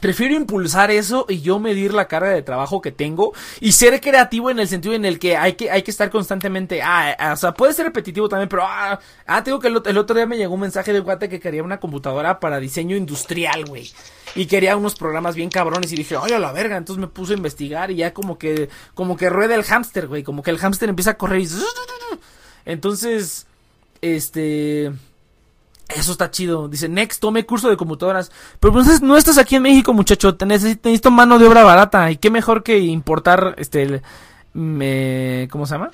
[0.01, 4.51] Prefiero impulsar eso y yo medir la carga de trabajo que tengo y ser creativo
[4.51, 7.37] en el sentido en el que hay que, hay que estar constantemente, ah, ah o
[7.37, 10.55] sea, puede ser repetitivo también, pero, ah, ah tengo que el, otro día me llegó
[10.55, 13.91] un mensaje de guate que quería una computadora para diseño industrial, güey.
[14.35, 17.33] Y quería unos programas bien cabrones y dije, ay, a la verga, entonces me puse
[17.33, 20.59] a investigar y ya como que, como que rueda el hámster, güey, como que el
[20.59, 21.49] hámster empieza a correr y...
[22.67, 23.47] Entonces,
[24.03, 24.93] este...
[25.89, 26.69] Eso está chido.
[26.69, 28.31] Dice, Next, tome curso de computadoras.
[28.61, 30.35] Pero pues no estás aquí en México, muchacho.
[30.35, 32.11] Te necesito, mano de obra barata.
[32.11, 34.03] Y qué mejor que importar, este,
[34.53, 35.91] me, ¿cómo se llama?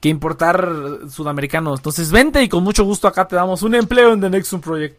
[0.00, 0.68] Que importar
[1.08, 1.78] sudamericanos.
[1.78, 4.98] Entonces, vente y con mucho gusto acá te damos un empleo en The Nexus Project.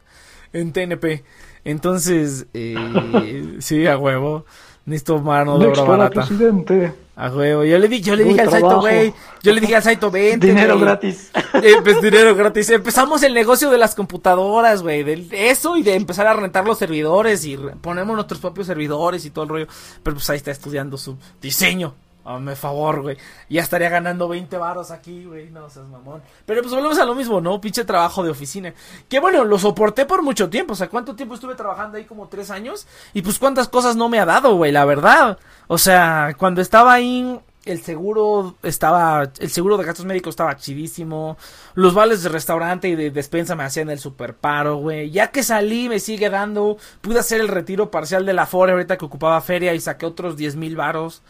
[0.53, 1.23] En TNP.
[1.65, 4.45] Entonces, eh, sí, a huevo.
[4.85, 6.21] Necesito mano de obra barata.
[6.21, 7.04] Presidente.
[7.17, 7.63] A huevo.
[7.63, 9.13] Yo le dije, yo le dije al Saito, güey.
[9.41, 10.47] Yo le dije al Saito, vente.
[10.47, 11.31] Dinero gratis.
[11.53, 12.69] Eh, pues dinero gratis.
[12.69, 15.03] Empezamos el negocio de las computadoras, güey.
[15.03, 19.29] De eso y de empezar a rentar los servidores y ponemos nuestros propios servidores y
[19.29, 19.67] todo el rollo.
[20.03, 21.95] Pero pues ahí está estudiando su diseño.
[22.25, 23.17] Hazme favor, güey.
[23.49, 25.51] Ya estaría ganando 20 baros aquí, güey.
[25.51, 26.23] No seas mamón.
[26.47, 27.61] Pero pues volvemos a lo mismo, ¿no?
[27.61, 28.73] Pinche trabajo de oficina.
[29.07, 30.73] Que bueno, lo soporté por mucho tiempo.
[30.73, 32.05] O sea, ¿cuánto tiempo estuve trabajando ahí?
[32.05, 32.87] Como tres años.
[33.13, 35.37] Y pues cuántas cosas no me ha dado, güey, la verdad.
[35.67, 39.31] O sea, cuando estaba ahí, el seguro estaba.
[39.39, 41.37] El seguro de gastos médicos estaba chidísimo.
[41.75, 45.11] Los vales de restaurante y de despensa me hacían el super paro, güey.
[45.11, 46.77] Ya que salí, me sigue dando.
[47.01, 50.37] Pude hacer el retiro parcial de la FORE ahorita que ocupaba feria y saqué otros
[50.37, 51.21] 10 mil varos.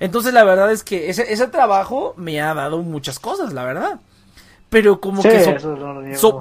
[0.00, 4.00] Entonces la verdad es que ese, ese trabajo me ha dado muchas cosas, la verdad.
[4.68, 5.58] Pero como que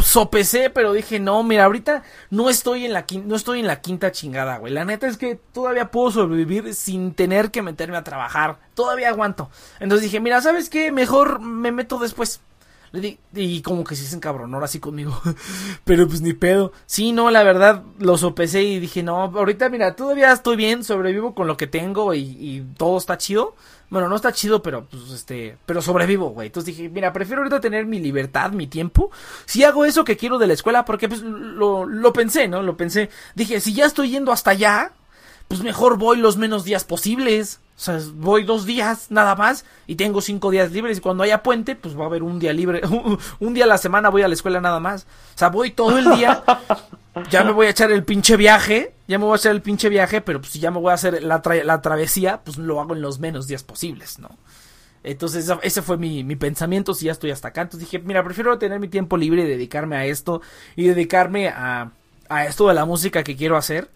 [0.03, 2.01] sopesé, pero dije, no, mira, ahorita
[2.31, 4.73] no estoy en la no estoy en la quinta chingada, güey.
[4.73, 8.57] La neta es que todavía puedo sobrevivir sin tener que meterme a trabajar.
[8.73, 9.49] Todavía aguanto.
[9.79, 10.91] Entonces dije, mira, ¿sabes qué?
[10.91, 12.41] Mejor me meto después.
[13.33, 15.19] Y como que sí se encabronó así conmigo.
[15.83, 16.71] Pero pues ni pedo.
[16.85, 21.35] Sí, no, la verdad, lo sopesé y dije, no, ahorita mira, todavía estoy bien, sobrevivo
[21.35, 23.55] con lo que tengo y, y todo está chido.
[23.89, 26.47] Bueno, no está chido, pero pues este, pero sobrevivo, güey.
[26.47, 29.11] Entonces dije, mira, prefiero ahorita tener mi libertad, mi tiempo.
[29.45, 32.61] Si hago eso que quiero de la escuela, porque pues lo, lo pensé, ¿no?
[32.63, 33.09] Lo pensé.
[33.35, 34.91] Dije, si ya estoy yendo hasta allá,
[35.47, 37.59] pues mejor voy los menos días posibles.
[37.77, 41.43] O sea, voy dos días nada más y tengo cinco días libres y cuando haya
[41.43, 42.81] puente, pues va a haber un día libre.
[43.39, 45.03] un día a la semana voy a la escuela nada más.
[45.35, 46.43] O sea, voy todo el día.
[47.29, 48.93] ya me voy a echar el pinche viaje.
[49.07, 50.95] Ya me voy a hacer el pinche viaje, pero pues si ya me voy a
[50.95, 54.29] hacer la, la travesía, pues lo hago en los menos días posibles, ¿no?
[55.03, 57.61] Entonces ese fue mi, mi, pensamiento si ya estoy hasta acá.
[57.61, 60.41] Entonces dije, mira, prefiero tener mi tiempo libre y dedicarme a esto
[60.75, 61.91] y dedicarme a,
[62.27, 63.89] a esto de la música que quiero hacer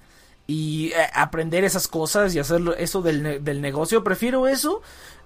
[0.50, 4.04] y eh, aprender esas cosas y hacer eso del, del negocio.
[4.04, 4.82] Prefiero eso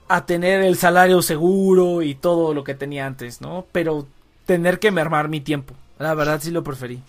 [0.09, 3.65] a tener el salario seguro y todo lo que tenía antes, ¿no?
[3.71, 4.05] Pero
[4.45, 5.75] tener que mermar mi tiempo.
[5.97, 7.01] La verdad sí lo preferí.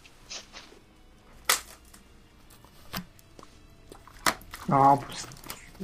[4.68, 5.26] No, pues,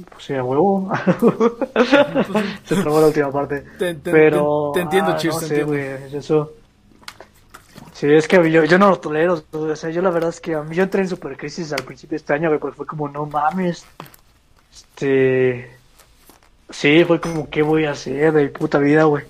[0.09, 0.89] pues sí, a huevo.
[2.63, 3.65] Se trabó la última parte.
[4.05, 4.71] Pero.
[4.73, 5.73] Te, entiendo, ah, Chis, no te sé, entiendo.
[5.73, 6.53] güey, eso.
[8.01, 9.43] Sí, es que yo, yo no lo tolero.
[9.51, 11.83] O sea, yo la verdad es que a mí yo entré en super crisis al
[11.83, 13.85] principio de este año, güey, porque fue como, no mames.
[14.73, 15.69] Este.
[16.71, 19.23] Sí, fue como, ¿qué voy a hacer de mi puta vida, güey?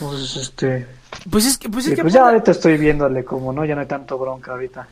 [0.00, 0.86] Entonces, este.
[1.30, 2.00] Pues es que, pues es sí, que.
[2.02, 3.66] pues ya ahorita estoy viéndole como, ¿no?
[3.66, 4.88] Ya no hay tanto bronca ahorita.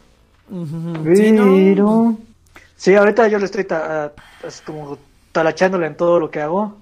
[0.51, 0.55] Sí,
[1.03, 1.85] Pero.
[1.85, 2.19] no.
[2.77, 4.13] Sí, ahorita yo le estoy ta-
[4.67, 4.99] como
[5.33, 6.77] talachándole en todo lo que hago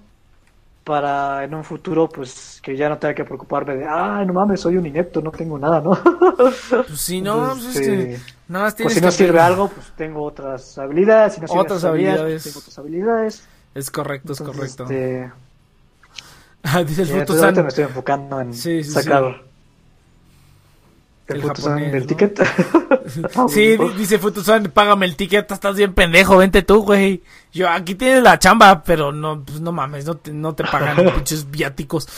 [0.85, 4.61] para en un futuro pues que ya no tenga que preocuparme de, ay, no mames,
[4.61, 5.93] soy un inepto, no tengo nada, ¿no?
[6.87, 8.11] Pues sí, no, Entonces, pues es que.
[8.11, 11.47] este, Nada más pues si no que sirve algo, pues tengo otras habilidades, si no
[11.47, 12.43] Otras habilidades, habilidades.
[12.43, 13.49] pues tengo otras habilidades.
[13.75, 14.85] Es correcto, es Entonces, correcto.
[14.85, 15.33] este,
[16.63, 17.63] Ah, dice el sí, ahorita San.
[17.63, 19.45] me estoy enfocando en Sí, sí, sacar
[21.27, 22.07] El el, Futusan del ¿no?
[22.07, 22.41] ticket.
[23.49, 27.23] Sí, di- dice Futusan, págame el ticket, estás bien pendejo, vente tú, güey.
[27.53, 30.97] Yo, aquí tienes la chamba, pero no, pues no mames, no te, no te pagan
[31.15, 32.09] pinches viáticos.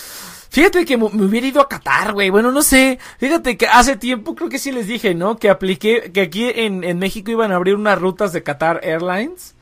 [0.48, 2.30] Fíjate que me hubiera ido a Qatar, güey.
[2.30, 2.98] Bueno, no sé.
[3.18, 5.36] Fíjate que hace tiempo creo que sí les dije, ¿no?
[5.38, 9.55] Que apliqué, que aquí en, en México iban a abrir unas rutas de Qatar Airlines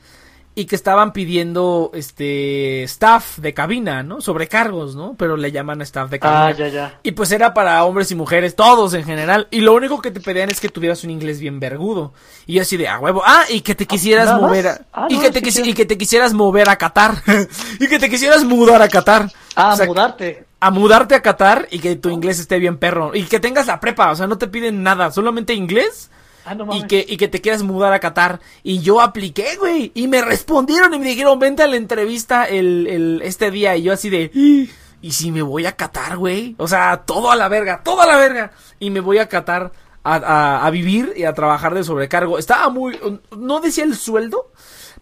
[0.57, 4.21] y que estaban pidiendo, este, staff de cabina, ¿no?
[4.21, 5.15] Sobrecargos, ¿no?
[5.17, 6.45] Pero le llaman staff de cabina.
[6.47, 6.99] ah, ya, ya.
[7.03, 9.47] Y pues era para hombres y mujeres, todos en general.
[9.51, 12.13] Y lo único que te pedían es que tuvieras un inglés bien vergudo.
[12.45, 13.21] Y yo así de, a huevo.
[13.25, 14.49] Ah, y que te quisieras ¿nada más?
[14.49, 14.81] mover a...
[14.93, 17.15] Ah, y, no, que te quisi- y que te quisieras mover a Qatar.
[17.79, 19.29] y que te quisieras mudar a Qatar.
[19.55, 20.45] Ah, O sea, mudarte.
[20.61, 23.13] A mudarte a Qatar y que tu inglés esté bien perro.
[23.13, 26.09] Y que tengas la prepa, o sea, no te piden nada, solamente inglés.
[26.45, 28.39] Ah, no Y que, y que te quieras mudar a Qatar.
[28.63, 29.91] Y yo apliqué, güey.
[29.95, 33.75] Y me respondieron y me dijeron, vente a la entrevista el, el, este día.
[33.75, 34.69] Y yo así de, "¿Y
[35.01, 36.55] ¿y si me voy a Qatar, güey?
[36.57, 38.51] O sea, todo a la verga, todo a la verga.
[38.79, 39.71] Y me voy a Qatar
[40.03, 42.37] a, a, a vivir y a trabajar de sobrecargo.
[42.37, 42.99] Estaba muy,
[43.35, 44.51] no decía el sueldo.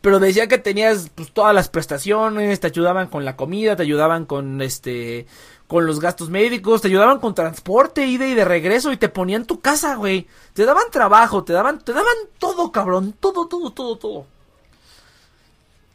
[0.02, 4.26] Pero decía que tenías pues, todas las prestaciones, te ayudaban con la comida, te ayudaban
[4.26, 5.28] con este
[5.74, 9.45] con los gastos médicos, te ayudaban con transporte, ida y de regreso y te ponían
[9.45, 10.28] tu casa, güey.
[10.53, 14.26] Te daban trabajo, te daban te daban todo, cabrón, todo, todo, todo, todo.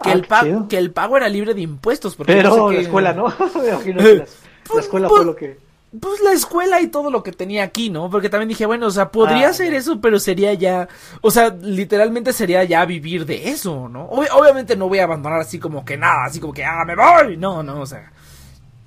[0.03, 0.66] Que Ah, el qué pa- chido.
[0.68, 3.26] que el pago era libre de impuestos, porque Pero no sé la escuela, ¿no?
[3.62, 4.37] Me imagino que las-
[4.74, 5.59] la escuela fue lo que...
[6.01, 8.11] pues la escuela y todo lo que tenía aquí, ¿no?
[8.11, 9.79] Porque también dije, bueno, o sea, podría Ah, hacer ya.
[9.79, 10.89] eso, pero sería ya,
[11.20, 14.11] o sea, literalmente sería ya vivir de eso, ¿no?
[14.11, 16.97] Ob- obviamente no voy a abandonar así como que nada, así como que, ah, me
[16.97, 18.11] voy, no, no, o sea.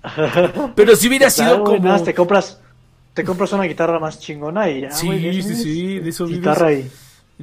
[0.75, 1.79] Pero si hubiera sido Claro, como...
[1.79, 2.59] nada te compras,
[3.13, 5.07] te compras una guitarra más chingona y ya, Sí,
[5.43, 5.99] sí, sí, de.
[6.27, 6.89] Guitarra y vi-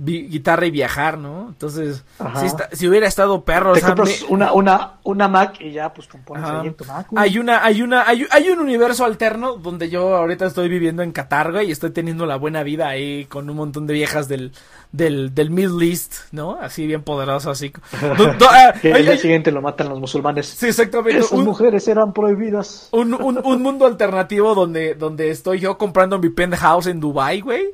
[0.05, 1.49] guitarra y viajar, ¿no?
[1.49, 2.05] Entonces,
[2.41, 5.61] si, está- si hubiera estado perro, te o sea, compras me- una, una, una Mac
[5.61, 6.61] y ya pues compones Ajá.
[6.61, 7.07] ahí en tu Mac.
[7.11, 7.23] güey.
[7.25, 11.13] Hay una, hay una, hay, hay un universo alterno donde yo ahorita estoy viviendo en
[11.13, 14.53] Qatar, güey, y estoy teniendo la buena vida ahí con un montón de viejas del,
[14.93, 16.59] del, del Middle East, ¿no?
[16.61, 17.73] Así bien poderoso, así.
[18.19, 20.47] Do- do- ah, que al día siguiente lo matan los musulmanes.
[20.47, 21.19] sí, exactamente.
[21.21, 22.89] Esas Un, mujeres eran prohibidas.
[22.93, 27.67] un, un, un mundo alternativo donde, donde estoy yo comprando mi penthouse en Dubai, güey.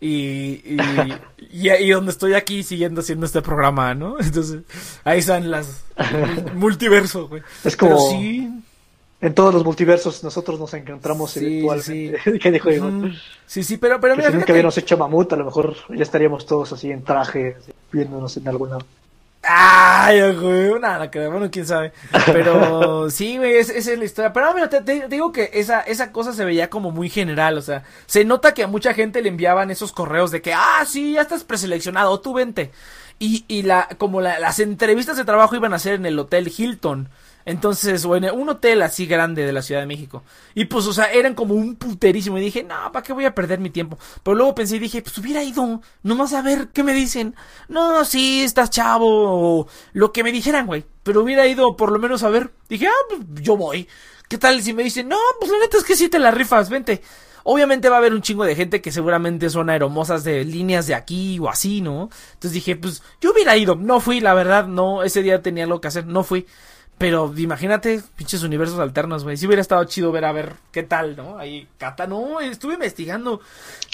[0.00, 0.78] Y, y,
[1.50, 4.16] y, y donde estoy aquí siguiendo haciendo este programa, ¿no?
[4.20, 4.62] Entonces,
[5.04, 7.42] ahí están las el multiverso, güey.
[7.64, 8.48] Es como Pero sí,
[9.20, 12.38] en todos los multiversos nosotros nos encontramos Sí, virtualmente.
[12.40, 12.70] ¿Qué dijo.
[13.46, 16.02] Sí, sí, pero, pero Que mira, si nunca hubiéramos hecho mamut, a lo mejor ya
[16.02, 18.86] estaríamos todos así en traje, así, viéndonos en algún lado.
[19.50, 21.92] Ay, güey, nada, que bueno, quién sabe.
[22.26, 24.32] Pero sí, güey, es- esa es la historia.
[24.32, 27.56] Pero mira, te, te- te digo que esa, esa cosa se veía como muy general,
[27.56, 30.84] o sea, se nota que a mucha gente le enviaban esos correos de que, ah,
[30.86, 32.70] sí, ya estás preseleccionado, tú vente.
[33.18, 36.52] Y, y la, como la- las entrevistas de trabajo iban a ser en el Hotel
[36.56, 37.08] Hilton,
[37.48, 40.22] Entonces, o en un hotel así grande de la Ciudad de México.
[40.54, 42.36] Y pues, o sea, eran como un puterísimo.
[42.36, 43.98] Y dije, no, ¿para qué voy a perder mi tiempo?
[44.22, 47.34] Pero luego pensé y dije, pues hubiera ido, nomás a ver qué me dicen.
[47.68, 50.84] No, sí, estás chavo, o lo que me dijeran, güey.
[51.02, 52.52] Pero hubiera ido por lo menos a ver.
[52.68, 53.88] Dije, ah, pues yo voy.
[54.28, 56.68] ¿Qué tal si me dicen, no, pues la neta es que sí te la rifas,
[56.68, 57.00] vente?
[57.44, 60.94] Obviamente va a haber un chingo de gente que seguramente son aeromosas de líneas de
[60.94, 62.10] aquí o así, ¿no?
[62.34, 65.80] Entonces dije, pues yo hubiera ido, no fui, la verdad, no, ese día tenía algo
[65.80, 66.46] que hacer, no fui.
[66.98, 69.36] Pero imagínate, pinches universos alternos, güey.
[69.36, 71.38] Si hubiera estado chido ver a ver qué tal, ¿no?
[71.38, 73.40] Ahí, Cata, no, estuve investigando.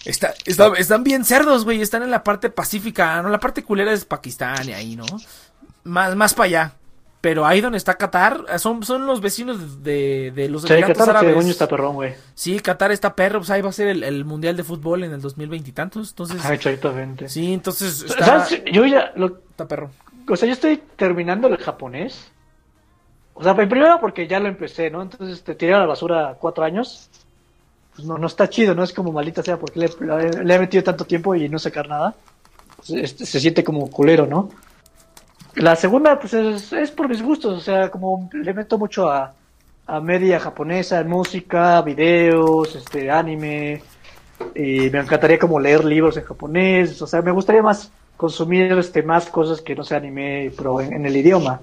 [0.07, 1.83] Está, está, están bien cerdos, güey.
[1.83, 3.29] Están en la parte pacífica, ¿no?
[3.29, 5.05] La parte culera es Pakistán y ahí, ¿no?
[5.85, 6.73] Más, más para allá.
[7.21, 11.47] Pero ahí donde está Qatar, son, son los vecinos de, de los sí, Qatar Árabes.
[11.47, 12.15] está perrón, güey.
[12.35, 15.23] Sí, Qatar está perro, pues ahí va a ser el, Mundial de Fútbol en el
[15.23, 16.43] 2020 y tantos, entonces...
[16.45, 17.31] Ah, exactamente.
[17.31, 18.45] Sí, entonces está...
[18.45, 18.63] ¿Sabes?
[18.71, 19.13] Yo ya...
[19.17, 19.39] Lo...
[19.49, 19.91] Está perro.
[20.29, 22.31] O sea, yo estoy terminando el japonés
[23.35, 25.03] o sea, primero porque ya lo empecé, ¿no?
[25.03, 27.11] Entonces te tiré a la basura cuatro años.
[27.95, 29.89] Pues no, no está chido, no es como maldita sea porque le,
[30.45, 32.15] le, he metido tanto tiempo y no sacar nada.
[32.77, 34.51] Pues, se siente como culero, ¿no?
[35.57, 39.35] La segunda, pues es, es, por mis gustos, o sea, como le meto mucho a,
[39.87, 43.83] a media japonesa, música, videos, este, anime.
[44.55, 49.03] Y me encantaría como leer libros en japonés, o sea, me gustaría más consumir este
[49.03, 51.61] más cosas que no sea anime, pero en el idioma.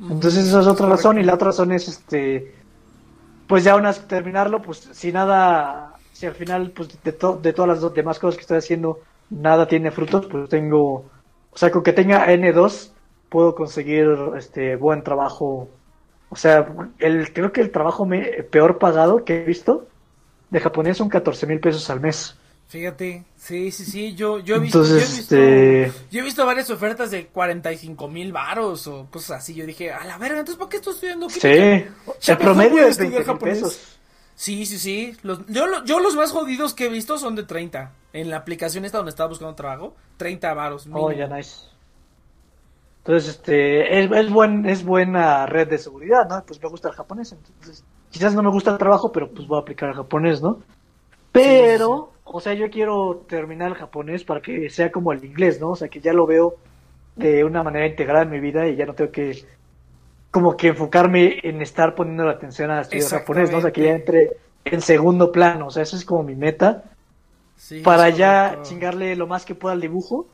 [0.00, 2.54] Entonces esa es otra razón y la otra razón es este
[3.46, 7.82] pues ya una vez terminarlo pues si nada si al final pues de, de todas
[7.82, 11.04] las demás cosas que estoy haciendo nada tiene frutos pues tengo
[11.50, 12.92] o sea con que tenga N2
[13.32, 15.68] puedo conseguir este buen trabajo.
[16.28, 16.68] O sea
[16.98, 19.86] el creo que el trabajo me, peor pagado que he visto
[20.50, 22.36] de japonés son 14 mil pesos al mes
[22.72, 26.46] Fíjate, sí, sí, sí, yo, yo, he, visto, yo, he visto, este, yo he visto
[26.46, 29.52] varias ofertas de 45 mil varos o cosas así.
[29.52, 31.28] Yo dije, a la verga, entonces ¿por qué estoy estudiando?
[31.28, 33.98] Sí, el promedio es 20 pesos.
[34.34, 35.14] Sí, sí, sí.
[35.22, 37.92] Los, yo, yo los más jodidos que he visto son de 30.
[38.14, 40.88] En la aplicación esta donde estaba buscando trabajo, 30 varos.
[40.90, 41.66] Oh, ya, nice.
[43.04, 46.42] Entonces, este, es, es, buen, es buena red de seguridad, ¿no?
[46.46, 49.58] Pues me gusta el japonés, entonces, quizás no me gusta el trabajo, pero pues voy
[49.58, 50.62] a aplicar el japonés, ¿no?
[51.32, 55.70] Pero, o sea, yo quiero terminar el japonés para que sea como el inglés, ¿no?
[55.70, 56.56] O sea, que ya lo veo
[57.16, 59.44] de una manera integrada en mi vida y ya no tengo que
[60.30, 63.58] como que enfocarme en estar poniendo la atención a estudiar japonés, ¿no?
[63.58, 64.30] O sea, que ya entre
[64.64, 66.84] en segundo plano, o sea, esa es como mi meta
[67.84, 70.26] para ya chingarle lo más que pueda al dibujo.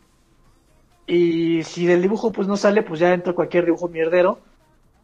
[1.07, 4.39] Y si del dibujo pues no sale, pues ya entro cualquier dibujo mierdero,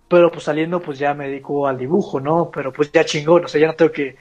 [0.09, 2.51] pero pues saliendo pues ya me dedico al dibujo, ¿no?
[2.53, 4.16] Pero pues ya chingón, o sea, ya no tengo que,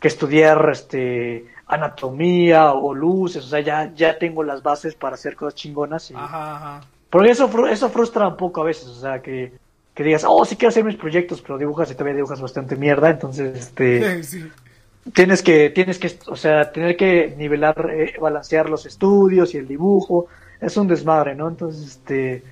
[0.00, 5.36] que estudiar este anatomía o luces, o sea, ya, ya tengo las bases para hacer
[5.36, 6.10] cosas chingonas.
[6.10, 6.14] Y...
[6.14, 6.80] Ajá, ajá.
[7.10, 9.52] Porque eso, eso frustra un poco a veces, o sea, que,
[9.94, 13.10] que digas, oh, sí quiero hacer mis proyectos, pero dibujas y todavía dibujas bastante mierda,
[13.10, 14.22] entonces, este...
[15.12, 19.68] Tienes que, tienes que, o sea, tener que nivelar, eh, balancear los estudios y el
[19.68, 20.28] dibujo,
[20.62, 21.46] es un desmadre, ¿no?
[21.46, 22.42] Entonces, este,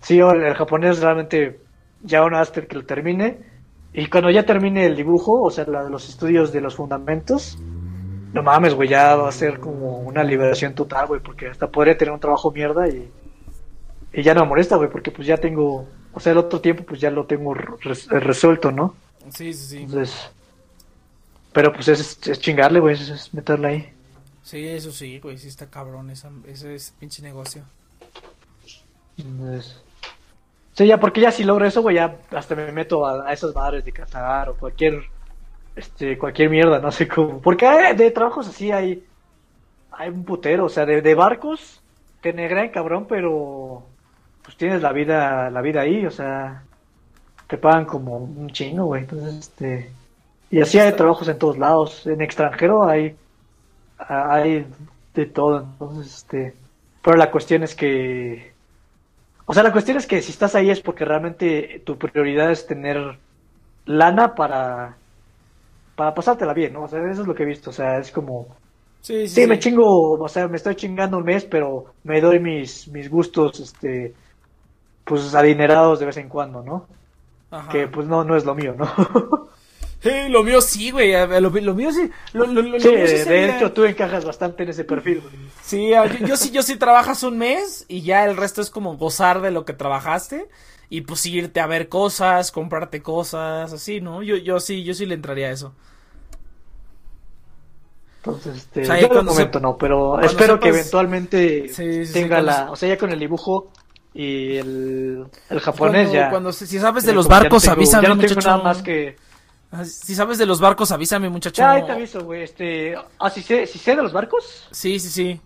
[0.00, 1.60] sí, el, japonés realmente,
[2.02, 3.40] ya una vez que lo termine,
[3.92, 7.58] y cuando ya termine el dibujo, o sea, la, los estudios de los fundamentos,
[8.32, 11.96] no mames, güey, ya va a ser como una liberación total, güey, porque hasta podría
[11.96, 13.10] tener un trabajo mierda y,
[14.12, 16.84] y ya no me molesta, güey, porque pues ya tengo, o sea, el otro tiempo
[16.84, 18.94] pues ya lo tengo resuelto, ¿no?
[19.30, 19.78] Sí, sí, sí.
[19.82, 20.30] Entonces,
[21.52, 23.92] pero pues es, es chingarle, güey, es, es meterle ahí.
[24.42, 27.62] Sí, eso sí, güey, sí está cabrón esa, ese es pinche negocio.
[29.18, 29.76] Entonces,
[30.72, 33.52] sí, ya, porque ya si logro eso, güey, ya hasta me meto a, a esas
[33.52, 35.04] bares de Qatar o cualquier
[35.76, 37.40] este, cualquier mierda, no sé cómo.
[37.40, 39.04] Porque de trabajos así hay,
[39.90, 41.82] hay un putero, o sea, de, de barcos
[42.20, 43.82] te negran cabrón, pero
[44.42, 46.62] pues tienes la vida, la vida ahí, o sea,
[47.48, 49.02] te pagan como un chingo, güey.
[49.02, 49.90] Entonces, este,
[50.50, 52.06] y así hay trabajos en todos lados.
[52.06, 53.16] En extranjero hay,
[53.98, 54.66] hay
[55.14, 56.54] de todo, entonces, este,
[57.02, 58.52] pero la cuestión es que,
[59.46, 62.66] o sea, la cuestión es que si estás ahí es porque realmente tu prioridad es
[62.66, 63.18] tener
[63.84, 64.96] lana para
[65.94, 66.84] para pasártela bien, ¿no?
[66.84, 68.48] O sea, eso es lo que he visto, o sea, es como...
[69.00, 72.38] Sí, sí, sí, me chingo, o sea, me estoy chingando un mes, pero me doy
[72.38, 74.14] mis, mis gustos, este,
[75.04, 76.86] pues adinerados de vez en cuando, ¿no?
[77.50, 77.68] Ajá.
[77.68, 78.86] Que pues no, no es lo mío, ¿no?
[80.02, 81.12] Sí, lo mío sí, güey.
[81.40, 82.10] Lo, mío sí.
[82.32, 85.20] Lo, lo, sí, de hecho tú encajas bastante en ese perfil.
[85.20, 85.34] Güey.
[85.62, 88.96] Sí, yo, yo, sí, yo sí trabajas un mes y ya el resto es como
[88.96, 90.48] gozar de lo que trabajaste
[90.92, 94.22] y pues irte a ver cosas, comprarte cosas, así, ¿no?
[94.22, 95.72] Yo, yo sí, yo sí le entraría a eso.
[98.18, 101.72] Entonces, este, yo en momento no, pero espero que eventualmente
[102.12, 103.72] tenga la, o sea, ya con el dibujo
[104.12, 106.28] y el, el japonés Cuando, ya.
[106.28, 109.16] cuando si sabes de los barcos, tengo- avísame, Ya no tengo nada más que.
[109.70, 111.62] Ah, Si sabes de los barcos, avísame, muchacho.
[111.62, 112.42] Ya, ahí te aviso, güey.
[112.42, 112.96] Este.
[113.18, 114.68] Ah, si sé, si sé de los barcos.
[114.70, 115.40] Sí, sí, sí.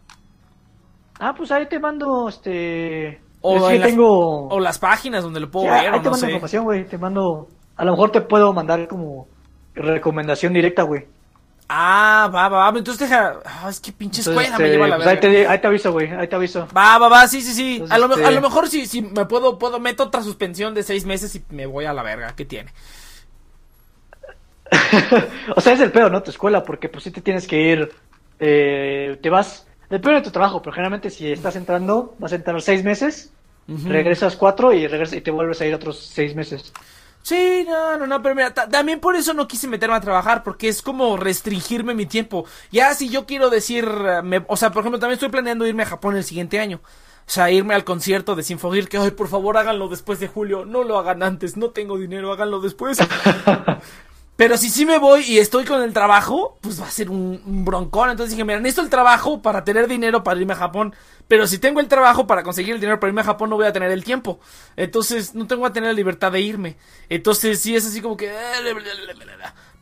[1.20, 3.20] Ah, pues ahí te mando, este.
[3.48, 4.48] O, yo sí en las- tengo.
[4.48, 6.26] o las páginas donde lo puedo Sí, ver, ahí o te no mando sé.
[6.26, 6.84] información, güey.
[6.84, 7.48] Te mando.
[7.76, 9.28] A lo mejor te puedo mandar como
[9.74, 11.06] recomendación directa, güey.
[11.68, 12.78] Ah, va, va, va.
[12.78, 13.40] Entonces deja.
[13.44, 15.30] Ah, es que pinche escuela me este, lleva la pues ahí, verga.
[15.30, 16.10] te, ahí te aviso, güey.
[16.12, 16.68] Ahí te aviso.
[16.76, 17.72] Va, va, va, sí, sí, sí.
[17.74, 20.82] Entonces, a, lo, este- a lo mejor sí, me puedo, puedo, meto otra suspensión de
[20.84, 22.34] seis meses y me voy a la verga.
[22.36, 22.72] ¿Qué tiene?
[25.56, 26.22] o sea, es el pedo, ¿no?
[26.22, 27.92] Tu escuela, porque pues sí te tienes que ir.
[28.38, 29.66] Eh, te vas.
[29.88, 33.32] Depende de tu trabajo, pero generalmente si estás entrando, vas a entrar seis meses,
[33.68, 36.72] Regresas cuatro y, regresas, y te vuelves a ir otros seis meses.
[37.22, 40.44] Sí, no, no, no, pero mira, ta- también por eso no quise meterme a trabajar,
[40.44, 42.44] porque es como restringirme mi tiempo.
[42.70, 45.82] Ya si yo quiero decir, eh, me- o sea, por ejemplo, también estoy planeando irme
[45.82, 46.80] a Japón el siguiente año.
[47.26, 50.64] O sea, irme al concierto de Sinfogir, que, ay, por favor, háganlo después de julio.
[50.64, 52.98] No lo hagan antes, no tengo dinero, háganlo después.
[54.36, 57.40] Pero si sí me voy y estoy con el trabajo, pues va a ser un,
[57.46, 58.10] un broncón.
[58.10, 60.94] Entonces dije, mira, necesito el trabajo para tener dinero para irme a Japón.
[61.26, 63.66] Pero si tengo el trabajo para conseguir el dinero para irme a Japón, no voy
[63.66, 64.38] a tener el tiempo.
[64.76, 66.76] Entonces no tengo a tener la libertad de irme.
[67.08, 68.30] Entonces sí es así como que...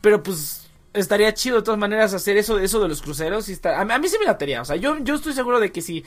[0.01, 3.49] Pero pues estaría chido de todas maneras hacer eso, eso de los cruceros.
[3.49, 4.61] Y está, a, mí- a mí sí me latería.
[4.61, 6.05] O sea, yo, yo estoy seguro de que si...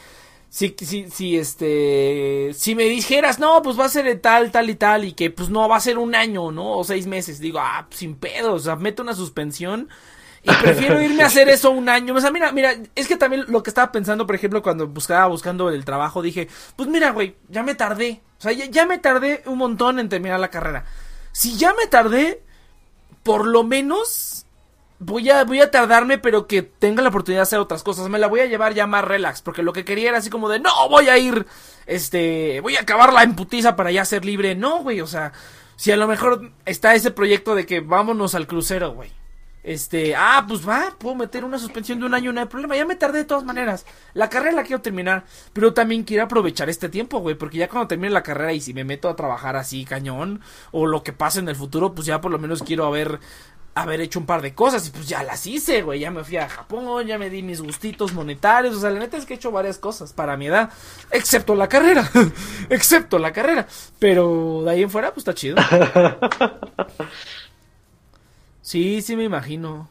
[0.50, 4.70] Si, si, si, este, si me dijeras, no, pues va a ser de tal, tal
[4.70, 6.78] y tal, y que pues no, va a ser un año, ¿no?
[6.78, 9.88] O seis meses, digo, ah, sin pedo, o sea, meto una suspensión
[10.42, 12.14] y prefiero irme a hacer eso un año.
[12.14, 15.26] O sea, mira, mira, es que también lo que estaba pensando, por ejemplo, cuando buscaba
[15.26, 18.22] buscando el trabajo, dije, pues mira, güey, ya me tardé.
[18.38, 20.84] O sea, ya, ya me tardé un montón en terminar la carrera.
[21.32, 22.42] Si ya me tardé,
[23.22, 24.37] por lo menos
[24.98, 28.08] voy a, voy a tardarme, pero que tenga la oportunidad de hacer otras cosas.
[28.08, 30.48] Me la voy a llevar ya más relax, porque lo que quería era así como
[30.48, 31.46] de, no, voy a ir,
[31.86, 34.54] este, voy a acabarla en putiza para ya ser libre.
[34.54, 35.32] No, güey, o sea,
[35.76, 39.12] si a lo mejor está ese proyecto de que vámonos al crucero, güey.
[39.68, 42.74] Este, ah, pues va, puedo meter una suspensión de un año, no hay problema.
[42.74, 43.84] Ya me tardé de todas maneras.
[44.14, 47.88] La carrera la quiero terminar, pero también quiero aprovechar este tiempo, güey, porque ya cuando
[47.88, 50.40] termine la carrera y si me meto a trabajar así cañón
[50.70, 53.20] o lo que pase en el futuro, pues ya por lo menos quiero haber
[53.82, 56.00] haber hecho un par de cosas y pues ya las hice, güey.
[56.00, 58.76] Ya me fui a Japón, ya me di mis gustitos monetarios.
[58.76, 60.70] O sea, la neta es que he hecho varias cosas para mi edad,
[61.10, 62.08] excepto la carrera,
[62.70, 63.66] excepto la carrera.
[63.98, 65.56] Pero de ahí en fuera, pues está chido.
[68.68, 69.88] Sí, sí me imagino.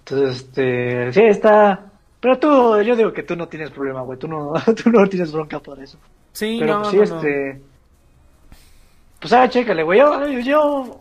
[0.00, 1.86] Entonces, este, sí, está.
[2.20, 4.18] Pero tú, yo digo que tú no tienes problema, güey.
[4.18, 4.52] Tú no,
[4.84, 5.96] tú no tienes bronca por eso.
[6.32, 7.28] Sí, Pero no, pues, sí, no, no.
[7.28, 7.62] este.
[9.18, 9.98] Pues ah, chécale, güey.
[9.98, 11.00] Yo, yo,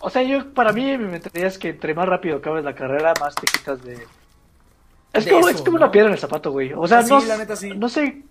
[0.00, 3.12] o sea, yo, para mí, mi mentalidad es que entre más rápido acabes la carrera,
[3.20, 4.06] más te quitas de.
[5.12, 5.84] Es De como, eso, es como ¿no?
[5.84, 6.72] una piedra en el zapato, güey.
[6.74, 7.70] O sea, Sí, no, la neta, sí.
[7.70, 8.22] no sé,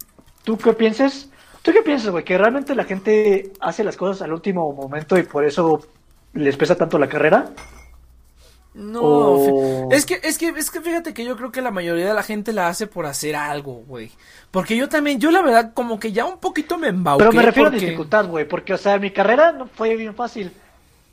[0.44, 1.30] tú qué pienses.
[1.62, 2.24] ¿Tú qué piensas, güey?
[2.24, 5.82] Que realmente la gente hace las cosas al último momento y por eso
[6.34, 7.50] les pesa tanto la carrera.
[8.74, 12.14] No, es que, es que, es que fíjate que yo creo que la mayoría de
[12.14, 14.12] la gente la hace por hacer algo, güey.
[14.52, 17.26] Porque yo también, yo la verdad, como que ya un poquito me embauqué.
[17.26, 17.84] Pero me refiero porque...
[17.84, 20.54] a dificultad, güey, porque, o sea, mi carrera no fue bien fácil.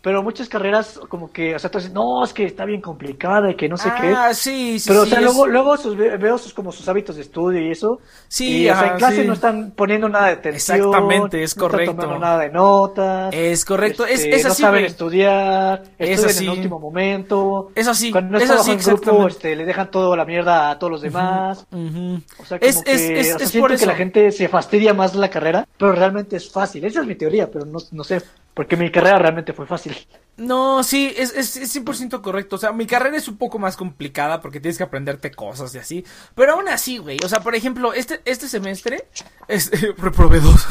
[0.07, 3.51] Pero muchas carreras, como que, o sea, tú dices, no, es que está bien complicada
[3.51, 4.15] y que no sé qué.
[4.17, 6.71] Ah, sí, sí, Pero, sí, o sea, es- luego, luego sus, ve- veo sus, como
[6.71, 7.99] sus hábitos de estudio y eso.
[8.29, 9.27] Sí, y, o sea, ajá, en clase sí.
[9.27, 10.77] no están poniendo nada de atención.
[10.77, 11.95] Exactamente, es no están correcto.
[11.97, 13.35] tomando nada de notas.
[13.35, 14.87] Es correcto, es- este, es no así, saben güey.
[14.93, 16.45] estudiar, Es así.
[16.45, 17.73] en el último momento.
[17.75, 20.71] Es así, Cuando es es así, en grupo, este, le dejan todo a la mierda
[20.71, 21.67] a todos los demás.
[21.73, 22.21] Ujú.
[22.39, 24.31] O sea, como Es- que, es- es- o sea, es siento por que la gente
[24.31, 26.85] se fastidia más la carrera, pero realmente es fácil.
[26.85, 28.23] Esa es mi teoría, pero no, no sé,
[28.57, 29.95] porque mi carrera realmente fue fácil.
[30.39, 32.57] No, sí, es, es, es 100% correcto.
[32.57, 35.79] O sea, mi carrera es un poco más complicada porque tienes que aprenderte cosas y
[35.79, 36.05] así.
[36.35, 37.19] Pero aún así, güey.
[37.23, 39.09] O sea, por ejemplo, este, este semestre,
[39.49, 40.67] este, reprobé dos.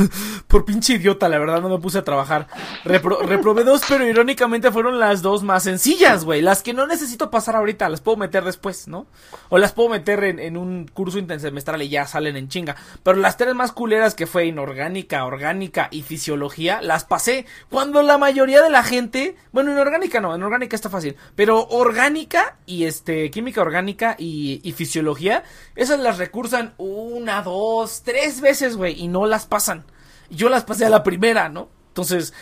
[0.47, 2.47] Por pinche idiota, la verdad, no me puse a trabajar.
[2.86, 6.41] Repro- reprobé dos, pero irónicamente fueron las dos más sencillas, güey.
[6.41, 9.05] Las que no necesito pasar ahorita, las puedo meter después, ¿no?
[9.49, 12.75] O las puedo meter en, en un curso intersemestral y ya salen en chinga.
[13.03, 17.45] Pero las tres más culeras que fue inorgánica, orgánica y fisiología, las pasé.
[17.76, 21.15] Cuando la mayoría de la gente, bueno, inorgánica no, inorgánica está fácil.
[21.36, 25.43] Pero orgánica y este, química orgánica y, y fisiología,
[25.76, 29.84] esas las recursan una, dos, tres veces, güey, y no las pasan.
[30.30, 31.69] Yo las pasé a la primera, ¿no?
[31.89, 32.34] Entonces,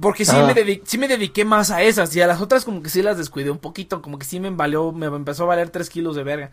[0.00, 0.44] porque sí, Ah.
[0.46, 3.02] me dedi- sí me dediqué más a esas y a las otras como que sí
[3.02, 6.14] las descuidé un poquito, como que sí me valió, me empezó a valer tres kilos
[6.16, 6.50] de verga.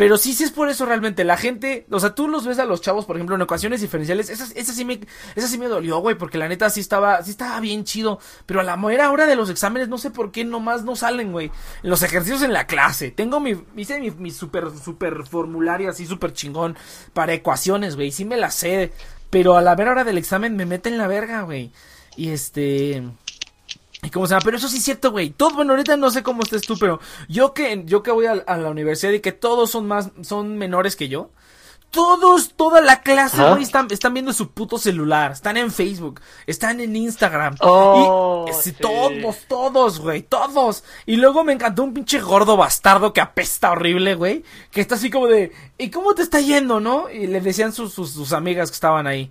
[0.00, 1.24] Pero sí, sí es por eso realmente.
[1.24, 4.30] La gente, o sea, tú los ves a los chavos, por ejemplo, en ecuaciones diferenciales.
[4.30, 4.98] Esa, esa sí me,
[5.36, 8.18] esa sí me dolió, güey, porque la neta sí estaba, sí estaba bien chido.
[8.46, 11.32] Pero a la mera hora de los exámenes, no sé por qué nomás no salen,
[11.32, 11.50] güey.
[11.82, 13.10] Los ejercicios en la clase.
[13.10, 16.78] Tengo mi, hice mi, super, super formulario así súper chingón
[17.12, 18.10] para ecuaciones, güey.
[18.10, 18.92] Sí me la sé.
[19.28, 21.72] Pero a la mera hora del examen me meten la verga, güey.
[22.16, 23.02] Y este...
[24.02, 25.30] Y cómo se llama, pero eso sí es cierto, güey.
[25.30, 28.32] Todo, bueno, ahorita no sé cómo estés tú, pero yo que, yo que voy a,
[28.32, 31.30] a la universidad y que todos son más, son menores que yo.
[31.90, 36.78] Todos, toda la clase, güey, están, están viendo su puto celular, están en Facebook, están
[36.78, 37.56] en Instagram.
[37.58, 38.70] Oh, y, sí.
[38.70, 40.84] todos, todos, güey, todos.
[41.04, 45.10] Y luego me encantó un pinche gordo bastardo que apesta horrible, güey, que está así
[45.10, 47.10] como de, ¿y cómo te está yendo, no?
[47.10, 49.28] Y le decían sus, sus, sus amigas que estaban ahí.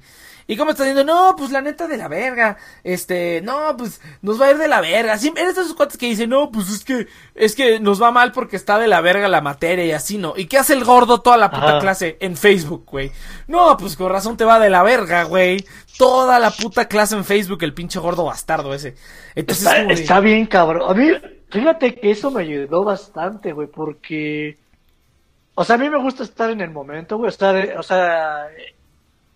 [0.49, 1.13] ¿Y cómo está diciendo?
[1.13, 2.57] No, pues la neta de la verga.
[2.83, 5.15] Este, no, pues nos va a ir de la verga.
[5.19, 8.09] Siempre eres de esos cuates que dicen, no, pues es que, es que nos va
[8.09, 10.33] mal porque está de la verga la materia y así, ¿no?
[10.35, 11.79] ¿Y qué hace el gordo toda la puta Ajá.
[11.79, 13.11] clase en Facebook, güey?
[13.47, 15.63] No, pues con razón te va de la verga, güey.
[15.99, 18.95] Toda la puta clase en Facebook, el pinche gordo bastardo ese.
[19.35, 20.89] Entonces, Está, como está bien, cabrón.
[20.89, 21.11] A mí,
[21.51, 24.57] fíjate que eso me ayudó bastante, güey, porque.
[25.53, 27.29] O sea, a mí me gusta estar en el momento, güey.
[27.29, 28.47] Estar, o sea,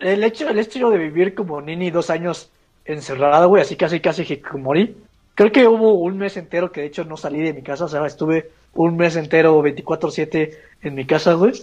[0.03, 2.49] el hecho, el hecho de vivir como Nini dos años
[2.85, 4.95] encerrada, güey, así casi, casi que morí.
[5.35, 7.87] Creo que hubo un mes entero que de hecho no salí de mi casa, o
[7.87, 11.53] sea, estuve un mes entero 24-7 en mi casa, güey.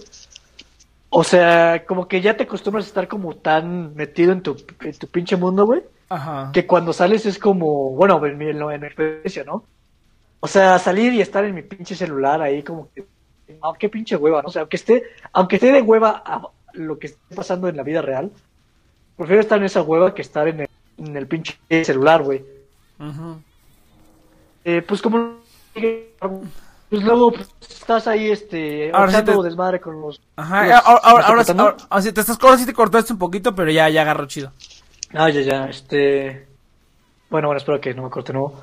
[1.09, 4.97] O sea, como que ya te acostumbras a estar como tan metido en tu, en
[4.97, 5.81] tu pinche mundo, güey
[6.11, 6.51] Ajá.
[6.53, 9.63] que cuando sales es como, bueno, en mi, en mi experiencia, ¿no?
[10.41, 13.05] O sea, salir y estar en mi pinche celular ahí como que,
[13.61, 14.49] ah, qué pinche hueva, ¿no?
[14.49, 16.23] O sea, aunque esté, aunque esté de hueva
[16.73, 18.31] lo que esté pasando en la vida real,
[19.17, 22.43] prefiero estar en esa hueva que estar en el, en el pinche celular, güey.
[22.99, 23.41] Ujú.
[24.63, 25.37] Eh, pues como,
[25.73, 30.21] pues luego pues, estás ahí, este, Ahora sí te- desmadre con los...
[30.35, 31.75] Ajá, los- ahora, ahora, ahora, sí- ahora-
[32.13, 34.51] te estás, ahora sí te cortaste un poquito, pero ya, ya agarró chido.
[35.13, 36.47] Ah, ya, ya, este...
[37.29, 38.59] Bueno, bueno, espero que no me corte nuevo.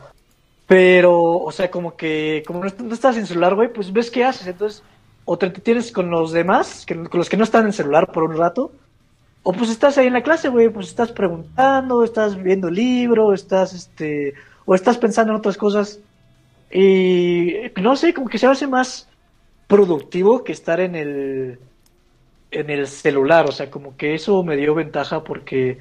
[0.66, 4.46] Pero, o sea, como que, como no estás en celular, güey, pues ves qué haces.
[4.46, 4.82] Entonces,
[5.30, 8.22] o te entretienes con los demás, que, con los que no están en celular por
[8.22, 8.72] un rato,
[9.42, 13.74] o pues estás ahí en la clase, güey, pues estás preguntando, estás viendo libro, estás,
[13.74, 14.32] este,
[14.64, 16.00] o estás pensando en otras cosas.
[16.72, 19.06] Y, no sé, como que se hace más
[19.66, 21.58] productivo que estar en el,
[22.50, 23.46] en el celular.
[23.50, 25.76] O sea, como que eso me dio ventaja porque,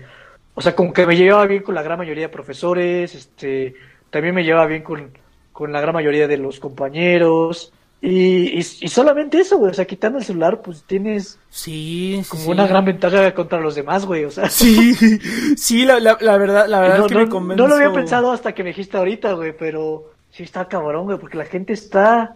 [0.56, 3.76] o sea, como que me llevaba bien con la gran mayoría de profesores, este,
[4.10, 5.12] también me llevaba bien con,
[5.54, 7.72] con la gran mayoría de los compañeros.
[8.00, 12.30] Y, y, y solamente eso, güey, o sea, quitando el celular, pues tienes Sí, sí,
[12.30, 12.50] como sí.
[12.52, 14.50] una gran ventaja contra los demás, güey, o sea.
[14.50, 14.94] Sí,
[15.58, 17.62] sí, la, la, la verdad, la verdad no, es que no- me convence.
[17.62, 21.18] no lo había pensado hasta que me dijiste ahorita, güey, pero sí está cabrón, güey,
[21.18, 22.36] porque la gente está...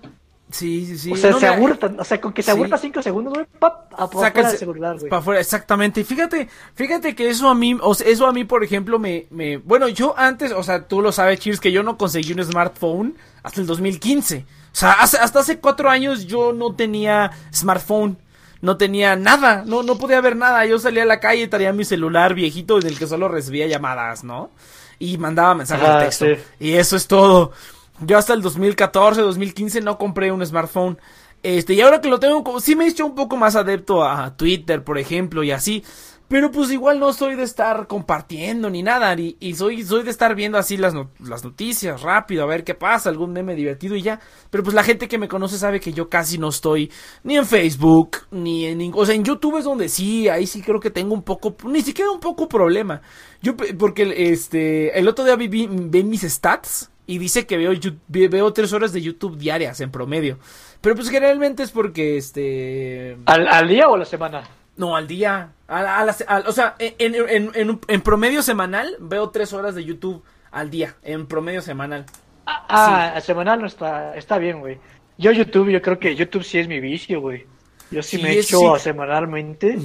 [0.49, 1.11] Sí, sí, sí.
[1.13, 2.57] o sea, No, se mira, aburre, tan- o sea, con que se sí.
[2.57, 5.09] aburra cinco segundos, güey, pap, a fuera del celular, güey.
[5.09, 6.01] pa' afuera, exactamente.
[6.01, 9.27] Y fíjate, fíjate que eso a mí, o sea, eso a mí, por ejemplo, me,
[9.29, 12.43] me, bueno, yo antes, o sea, tú lo sabes, Cheers, que yo no conseguí un
[12.43, 14.45] smartphone hasta el 2015.
[14.71, 18.17] O sea, hace- hasta hace cuatro años yo no tenía smartphone.
[18.61, 20.65] No tenía nada, no, no podía ver nada.
[20.67, 24.23] Yo salía a la calle, traía mi celular viejito en el que solo recibía llamadas,
[24.23, 24.51] ¿no?
[24.99, 26.25] Y mandaba mensajes de texto.
[26.35, 26.65] sí.
[26.67, 27.53] Y eso es todo.
[28.01, 30.99] Yo hasta el 2014, 2015 no compré un smartphone.
[31.43, 34.03] Este, y ahora que lo tengo, como- sí me he hecho un poco más adepto
[34.03, 35.83] a Twitter, por ejemplo, y así.
[36.31, 39.13] Pero pues igual no soy de estar compartiendo ni nada.
[39.19, 42.73] Y, soy, soy de estar viendo así las, no- las noticias rápido, a ver qué
[42.73, 44.17] pasa, algún meme divertido y ya.
[44.49, 46.89] Pero pues la gente que me conoce sabe que yo casi no estoy
[47.25, 48.91] ni en Facebook, ni en...
[48.95, 51.81] O sea, en YouTube es donde sí, ahí sí creo que tengo un poco, ni
[51.81, 53.01] siquiera un poco problema.
[53.41, 57.73] Yo, porque este, el otro día vi, vi, mis stats y dice que veo,
[58.07, 60.37] veo tres horas de YouTube diarias en promedio.
[60.79, 63.17] Pero pues generalmente es porque este...
[63.25, 64.60] ¿Al, ¿Al día o a la semana?
[64.81, 65.51] No, al día.
[65.67, 68.41] A, la- a la se- al- o sea, en, en, en, en, un- en promedio
[68.41, 70.95] semanal veo tres horas de YouTube al día.
[71.03, 72.05] En promedio semanal.
[72.47, 74.79] Ah, ah, a semanal no está, está bien, güey.
[75.19, 77.45] Yo YouTube, yo creo que YouTube sí es mi vicio, güey.
[77.91, 78.83] Yo sí, Sí, me echo sí.
[78.83, 79.77] semanalmente,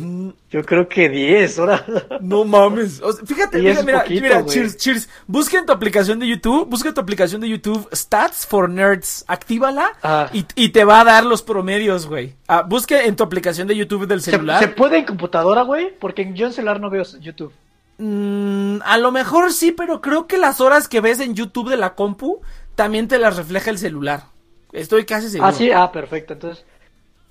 [0.50, 1.82] yo creo que 10 horas.
[2.20, 3.02] No mames.
[3.02, 5.08] O sea, fíjate, mira, mira, poquito, mira, cheers, cheers.
[5.26, 9.24] Busca en tu aplicación de YouTube, busca en tu aplicación de YouTube Stats for Nerds,
[9.26, 10.30] actívala Ah.
[10.32, 12.34] y, y te va a dar los promedios, güey.
[12.46, 14.60] Ah, busca en tu aplicación de YouTube del ¿Se, celular.
[14.62, 15.92] se puede en computadora, güey?
[15.98, 17.52] Porque en yo en celular no veo YouTube.
[17.98, 21.76] Mm, a lo mejor sí, pero creo que las horas que ves en YouTube de
[21.76, 22.40] la compu
[22.74, 24.24] también te las refleja el celular.
[24.72, 25.48] Estoy casi seguro.
[25.48, 26.64] Ah, sí, ah, perfecto, entonces...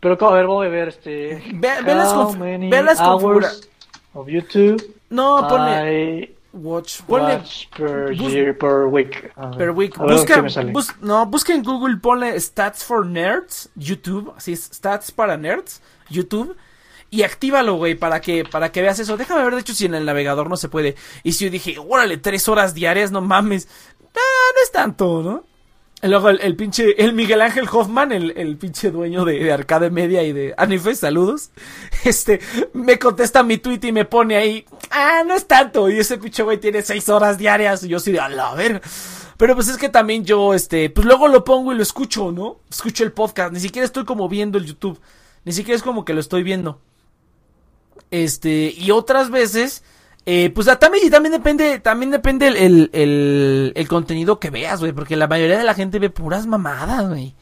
[0.06, 1.42] Pero, a ver, voy a ver, este...
[1.56, 3.68] Ve- ve las conf- ve las hours
[4.14, 6.22] of YouTube No, ponle.
[6.22, 7.02] I watch.
[7.02, 9.34] Ponle Watch per year, per week.
[9.58, 9.98] Per week.
[9.98, 10.42] ver Busca,
[10.72, 15.82] bus- no, busca en Google, ponle Stats for Nerds, YouTube, así es, Stats para Nerds,
[16.08, 16.56] YouTube.
[17.10, 19.18] Y actívalo, güey, para que, para que veas eso.
[19.18, 20.96] Déjame ver, de hecho, si en el navegador no se puede.
[21.24, 23.68] Y si yo dije, órale, tres horas diarias, no mames.
[24.16, 25.44] Ah, no es tanto, ¿no?
[26.02, 29.90] Luego el, el pinche, el Miguel Ángel Hoffman, el, el pinche dueño de, de Arcade
[29.90, 31.52] Media y de Anifest, saludos.
[32.04, 32.40] Este,
[32.74, 35.90] me contesta mi tweet y me pone ahí, ah, no es tanto.
[35.90, 37.84] Y ese pinche güey tiene seis horas diarias.
[37.84, 38.82] Y yo sí de, a la ver.
[39.38, 42.58] Pero pues es que también yo, este, pues luego lo pongo y lo escucho, ¿no?
[42.70, 43.52] Escucho el podcast.
[43.52, 45.00] Ni siquiera estoy como viendo el YouTube.
[45.44, 46.80] Ni siquiera es como que lo estoy viendo.
[48.12, 49.84] Este, y otras veces,
[50.26, 54.50] eh, pues ah, también, y también depende, también depende el, el, el, el contenido que
[54.50, 57.36] veas, güey, porque la mayoría de la gente ve puras mamadas, güey.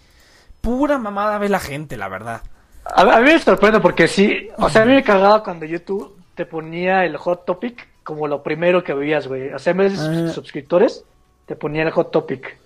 [0.61, 2.41] Pura mamada ve la gente, la verdad.
[2.85, 6.15] A, a mí me sorprende porque sí, o sea, a mí me cagaba cuando YouTube
[6.35, 9.53] te ponía el hot topic como lo primero que veías, güey.
[9.53, 10.33] O sea, en vez de Ah.
[10.33, 11.05] suscriptores,
[11.45, 12.57] te ponía el hot topic.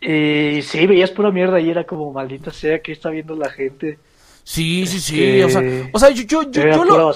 [0.00, 3.98] Y sí, veías pura mierda y era como, maldita sea, que está viendo la gente?
[4.42, 5.62] Sí, sí, sí, que- o sea,
[5.92, 7.14] o sea, yo, yo, yo, yo lo.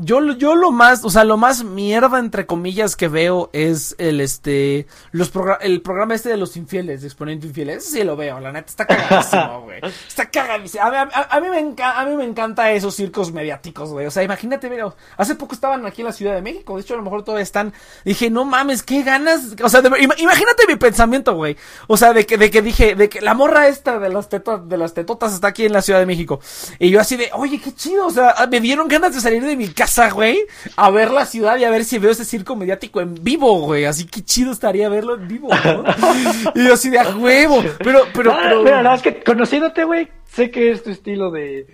[0.00, 3.96] Yo, lo- yo lo más, o sea, lo más mierda entre comillas que veo es
[3.98, 8.04] el este, los progra- el programa este de los infieles, de Exponente Infieles, ese sí
[8.04, 9.80] lo veo, la neta está cagadísimo, güey.
[10.06, 10.84] Está cagadísimo.
[10.84, 14.06] A, mí- a- a mí me encanta, a mí me encanta esos circos mediáticos, güey.
[14.06, 16.94] O sea, imagínate, veo, hace poco estaban aquí en la Ciudad de México, de hecho
[16.94, 17.72] a lo mejor todavía están.
[18.04, 21.56] Dije, no mames, qué ganas, o sea, de- ima- imagínate mi pensamiento, güey.
[21.88, 24.68] O sea, de que, de que dije, de que la morra esta de las tetas,
[24.68, 26.38] de las tetotas está aquí en la Ciudad de México.
[26.78, 29.56] Y yo así de, oye, qué chido, o sea, me dieron ganas de salir de
[29.56, 30.38] mi casa, güey,
[30.76, 33.84] a ver la ciudad y a ver si veo ese circo mediático en vivo, güey.
[33.84, 35.84] Así que chido estaría verlo en vivo, ¿no?
[36.54, 37.62] y yo así de, a huevo.
[37.78, 38.62] Pero, pero, Ah, pero.
[38.62, 41.66] mira, no, es que conociéndote, güey, sé que es tu estilo de,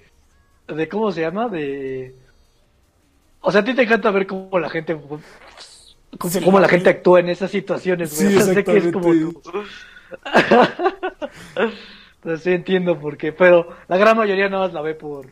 [0.68, 1.48] de, ¿cómo se llama?
[1.48, 2.14] De...
[3.40, 4.96] O sea, a ti te encanta ver cómo la gente...
[6.44, 8.30] Cómo, la gente actúa en esas situaciones, güey.
[8.30, 9.42] Sí, O sea, sé que es como tu-
[12.16, 15.26] Entonces sí entiendo por qué, pero la gran mayoría nada más la ve por...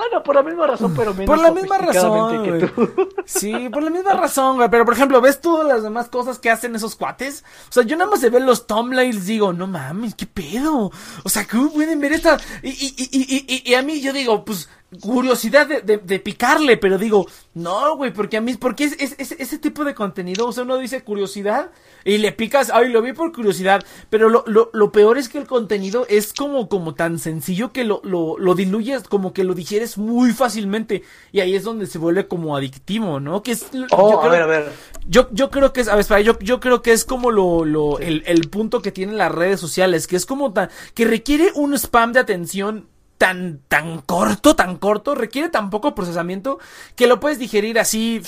[0.00, 2.90] Bueno, por la misma razón, pero menos Por la misma razón, que tú.
[3.26, 4.70] Sí, por la misma razón, güey.
[4.70, 7.44] Pero, por ejemplo, ¿ves todas las demás cosas que hacen esos cuates?
[7.68, 10.90] O sea, yo nada más de ver los thumbnails digo, no mames, ¿qué pedo?
[11.22, 12.38] O sea, ¿cómo pueden ver esta?
[12.62, 16.76] Y, y, y, y, y a mí yo digo, pues, curiosidad de, de, de picarle,
[16.76, 20.46] pero digo, no, güey, porque a mí, porque es, es, es- ese tipo de contenido,
[20.48, 21.70] o sea, uno dice curiosidad
[22.04, 25.38] y le picas, ay, lo vi por curiosidad, pero lo, lo, lo peor es que
[25.38, 29.54] el contenido es como, como tan sencillo que lo, lo, lo diluyes, como que lo
[29.54, 33.42] digieres muy fácilmente y ahí es donde se vuelve como adictivo, ¿no?
[33.42, 34.72] Que es, Oh, yo a creo- ver, a ver.
[35.06, 37.64] yo, yo creo que es, a ver, espera, yo, yo creo que es como lo,
[37.64, 41.52] lo, el, el punto que tienen las redes sociales, que es como tan, que requiere
[41.54, 42.88] un spam de atención
[43.20, 46.58] tan, tan corto, tan corto, requiere tan poco procesamiento,
[46.96, 48.22] que lo puedes digerir así,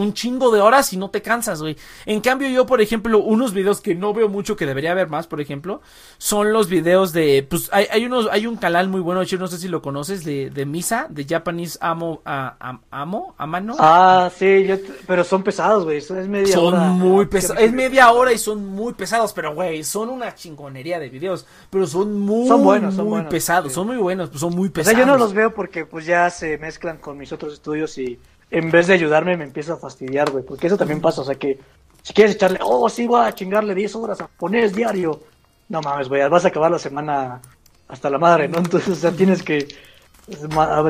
[0.00, 1.76] un chingo de horas y no te cansas, güey.
[2.06, 5.26] En cambio, yo, por ejemplo, unos videos que no veo mucho, que debería haber más,
[5.26, 5.80] por ejemplo,
[6.18, 9.46] son los videos de, pues, hay, hay unos, hay un canal muy bueno, yo no
[9.46, 13.76] sé si lo conoces, de, de Misa, de Japanese Amo, a, Am- Amo, Amano.
[13.78, 15.98] Ah, sí, yo te- pero son pesados, güey.
[15.98, 16.84] Es media son hora.
[16.88, 17.62] muy pesados.
[17.62, 21.46] Es media hora y son muy pesados, pero güey, son una chingonería de videos.
[21.70, 23.68] Pero son muy, Son buenos, son muy buenos, pesados.
[23.70, 23.74] sí.
[23.74, 24.96] Son muy buenos, pues son muy O pesados.
[24.96, 28.18] sea, yo no los veo porque pues ya se mezclan con mis otros estudios y
[28.50, 30.44] en vez de ayudarme me empiezo a fastidiar, güey.
[30.44, 31.58] Porque eso también pasa, o sea que
[32.02, 35.20] si quieres echarle, oh, sí, voy a chingarle 10 horas a poner diario.
[35.68, 37.40] No mames, güey, vas a acabar la semana
[37.88, 38.58] hasta la madre, ¿no?
[38.64, 39.68] Entonces, o sea, tienes que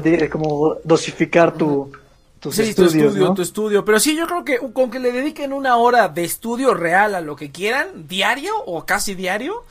[0.02, 1.90] de- como dosificar tu,
[2.38, 3.34] tus Sí, tu estudios, estudio, ¿no?
[3.34, 3.84] tu estudio.
[3.84, 7.20] Pero sí, yo creo que con que le dediquen una hora de estudio real a
[7.20, 9.64] lo que quieran, diario o casi diario,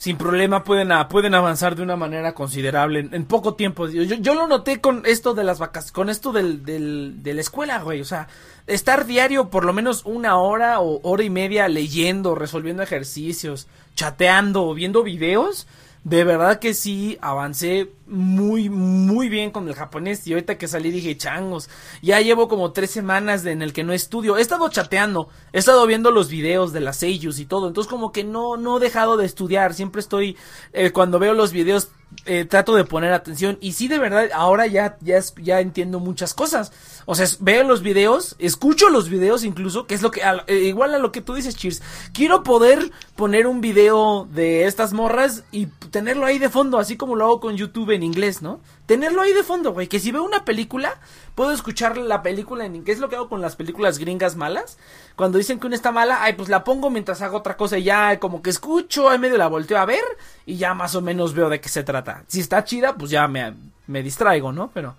[0.00, 3.86] sin problema pueden, pueden avanzar de una manera considerable en, poco tiempo.
[3.86, 7.42] Yo, yo- lo noté con esto de las vacaciones, con esto del, del, de la
[7.42, 8.00] escuela, güey.
[8.00, 8.26] O sea,
[8.66, 14.72] estar diario por lo menos una hora o hora y media leyendo, resolviendo ejercicios, chateando
[14.72, 15.66] viendo videos.
[16.02, 20.26] De verdad que sí, avancé muy, muy bien con el japonés.
[20.26, 21.68] Y ahorita que salí dije, changos,
[22.00, 24.38] ya llevo como tres semanas en el que no estudio.
[24.38, 27.68] He estado chateando, he estado viendo los videos de las seiyus y todo.
[27.68, 29.74] Entonces como que no, no he dejado de estudiar.
[29.74, 30.38] Siempre estoy,
[30.72, 31.90] eh, cuando veo los videos,
[32.26, 33.58] eh, trato de poner atención.
[33.60, 36.72] Y sí, de verdad, ahora ya, ya, ya entiendo muchas cosas.
[37.06, 40.56] O sea, veo los videos, escucho los videos incluso, que es lo que, a- eh,
[40.64, 41.82] igual a lo que tú dices, Cheers.
[42.12, 47.16] Quiero poder poner un video de estas morras y tenerlo ahí de fondo, así como
[47.16, 48.60] lo hago con YouTube en inglés, ¿no?
[48.90, 49.86] Tenerlo ahí de fondo, güey.
[49.86, 50.98] Que si veo una película,
[51.36, 52.96] puedo escuchar la película en inglés.
[52.96, 54.78] Es lo que hago con las películas gringas malas.
[55.14, 57.84] Cuando dicen que una está mala, ay, pues la pongo mientras hago otra cosa y
[57.84, 60.02] ya como que escucho, ahí medio la volteo a ver
[60.44, 62.24] y ya más o menos veo de qué se trata.
[62.26, 63.54] Si está chida, pues ya me,
[63.86, 64.72] me distraigo, ¿no?
[64.74, 64.96] Pero,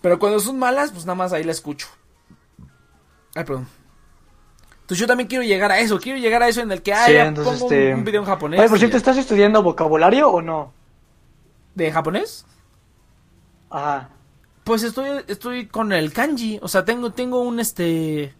[0.00, 1.86] pero cuando son malas, pues nada más ahí la escucho.
[3.36, 3.68] Ay, perdón.
[4.80, 7.06] Entonces yo también quiero llegar a eso, quiero llegar a eso en el que ah,
[7.06, 8.58] Sí, ya entonces, pongo este- un, un video en japonés.
[8.58, 8.96] Oye, por cierto.
[8.96, 10.72] ¿estás estudiando vocabulario o no?
[11.76, 12.44] ¿De japonés?
[13.74, 14.08] Ajá.
[14.62, 18.32] Pues estoy, estoy con el kanji, o sea, tengo, tengo un este,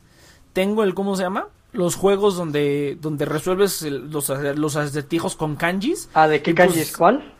[0.52, 1.48] tengo el, ¿cómo se llama?
[1.73, 6.09] Los juegos donde, donde resuelves el- los, los acertijos con kanjis.
[6.15, 7.32] Ah, ¿de qué kanji pues, es cuál?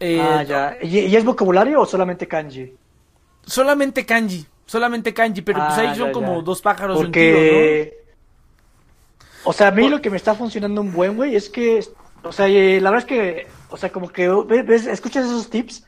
[0.00, 0.76] Eh, ah, ya.
[0.82, 2.72] ¿Y, y es vocabulario o solamente kanji?
[3.44, 7.36] Solamente kanji, solamente kanji, pero pues Ah, ahí son ya, como dos pájaros un tiro,
[7.36, 8.02] Porque...
[9.44, 11.84] O sea, a mí Por- lo que me está funcionando un buen, güey, es que...
[12.24, 13.46] O sea, eh, la verdad es que...
[13.70, 15.84] O sea, como que ves- escuchas esos tips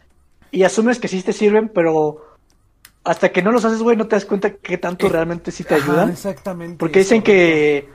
[0.50, 2.32] y asumes que sí te sirven, pero...
[3.06, 5.62] Hasta que no los haces, güey, no te das cuenta que tanto Eh, realmente sí
[5.62, 6.10] te Ajá, ayudan.
[6.10, 6.76] exactamente.
[6.78, 7.24] Porque dicen eso.
[7.24, 7.90] que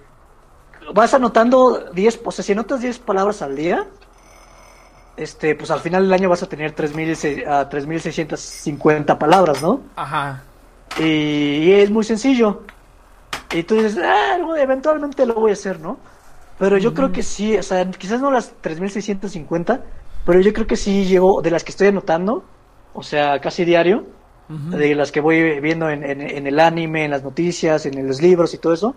[0.94, 3.88] vas anotando 10, o sea, si anotas 10 palabras al día,
[5.18, 9.82] este, pues al final del año vas a tener 3.000 se- a 3.650 palabras, ¿no?
[9.96, 10.44] Ajá.
[11.00, 12.62] Y, y es muy sencillo.
[13.52, 15.98] Y tú dices, ah, eventualmente lo voy a hacer, ¿no?
[16.60, 19.82] Pero yo creo que sí, o sea, quizás no las 3.650,
[20.30, 22.44] pero yo creo que sí llevo, de las que estoy anotando,
[22.94, 24.06] o sea, casi diario,
[24.48, 28.22] de las que voy viendo en, en- en el anime, en las noticias, en los
[28.22, 28.96] libros y todo eso,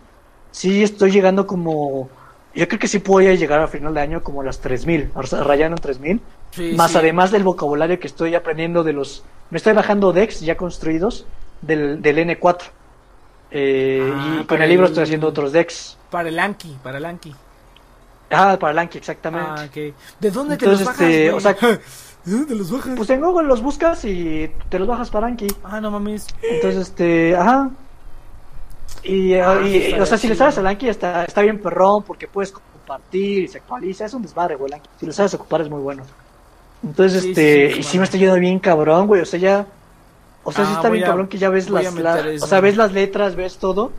[0.51, 2.09] sí estoy llegando como...
[2.55, 5.11] Yo creo que sí voy a llegar a final de año como a las 3000,
[5.15, 6.21] o sea, rayando en 3000.
[6.51, 6.99] Sí, más sí.
[6.99, 9.25] además del vocabulario que estoy aprendiendo de los...
[9.51, 11.25] Me estoy bajando decks ya construidos
[11.63, 12.59] del, del N4.
[13.51, 15.97] Eh, Ah, y con el libro el- estoy haciendo otros decks.
[16.11, 17.35] Para el Anki, para el Anki.
[18.33, 19.49] Ah, para Lanky, exactamente.
[19.51, 19.95] Ah, ok.
[20.21, 21.57] ¿De dónde te Entonces, los bajas, este, o sea-
[22.25, 22.95] ¿De dónde te los bajas?
[22.97, 25.49] Pues en Google los buscas y te los bajas para Anki.
[25.65, 26.27] Ah, no mames.
[26.43, 27.71] Entonces, este, ajá.
[29.03, 31.43] Y, eh, Ah, y, sí, está o sea, si le sabes al Anki está, está
[31.43, 34.05] bien perrón porque puedes compartir y se actualiza.
[34.05, 34.89] Es un desmadre, güey, el Anki.
[35.01, 36.05] Si lo sabes ocupar es muy bueno.
[36.85, 39.23] Entonces, Sí, este, sí, sí, y sí me está yendo bien cabrón, güey.
[39.23, 39.67] O sea, ya,
[40.45, 42.25] o sea, sí Ah, está voy bien a- cabrón que ya ves a las, la-
[42.41, 43.91] o sea, ves las letras, ves todo.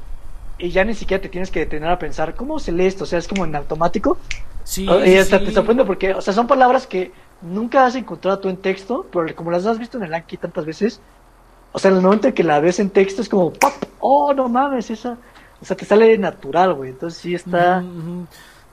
[0.58, 3.04] Y ya ni siquiera te tienes que detener a pensar, ¿cómo se lee esto?
[3.06, 4.18] O sea, es como en automático.
[4.64, 5.46] Sí, Oh, y hasta sí.
[5.46, 7.12] te sorprende porque, o sea, son palabras que
[7.42, 10.66] nunca has encontrado tú en texto, pero como las has visto en el Anki tantas
[10.66, 11.02] veces,
[11.74, 13.74] o sea, en el momento en que la ves en texto es como, ¡pop!
[14.00, 14.90] ¡Oh, no mames!
[14.90, 15.18] Esa,
[15.62, 16.92] o sea, te sale natural, güey.
[16.92, 17.80] Entonces sí está.
[17.80, 18.26] Ujú.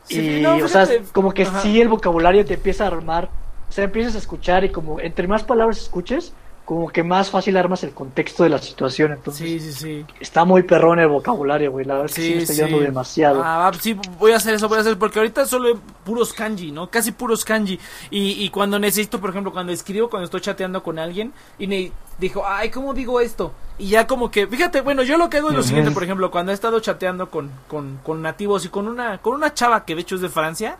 [0.05, 1.61] Sí, y, no, o sea, como que Ajá.
[1.61, 3.29] sí el vocabulario te empieza a armar.
[3.69, 6.33] O sea, empiezas a escuchar y como entre más palabras escuches,
[6.71, 9.11] como que más fácil armas el contexto de la situación.
[9.11, 10.07] Entonces Sí, sí, sí.
[10.21, 11.85] está muy perrón el vocabulario, güey.
[11.85, 13.43] La verdad es que sí, me está ayudando demasiado.
[13.45, 16.89] Ah, sí, voy a hacer eso, voy a hacer, porque ahorita solo puros kanji, ¿no?
[16.89, 17.81] Casi puros kanji.
[18.13, 21.91] Y, y cuando necesito, por ejemplo, cuando escribo, cuando estoy chateando con alguien, y me
[22.21, 23.53] dijo, ay, ¿cómo digo esto?
[23.77, 26.31] Y ya como que, fíjate, bueno, yo lo que hago es lo siguiente, por ejemplo,
[26.31, 29.97] cuando he estado chateando con, con, con nativos y con una, con una chava que
[29.97, 30.77] de hecho es de Francia,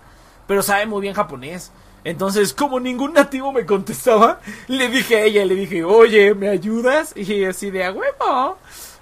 [0.47, 1.73] pero sabe muy bien japonés.
[2.05, 7.13] Entonces, como ningún nativo me contestaba, le dije a ella, le dije, oye, ¿me ayudas?
[7.17, 8.59] Y ella así de a huevo.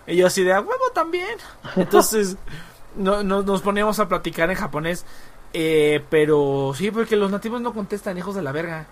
[0.07, 1.39] Y yo así de a huevo también.
[1.77, 2.37] Entonces,
[2.97, 5.05] no, no- nos poníamos a platicar en japonés.
[5.53, 8.87] Eh, pero sí, porque los nativos no contestan, hijos de la verga.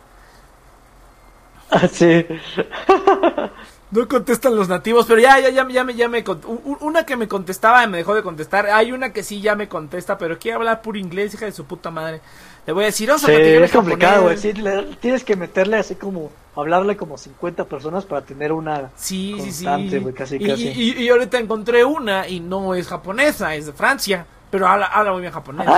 [1.71, 2.25] Ah, sí.
[3.91, 6.25] No contestan los nativos, pero ya, ya, ya, ya me, ya me,
[6.81, 8.67] una que me contestaba y me dejó de contestar.
[8.67, 11.67] Hay una que sí ya me contesta, pero quiere hablar puro inglés, hija de su
[11.67, 12.21] puta madre.
[12.67, 14.37] Le voy a decir, a Sí, es complicado, güey.
[14.39, 14.53] Sí,
[15.01, 18.91] tienes que meterle así como, hablarle como 50 personas para tener una...
[18.97, 20.69] Sí, sí, casi, y, casi.
[20.69, 25.13] Y, y ahorita encontré una y no es japonesa, es de Francia, pero habla, habla
[25.13, 25.69] muy bien japonés.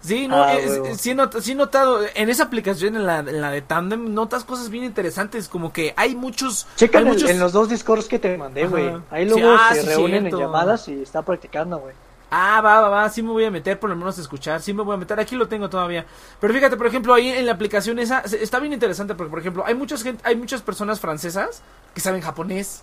[0.00, 3.40] Sí, no, Ah, es- sí, he not- sí notado, en esa aplicación, en la, en
[3.40, 6.66] la de Tandem, notas cosas bien interesantes, como que hay muchos...
[6.76, 8.90] Checa muchos- en los dos discords que te mandé, güey.
[9.10, 10.36] Ahí Sí, luego ah, se sí, reúnen cierto.
[10.38, 11.94] en llamadas y está practicando, güey.
[12.30, 14.74] Ah, va, va, va, sí me voy a meter por lo menos a escuchar, sí
[14.74, 16.04] me voy a meter, aquí lo tengo todavía.
[16.40, 19.64] Pero fíjate, por ejemplo, ahí en la aplicación esa, está bien interesante porque, por ejemplo,
[19.66, 21.62] hay muchas gente, hay muchas personas francesas
[21.94, 22.82] que saben japonés.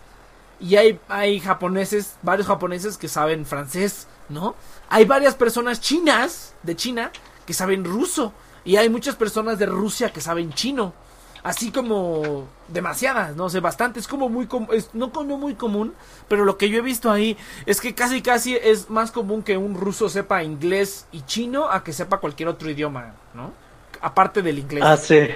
[0.59, 4.55] Y hay, hay japoneses, varios japoneses que saben francés, ¿no?
[4.89, 7.11] Hay varias personas chinas, de China,
[7.45, 8.33] que saben ruso.
[8.63, 10.93] Y hay muchas personas de Rusia que saben chino.
[11.43, 13.99] Así como demasiadas, no sé, bastante.
[13.99, 15.93] Es como muy com- es no como muy común,
[16.27, 17.37] pero lo que yo he visto ahí
[17.67, 21.83] es que casi casi es más común que un ruso sepa inglés y chino a
[21.83, 23.51] que sepa cualquier otro idioma, ¿no?
[24.01, 24.83] Aparte del inglés.
[24.83, 25.27] Ah, sí.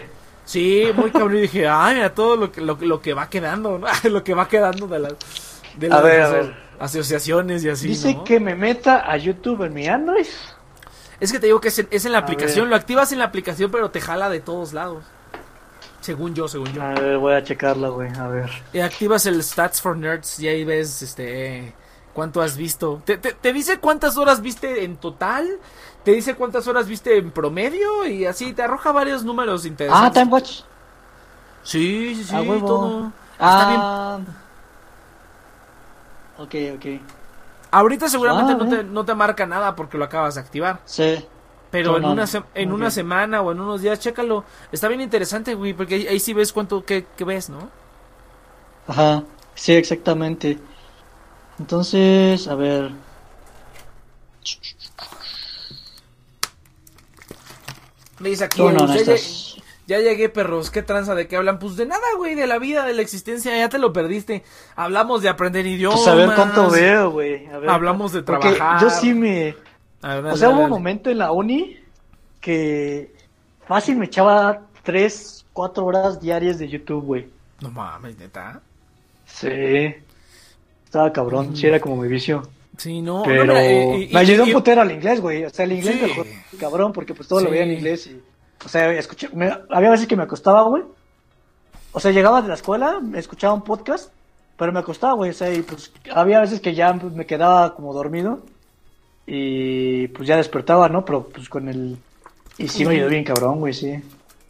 [0.46, 1.38] Sí, muy cabrón.
[1.38, 3.86] Y dije, ay, mira todo lo que, lo, lo que va quedando, ¿no?
[4.10, 5.14] lo que va quedando de las,
[5.78, 6.69] de A las ver, a ver.
[6.80, 7.88] Asociaciones y así.
[7.88, 8.24] Dice ¿no?
[8.24, 10.26] que me meta a YouTube en mi Android.
[11.20, 12.70] Es que te digo que es en, es en la A aplicación, ver.
[12.70, 15.04] lo activas en la aplicación, pero te jala de todos lados.
[16.02, 16.82] Según yo, según yo.
[16.82, 18.10] A ver, voy a checarla, güey.
[18.18, 18.50] A ver.
[18.72, 21.74] Y activas el Stats for Nerds y ahí ves este
[22.14, 23.02] cuánto has visto.
[23.06, 25.60] Te, te, te dice cuántas horas viste en total,
[26.06, 30.14] te dice cuántas horas viste en promedio y así te arroja varios números Ah, interesantes.
[30.14, 30.62] Time Watch.
[31.64, 32.66] Sí, sí, sí, A huevo.
[32.66, 33.12] todo.
[33.34, 34.28] Está bien.
[36.40, 36.86] Ok, ok.
[37.72, 40.80] Ahorita seguramente Ah, no, te, no te marca nada porque lo acabas de activar.
[40.86, 41.26] Sí.
[41.72, 44.44] Pero en, una, se- en una semana o en unos días, chécalo.
[44.72, 47.70] Está bien interesante, güey, porque ahí, ahí sí ves cuánto que, ves, ¿no?
[48.88, 50.58] Ajá, sí, exactamente.
[51.60, 52.92] Entonces, a ver.
[58.20, 58.94] Me dice aquí, No, no, no
[59.90, 60.72] ya, llegué, perros.
[60.72, 61.16] ¿Qué tranza?
[61.16, 61.60] ¿De qué hablan?
[61.60, 63.58] Pues de nada, güey, de la vida, de la existencia.
[63.58, 64.44] Ya te lo perdiste.
[64.76, 66.00] Hablamos de aprender idiomas.
[66.00, 67.48] Pues a ver cuánto veo, güey.
[67.48, 68.80] a ver Hablamos de trabajar.
[68.82, 69.56] Yo sí me.
[70.02, 71.78] A ver, O dale, sea, hubo dale, un momento en la uni
[72.40, 73.12] que
[73.68, 77.28] fácil me echaba 3, 4 horas diarias de YouTube, güey.
[77.62, 78.62] No mames, neta.
[79.26, 79.48] Sí.
[80.86, 82.48] Estaba cabrón, sí era como mi vicio.
[82.78, 83.24] Sí, no.
[83.24, 85.44] Pero no, mira, y- me ayudó un putero al inglés, güey.
[85.44, 86.02] O sea, el inglés Sí.
[86.02, 86.28] mejor,
[86.60, 88.22] cabrón, porque pues todo lo veía en inglés y...
[88.66, 90.84] O sea, escuché, me- había veces que me acostaba, güey.
[91.92, 94.12] O sea, llegaba de la escuela, me escuchaba un podcast,
[94.58, 95.32] pero me acostaba, güey.
[95.32, 98.42] O sea, y pues había veces que ya pues, me quedaba como dormido
[99.26, 101.06] y pues ya despertaba, ¿no?
[101.06, 101.98] Pero pues con el...
[102.58, 104.02] Y sí me ayudó bien cabrón, güey, sí.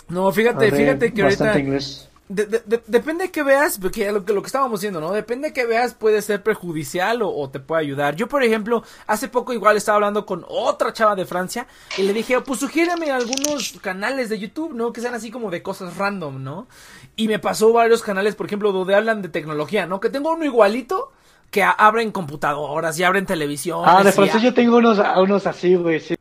[0.07, 1.59] No, fíjate, fíjate que ahorita.
[1.59, 2.08] inglés.
[2.29, 5.11] De- de- de- depende de que veas, porque lo, que- lo que estábamos diciendo, ¿no?
[5.11, 8.15] Depende de que veas, puede ser perjudicial o, o te puede ayudar.
[8.15, 11.65] Yo, por ejemplo, hace poco igual estaba hablando con otra chava de Francia
[11.97, 14.93] y le dije, pues sugiérame algunos canales de YouTube, ¿no?
[14.93, 16.67] Que sean así como de cosas random, ¿no?
[17.15, 19.99] Y me pasó varios canales, por ejemplo, donde hablan de tecnología, ¿no?
[19.99, 21.11] Que tengo uno igualito
[21.49, 23.81] que abren computadoras y abren televisión.
[23.83, 26.13] Ah, de francés yo tengo unos, unos así, güey, sí.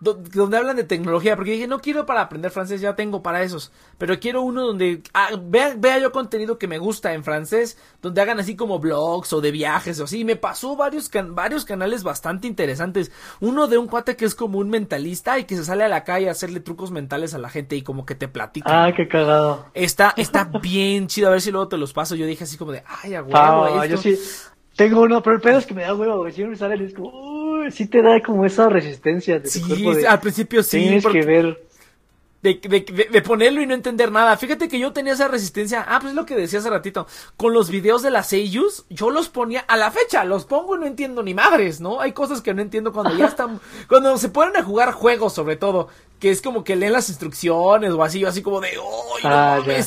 [0.00, 3.42] Do- donde hablan de tecnología, porque dije, no quiero para aprender francés, ya tengo para
[3.42, 7.76] esos, pero quiero uno donde ah, vea, vea yo contenido que me gusta en francés,
[8.02, 11.34] donde hagan así como blogs o de viajes o así, y me pasó varios, can-
[11.34, 15.56] varios canales bastante interesantes, uno de un cuate que es como un mentalista y que
[15.56, 18.14] se sale a la calle a hacerle trucos mentales a la gente y como que
[18.14, 18.84] te platica.
[18.84, 19.66] Ah, qué cagado.
[19.74, 22.72] Está, está bien chido, a ver si luego te los paso, yo dije así como
[22.72, 24.02] de, ay, a huevo, Ah, yo esto".
[24.02, 24.18] sí.
[24.88, 26.32] Tengo uno, pero el pedo es que me da huevo, güey.
[26.32, 29.50] Siempre me sale y es como, uy, sí te da como esa resistencia de tu
[29.50, 31.66] Sí, cuerpo de, al principio sí, Tienes porque- que ver.
[32.42, 34.34] De, de, de- ponerlo y no entender nada.
[34.38, 35.84] Fíjate que yo tenía esa resistencia.
[35.86, 37.06] Ah, pues es lo que decía hace ratito.
[37.36, 40.24] Con los videos de las Seiyus, yo los ponía a la fecha.
[40.24, 42.00] Los pongo y no entiendo ni madres, ¿no?
[42.00, 43.60] Hay cosas que no entiendo cuando ya están.
[43.90, 45.88] cuando se ponen a jugar juegos, sobre todo.
[46.18, 48.70] Que es como que leen las instrucciones o así, así como de.
[48.80, 49.84] ¡Oh, no Ah, ya.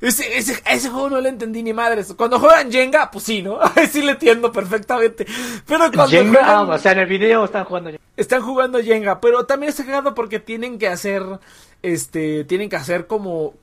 [0.00, 2.14] Ese, ese, ese juego no le entendí ni madres.
[2.16, 3.58] Cuando juegan Jenga, pues sí, ¿no?
[3.90, 5.26] sí le entiendo perfectamente.
[5.66, 7.90] Pero cuando Jenga, juegan- o sea, en el video están jugando.
[7.90, 8.02] Jenga.
[8.16, 11.22] están jugando Jenga, pero también está cagado porque tienen que hacer,
[11.82, 13.54] este, tienen que hacer como,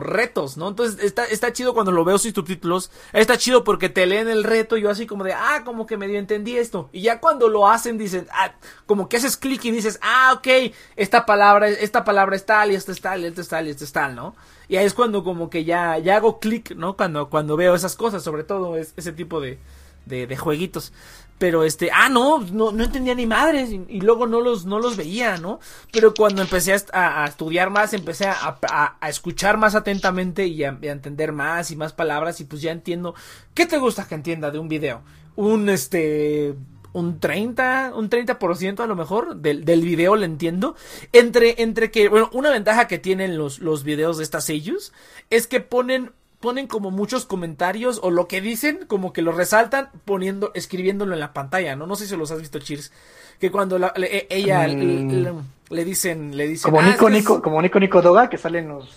[0.00, 0.68] retos, ¿no?
[0.68, 4.44] Entonces está, está chido cuando lo veo sin subtítulos, está chido porque te leen el
[4.44, 6.90] reto y yo así como de, ah, como que medio entendí esto.
[6.92, 8.52] Y ya cuando lo hacen dicen, ah,
[8.86, 12.74] como que haces clic y dices, ah, ok, esta palabra, esta palabra es tal y
[12.74, 14.36] esta es tal y esta es tal y esta es tal, ¿no?
[14.68, 16.96] Y ahí es cuando como que ya, hago clic, ¿no?
[16.96, 19.58] Cuando, veo esas cosas, sobre todo es, ese tipo de,
[20.06, 20.92] de jueguitos.
[21.38, 24.96] Pero este, ah, no, no, no entendía ni madres y, luego no los, no los
[24.96, 25.58] veía, ¿no?
[25.92, 30.62] Pero cuando empecé a, est- a- a estudiar más, empecé a, escuchar más atentamente y
[30.64, 33.14] a, y a entender más y más palabras y pues ya entiendo.
[33.52, 35.02] ¿Qué te gusta que entienda de un video?
[35.36, 36.54] Un, este,
[36.92, 40.76] un 30, un 30% a lo mejor del, del video le entiendo.
[41.12, 44.92] Entre, entre que, bueno, una ventaja que tienen los, los videos de estas sellos
[45.30, 46.12] es que ponen
[46.44, 51.20] ponen como muchos comentarios o lo que dicen como que lo resaltan poniendo escribiéndolo en
[51.20, 52.92] la pantalla no no sé si los has visto Cheers
[53.40, 54.76] que cuando la- le- e- ella Mm.
[55.10, 55.32] le, le-
[55.70, 57.14] le dicen le dicen Como "Ah, Nico, es-".
[57.14, 58.88] Nico, como Nico, Nico Doga, que salen los.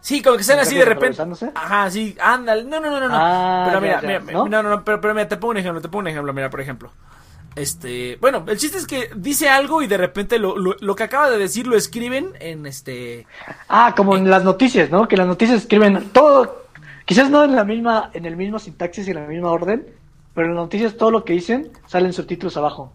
[0.00, 1.22] sí como que salen así de repente
[1.54, 4.48] ajá sí ándale no no no no no Ah, pero mira, ya, mira, ¿no?
[4.48, 6.50] no no no pero, pero mira te pongo un ejemplo te pongo un ejemplo mira
[6.50, 6.90] por ejemplo
[7.56, 11.04] este bueno el chiste es que dice algo y de repente lo, lo, lo que
[11.04, 13.26] acaba de decir lo escriben en este
[13.68, 15.06] Ah, como en las noticias, ¿no?
[15.08, 16.63] Que las noticias escriben todo.
[17.04, 19.86] Quizás no en la misma, en el mismo sintaxis y en la misma orden,
[20.34, 22.92] pero en las noticias todo lo que dicen salen subtítulos abajo.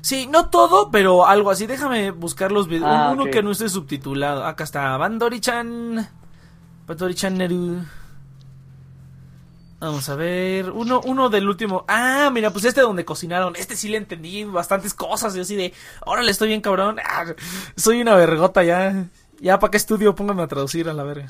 [0.00, 1.66] Sí, no todo, pero algo así.
[1.66, 2.90] Déjame buscar los videos.
[2.90, 4.44] Ah, Uno que no esté subtitulado.
[4.44, 4.96] Acá está.
[4.96, 6.08] Bandori-chan.
[6.86, 7.82] Bandori-chan Neru.
[9.78, 10.70] Vamos a ver.
[10.70, 11.84] Uno, uno del último.
[11.88, 13.56] Ah, mira, pues este donde cocinaron.
[13.56, 15.34] Este sí le entendí bastantes cosas.
[15.34, 15.72] Yo así de.
[16.04, 16.98] Órale, estoy bien cabrón.
[17.04, 17.24] Ah,
[17.76, 19.06] soy una vergota ya.
[19.40, 20.14] Ya, ¿para qué estudio?
[20.14, 21.28] Pónganme a traducir a la verga.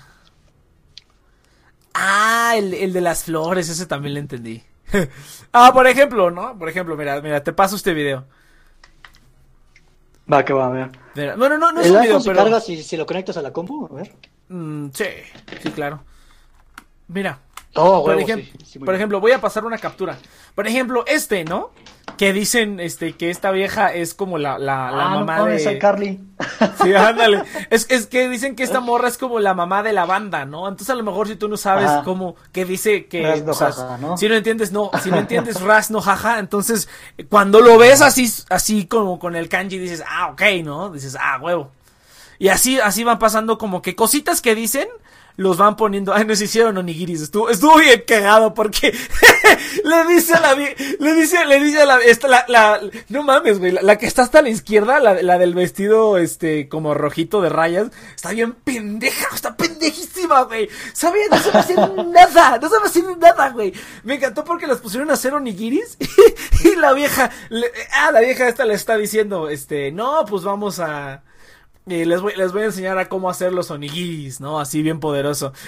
[2.02, 3.68] Ah, el, el de las flores.
[3.68, 4.62] Ese también le entendí.
[5.52, 6.59] ah, por ejemplo, ¿no?
[6.59, 8.24] Por ejemplo, mira, mira, te paso este video.
[10.32, 10.90] Va, que va, a ver.
[11.14, 12.43] Mira, Bueno, no, no es el un video, se pero.
[12.43, 14.12] carga si, si lo conectas a la compu, a ver.
[14.48, 15.05] Mm, sí,
[15.62, 16.02] sí, claro.
[17.09, 17.39] Mira,
[17.74, 20.18] Oh, por, huevo, ejem- sí, por ejemplo, voy a pasar una captura.
[20.55, 21.70] Por ejemplo, este, ¿no?
[22.20, 25.78] Que dicen este que esta vieja es como la, la, la ah, mamá no, de
[25.78, 26.20] Carly.
[26.82, 27.44] Sí, ándale.
[27.70, 30.68] Es, es que dicen que esta morra es como la mamá de la banda, ¿no?
[30.68, 32.02] Entonces a lo mejor si tú no sabes Ajá.
[32.05, 33.22] cómo, que dice que...
[33.22, 34.18] Ras no o sea, jaja, ¿no?
[34.18, 36.90] Si no entiendes, no, si no entiendes ras no jaja, entonces
[37.30, 40.90] cuando lo ves así, así como con el kanji dices, ah, ok, ¿no?
[40.90, 41.70] Dices, ah, huevo.
[42.38, 44.88] Y así, así van pasando como que cositas que dicen,
[45.36, 48.93] los van poniendo, ay, nos hicieron onigiris, estuvo, estuvo bien cagado porque
[49.85, 53.73] le dice a la, le dice, le dice a la, esta, la, no mames, güey,
[53.73, 57.89] la, que está hasta la izquierda, la, la del vestido, este, como rojito de rayas,
[58.15, 63.51] está bien pendeja, está pendejísima, güey, sabía, no sabe hacer nada, no sabe hacer nada,
[63.51, 63.73] güey,
[64.05, 65.97] me encantó porque las pusieron a hacer onigiris
[66.65, 67.31] y, la vieja,
[67.94, 71.23] ah, la vieja esta le está diciendo, este, no, pues vamos a,
[71.86, 74.61] y les voy, les voy a enseñar a cómo hacer los onigiris, ¿no?
[74.61, 75.52] Así bien poderoso.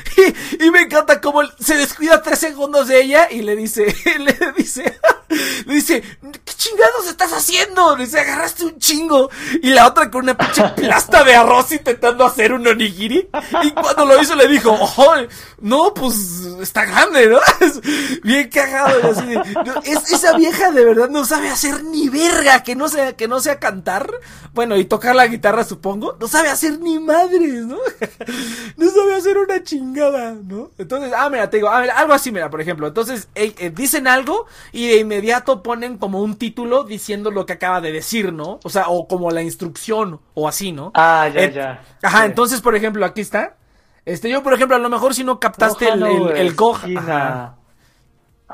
[0.59, 3.95] Y, y me encanta cómo él se descuida tres segundos de ella y le dice,
[4.19, 5.01] le dice,
[5.67, 6.03] le dice,
[6.45, 7.97] ¿qué chingados estás haciendo?
[7.97, 9.31] Le dice, agarraste un chingo.
[9.63, 13.29] Y la otra con una pinche plasta de arroz intentando hacer un onigiri.
[13.63, 15.15] Y cuando lo hizo le dijo, oh,
[15.61, 16.15] no, pues
[16.61, 17.39] está grande, ¿no?
[17.61, 17.81] Es
[18.23, 19.01] bien cagado.
[19.01, 22.75] y así de, no, es, esa vieja de verdad no sabe hacer ni verga, que
[22.75, 24.11] no sea, que no sea cantar.
[24.53, 26.02] Bueno, y tocar la guitarra, supongo.
[26.21, 27.77] No sabe hacer ni madres, ¿no?
[28.77, 30.71] No sabe hacer una chingada, ¿no?
[30.79, 32.87] Entonces, ah, mira, te digo, ah, mira, algo así, mira, por ejemplo.
[32.89, 37.53] Entonces, eh, eh, dicen algo y de inmediato ponen como un título diciendo lo que
[37.55, 38.59] acaba de decir, ¿no?
[38.65, 40.91] O sea, o como la instrucción, o así, ¿no?
[40.95, 41.83] Ah, ya, Eh, ya.
[42.03, 42.25] Ajá, Sí.
[42.27, 43.57] entonces, por ejemplo, aquí está.
[44.05, 46.97] Este, yo, por ejemplo, a lo mejor si no captaste el, el, el Gohan.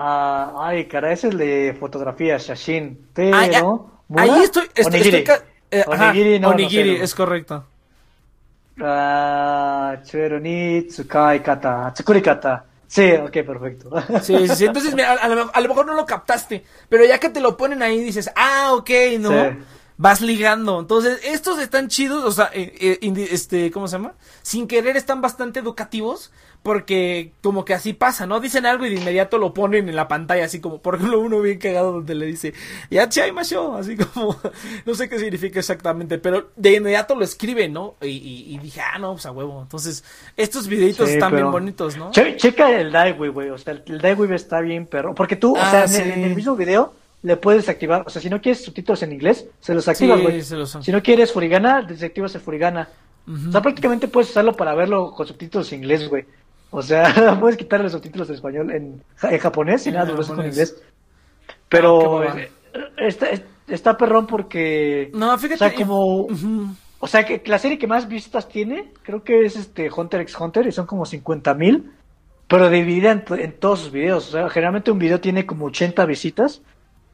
[0.00, 3.08] Ah, ay, cara, ese es el de fotografía, Shashin.
[3.14, 3.36] Pero.
[3.36, 4.22] Ah.
[4.22, 5.24] Ahí estoy, estoy, estoy
[5.70, 7.04] eh, ajá, Onigiri, no, no onigiri, sé, no.
[7.04, 7.64] es correcto.
[8.80, 9.96] Ah,
[10.40, 11.92] ni tsukai kata.
[11.94, 12.64] Tsukuri kata.
[12.86, 13.90] Sí, ok, perfecto.
[14.22, 14.64] Sí, sí, sí.
[14.66, 17.40] Entonces, mira, a, a lo, a lo mejor no lo captaste, pero ya que te
[17.40, 18.90] lo ponen ahí dices, ah, ok,
[19.20, 19.30] ¿no?
[19.30, 19.58] Sí.
[20.00, 20.78] Vas ligando.
[20.78, 24.14] Entonces, estos están chidos, o sea, eh, eh, este, ¿cómo se llama?
[24.42, 26.30] Sin querer están bastante educativos,
[26.62, 28.38] porque como que así pasa, ¿no?
[28.38, 31.40] Dicen algo y de inmediato lo ponen en la pantalla, así como, por ejemplo, uno
[31.40, 32.54] bien cagado donde le dice,
[32.90, 34.36] ya masho, así como,
[34.86, 37.96] no sé qué significa exactamente, pero de inmediato lo escriben, ¿no?
[38.00, 39.62] Y, y, y dije, ah, no, pues a huevo.
[39.62, 40.04] Entonces,
[40.36, 42.12] estos videitos Sí, están bien pero- bonitos, ¿no?
[42.12, 43.50] Che- checa el Daiwei, güey.
[43.50, 45.12] O sea, el Daiwei está bien perro.
[45.16, 46.02] Porque tú, Ah, o sea, en, sí.
[46.02, 46.92] el, en el mismo video
[47.22, 48.04] le puedes activar.
[48.06, 50.40] O sea, si no quieres subtítulos en inglés, se los activas, güey.
[50.42, 52.88] Si no quieres Furigana, desactivas el Furigana.
[53.48, 56.24] O sea, prácticamente puedes usarlo para verlo con subtítulos en inglés, güey.
[56.70, 60.08] O sea, puedes quitarle los subtítulos en español, en, ja- en japonés y En nada,
[60.08, 60.54] los ves con japonés.
[60.54, 60.82] inglés.
[61.48, 62.50] Ah, Pero eh,
[62.98, 63.26] está,
[63.68, 65.10] está perrón porque.
[65.12, 65.54] No, fíjate.
[65.64, 66.26] O sea, como.
[67.00, 70.34] O sea, que la serie que más vistas tiene, creo que es este Hunter x
[70.38, 71.92] Hunter y son como 50 mil,
[72.48, 74.28] pero dividida en, en todos sus videos.
[74.28, 76.60] O sea, generalmente un video tiene como 80 visitas.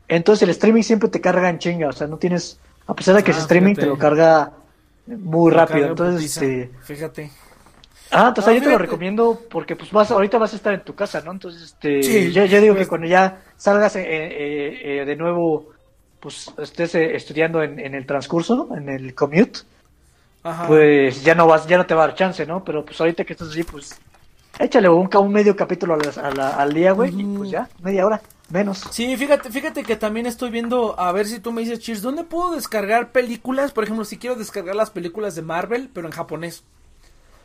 [0.09, 1.89] Entonces el streaming siempre te carga en chinga.
[1.89, 2.59] O sea, no tienes.
[2.86, 3.82] A pesar de que Ah, es streaming, fíjate.
[3.82, 4.52] te lo carga
[5.06, 5.78] muy Lo rápido.
[5.81, 6.70] carga Entonces, este.
[6.82, 7.31] Fíjate.
[8.10, 10.85] Ah, entonces Ah, yo te lo recomiendo porque pues vas, ahorita vas a estar en
[10.85, 11.32] tu casa, ¿no?
[11.32, 15.16] Entonces, este, Sí, yo, yo digo pues- que cuando ya salgas eh, eh, eh, de
[15.16, 15.70] nuevo,
[16.20, 19.60] pues estés eh, estudiando en, en el transcurso, en el commute,
[20.44, 20.66] Ajá.
[20.66, 22.62] pues ya no vas, ya no te va a dar chance, ¿no?
[22.62, 23.98] Pero pues ahorita que estás allí, pues
[24.60, 28.06] échale un, medio capítulo a la- a la- al día, güey, y pues ya, media
[28.06, 28.20] hora,
[28.55, 28.82] menos.
[28.90, 32.24] Sí, fíjate, fíjate que también estoy viendo, a ver si tú me dices, Cheers, ¿dónde
[32.24, 33.72] puedo descargar películas?
[33.72, 36.64] Por ejemplo, si quiero descargar las películas de Marvel, pero en japonés.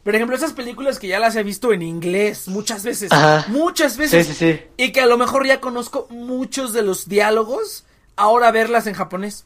[0.06, 3.46] Por ejemplo, esas películas que ya las he visto en inglés muchas veces, Ajá.
[3.50, 4.62] muchas veces, Sí, sí, sí.
[4.78, 7.84] y que a lo mejor ya conozco muchos de los diálogos,
[8.16, 9.46] ahora verlas en japonés.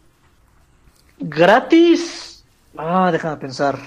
[1.20, 2.44] Gratis.
[2.78, 3.80] Ah, déjame pensar.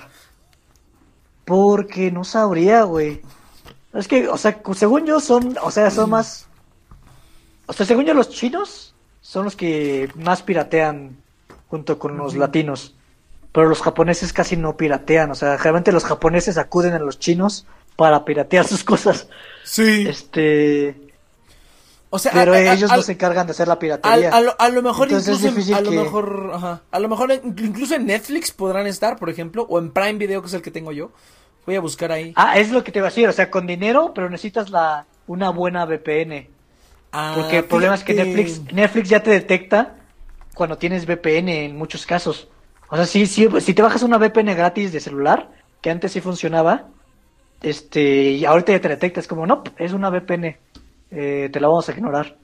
[1.44, 3.22] Porque no sabría, güey.
[3.94, 6.46] Es que, o sea, según yo son, o sea, son más...
[7.66, 11.16] O sea, según yo los chinos son los que más piratean
[11.68, 12.94] junto con los latinos.
[13.52, 15.30] Pero los japoneses casi no piratean.
[15.30, 17.66] O sea, generalmente los japoneses acuden a los chinos
[17.96, 19.28] para piratear sus cosas.
[19.64, 20.06] Sí.
[20.08, 21.00] Este...
[22.10, 24.30] O sea, Pero a- a- ellos no se encargan de hacer la piratería.
[24.30, 27.08] a, lo, mejor Entonces es incluso, en- difícil a lo que- mejor, ajá, a lo
[27.08, 30.54] mejor en- incluso en Netflix podrán estar, por ejemplo, o en Prime Video, que es
[30.54, 31.10] el que tengo yo.
[31.66, 32.32] Voy a buscar ahí.
[32.36, 33.28] Ah, es lo que te iba a decir.
[33.28, 36.48] O sea, con dinero, pero necesitas la una buena VPN.
[37.12, 38.14] Ah, Porque el problema es que.
[38.14, 39.96] Netflix, Netflix ya te detecta
[40.54, 42.48] cuando tienes VPN en muchos casos.
[42.88, 45.50] O sea, si, si, si te bajas una VPN gratis de celular,
[45.80, 46.86] que antes sí funcionaba,
[47.62, 50.56] este, y ahorita ya te detecta, es como, no, es una VPN,
[51.10, 52.36] eh, te la vamos a ignorar.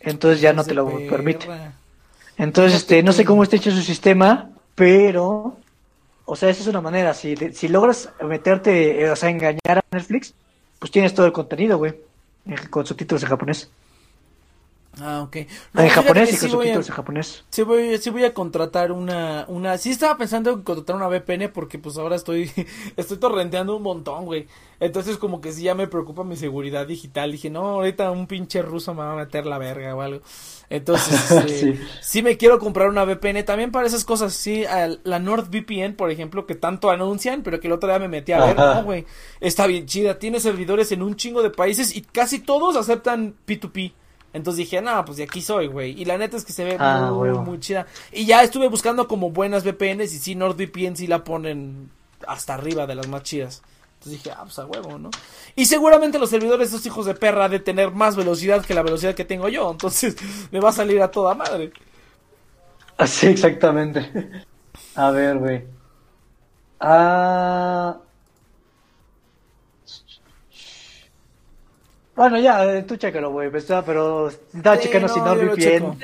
[0.00, 1.46] Entonces ya no te lo permite.
[2.36, 5.56] Entonces, este, no sé cómo está hecho su sistema, pero,
[6.24, 7.14] o sea, esa es una manera.
[7.14, 10.34] Si, si logras meterte, eh, o sea, engañar a Netflix,
[10.78, 11.94] pues tienes todo el contenido, güey,
[12.70, 13.70] con subtítulos en japonés.
[15.00, 15.36] Ah, ok.
[15.72, 17.44] No, en japonés y con subtítulos en japonés.
[17.50, 21.50] Sí voy, sí voy a contratar una, una, sí estaba pensando en contratar una VPN
[21.52, 22.50] porque pues ahora estoy,
[22.96, 24.46] estoy torrenteando un montón, güey.
[24.80, 27.32] Entonces como que sí ya me preocupa mi seguridad digital.
[27.32, 30.20] Dije, no, ahorita un pinche ruso me va a meter la verga o algo.
[30.70, 32.22] Entonces, este, sí.
[32.22, 34.34] me quiero comprar una VPN también para esas cosas.
[34.34, 34.64] Sí,
[35.04, 38.44] la NordVPN, por ejemplo, que tanto anuncian, pero que el otro día me metí a
[38.44, 39.06] ver, no, güey.
[39.40, 43.92] Está bien chida, tiene servidores en un chingo de países y casi todos aceptan P2P.
[44.34, 45.98] Entonces dije, no, pues de aquí soy, güey.
[45.98, 47.86] Y la neta es que se ve ah, muy, muy chida.
[48.12, 51.88] Y ya estuve buscando como buenas VPNs y sí, NordVPN sí la ponen
[52.26, 53.62] hasta arriba de las más chidas.
[53.94, 55.10] Entonces dije, ah, pues a huevo, ¿no?
[55.54, 58.82] Y seguramente los servidores de estos hijos de perra de tener más velocidad que la
[58.82, 59.70] velocidad que tengo yo.
[59.70, 60.16] Entonces
[60.50, 61.72] me va a salir a toda madre.
[62.98, 64.44] Así, exactamente.
[64.96, 65.64] A ver, güey.
[66.80, 67.98] Ah.
[72.16, 75.98] Bueno, ya, eh, tú chécalo, güey, pero estaba checando si NordVPN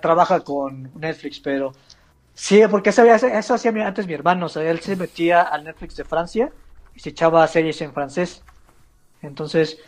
[0.00, 1.72] trabaja con Netflix, pero
[2.34, 5.96] sí, porque eso, eso hacía antes mi hermano, o sea, él se metía al Netflix
[5.96, 6.52] de Francia
[6.94, 8.42] y se echaba series en francés.
[9.22, 9.78] Entonces,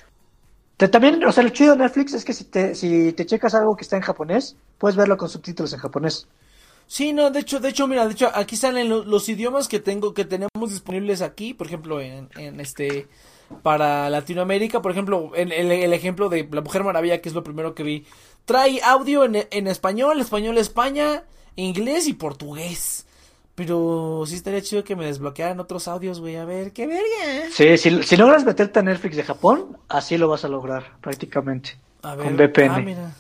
[0.79, 3.77] también, o sea, lo chido de Netflix es que si te, si te checas algo
[3.77, 6.27] que está en japonés, puedes verlo con subtítulos en japonés.
[6.87, 10.15] Sí, no, de hecho, de hecho, mira, de hecho, aquí salen los, idiomas que tengo,
[10.15, 13.09] que tenemos disponibles aquí, por ejemplo, en, en este
[13.63, 14.83] para Latinoamérica.
[14.83, 18.07] Por ejemplo, en el, ejemplo de La Mujer Maravilla, que es lo primero que vi.
[18.45, 21.25] Trae audio en, en español, español España,
[21.57, 23.07] inglés y portugués.
[23.57, 26.37] Pero sí estaría chido que me desbloquearan otros audios, güey.
[26.37, 27.51] A ver, qué verga.
[27.51, 31.79] Sí, si, si logras meterte a Netflix de Japón, así lo vas a lograr, prácticamente.
[32.03, 32.71] A ver, con VPN.
[32.71, 33.15] Ah, mira.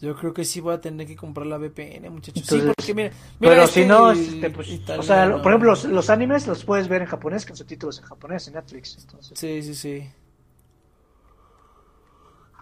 [0.00, 2.46] Yo creo que sí voy a tener que comprar la VPN, muchachos.
[2.46, 6.64] sí, porque mira, pero si no, este, pues, o sea, por ejemplo, los, animes los
[6.64, 8.96] puedes ver en japonés con subtítulos en japonés en Netflix.
[8.98, 9.38] Entonces.
[9.38, 10.10] Sí, sí, sí.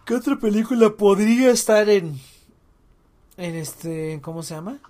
[0.05, 2.19] ¿Qué otra película podría estar en
[3.37, 4.81] en este, ¿cómo se llama?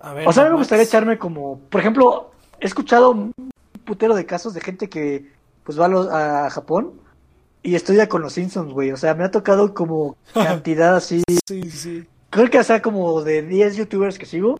[0.00, 0.26] A ver.
[0.26, 3.32] O sea, me gustaría echarme como, por ejemplo, he escuchado un
[3.84, 5.30] putero de casos de gente que
[5.62, 6.99] pues va a, a Japón
[7.62, 8.92] y estudia con los Simpsons, güey.
[8.92, 11.22] O sea, me ha tocado como cantidad así.
[11.46, 12.06] sí, sí.
[12.30, 14.58] Creo que, o como de 10 youtubers que sigo,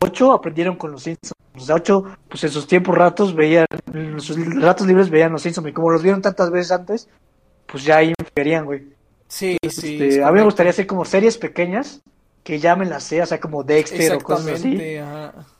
[0.00, 1.34] 8 aprendieron con los Simpsons.
[1.54, 5.42] O sea, 8, pues en sus tiempos ratos veían, en sus ratos libres veían los
[5.42, 5.68] Simpsons.
[5.68, 7.08] Y como los vieron tantas veces antes,
[7.66, 8.86] pues ya ahí verían, güey.
[9.28, 9.98] Sí, sí.
[10.00, 12.02] Este, a mí me gustaría hacer como series pequeñas
[12.44, 14.78] que ya me las sé, o sea, como Dexter o cosas así.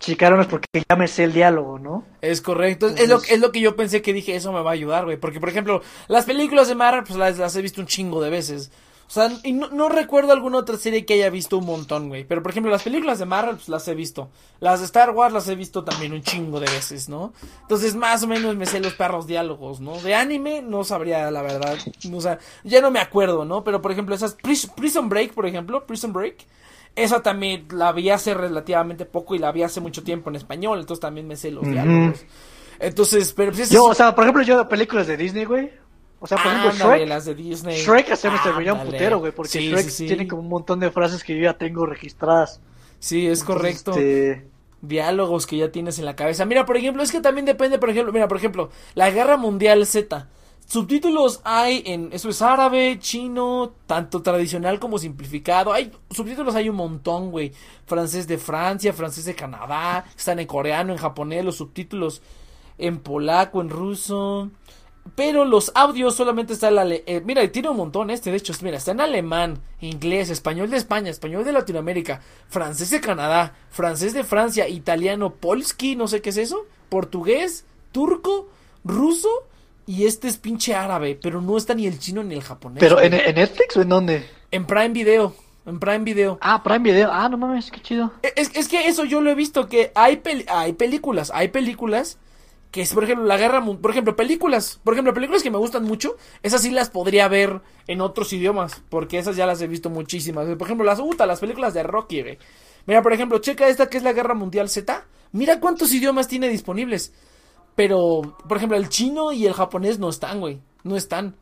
[0.00, 2.04] Chicarones porque ya me sé el diálogo, ¿no?
[2.20, 4.74] Es correcto, es, lo, es lo que yo pensé que dije, eso me va a
[4.74, 7.86] ayudar, güey, porque por ejemplo, las películas de Marvel, pues las, las he visto un
[7.86, 8.70] chingo de veces.
[9.08, 12.24] O sea, y no, no, recuerdo alguna otra serie que haya visto un montón, güey.
[12.24, 14.30] Pero por ejemplo, las películas de Marvel, pues las he visto.
[14.58, 17.34] Las de Star Wars las he visto también un chingo de veces, ¿no?
[17.60, 20.00] Entonces, más o menos me sé los perros diálogos, ¿no?
[20.00, 21.76] De anime, no sabría la verdad.
[22.10, 23.62] O sea, ya no me acuerdo, ¿no?
[23.64, 26.46] Pero por ejemplo, esas Prison Break, por ejemplo, Prison Break.
[26.94, 30.80] Esa también la vi hace relativamente poco y la vi hace mucho tiempo en español,
[30.80, 32.24] entonces también me sé los diálogos.
[32.78, 35.70] Entonces, pero pues Yo, o sea, por ejemplo, yo películas de Disney, güey.
[36.20, 37.08] O sea, por ejemplo, Shrek.
[37.08, 37.76] las de Disney.
[37.76, 41.34] Shrek se me un putero, güey, porque Shrek tiene como un montón de frases que
[41.34, 42.60] yo ya tengo registradas.
[42.98, 43.90] Sí, es correcto.
[43.92, 44.46] Este...
[44.82, 46.44] Diálogos que ya tienes en la cabeza.
[46.44, 49.86] Mira, por ejemplo, es que también depende, por ejemplo, mira, por ejemplo, la Guerra Mundial
[49.86, 50.28] Z.
[50.66, 55.72] Subtítulos hay en, eso es árabe, chino, tanto tradicional como simplificado.
[55.72, 57.52] Hay subtítulos hay un montón, güey.
[57.84, 62.22] Francés de Francia, francés de Canadá, están en coreano, en japonés, los subtítulos
[62.78, 64.50] en polaco, en ruso.
[65.16, 68.76] Pero los audios solamente están la eh, mira, tiene un montón este, de hecho, mira,
[68.76, 74.22] está en alemán, inglés, español de España, español de Latinoamérica, francés de Canadá, francés de
[74.22, 78.48] Francia, italiano, polski, no sé qué es eso, portugués, turco,
[78.84, 79.28] ruso
[79.86, 82.80] y este es pinche árabe, pero no está ni el chino ni el japonés.
[82.80, 84.26] ¿Pero en, Netflix o en dónde?
[84.50, 85.34] En Prime Video.
[85.66, 86.38] En Prime Video.
[86.40, 87.10] Ah, Prime Video.
[87.12, 88.12] Ah, no mames, qué chido.
[88.22, 92.18] E, es, es que eso yo lo he visto, que hay, hay películas, hay películas
[92.72, 95.84] que es, por ejemplo, la guerra, por ejemplo, películas, por ejemplo, películas que me gustan
[95.84, 99.90] mucho, esas sí las podría ver en otros idiomas, porque esas ya las he visto
[99.90, 100.46] muchísimas.
[100.56, 102.38] Por ejemplo, las UTA, las películas de Rocky, güey.
[102.86, 105.04] Mira, por ejemplo, checa esta que es la Guerra Mundial Z.
[105.32, 107.12] Mira cuántos idiomas tiene disponibles.
[107.74, 110.60] Pero, por ejemplo, el chino y el japonés no están, güey.
[110.84, 111.34] No están.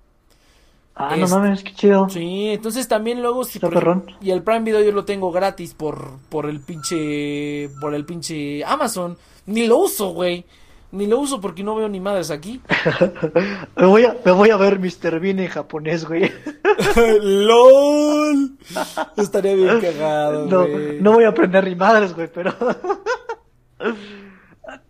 [0.94, 2.08] Ah, no mames, qué chido.
[2.10, 6.18] Sí, entonces también luego si por, y el Prime Video yo lo tengo gratis por
[6.28, 9.16] por el pinche por el pinche Amazon.
[9.46, 10.44] Ni lo uso, güey.
[10.92, 12.60] Ni lo uso porque no veo ni madres aquí.
[13.76, 15.20] me, voy a, me voy a ver Mr.
[15.20, 16.30] Bean en japonés, güey.
[17.22, 18.58] ¡LOL!
[19.16, 20.66] Estaría bien cagado, no,
[21.00, 22.52] No voy a aprender ni madres, güey, pero...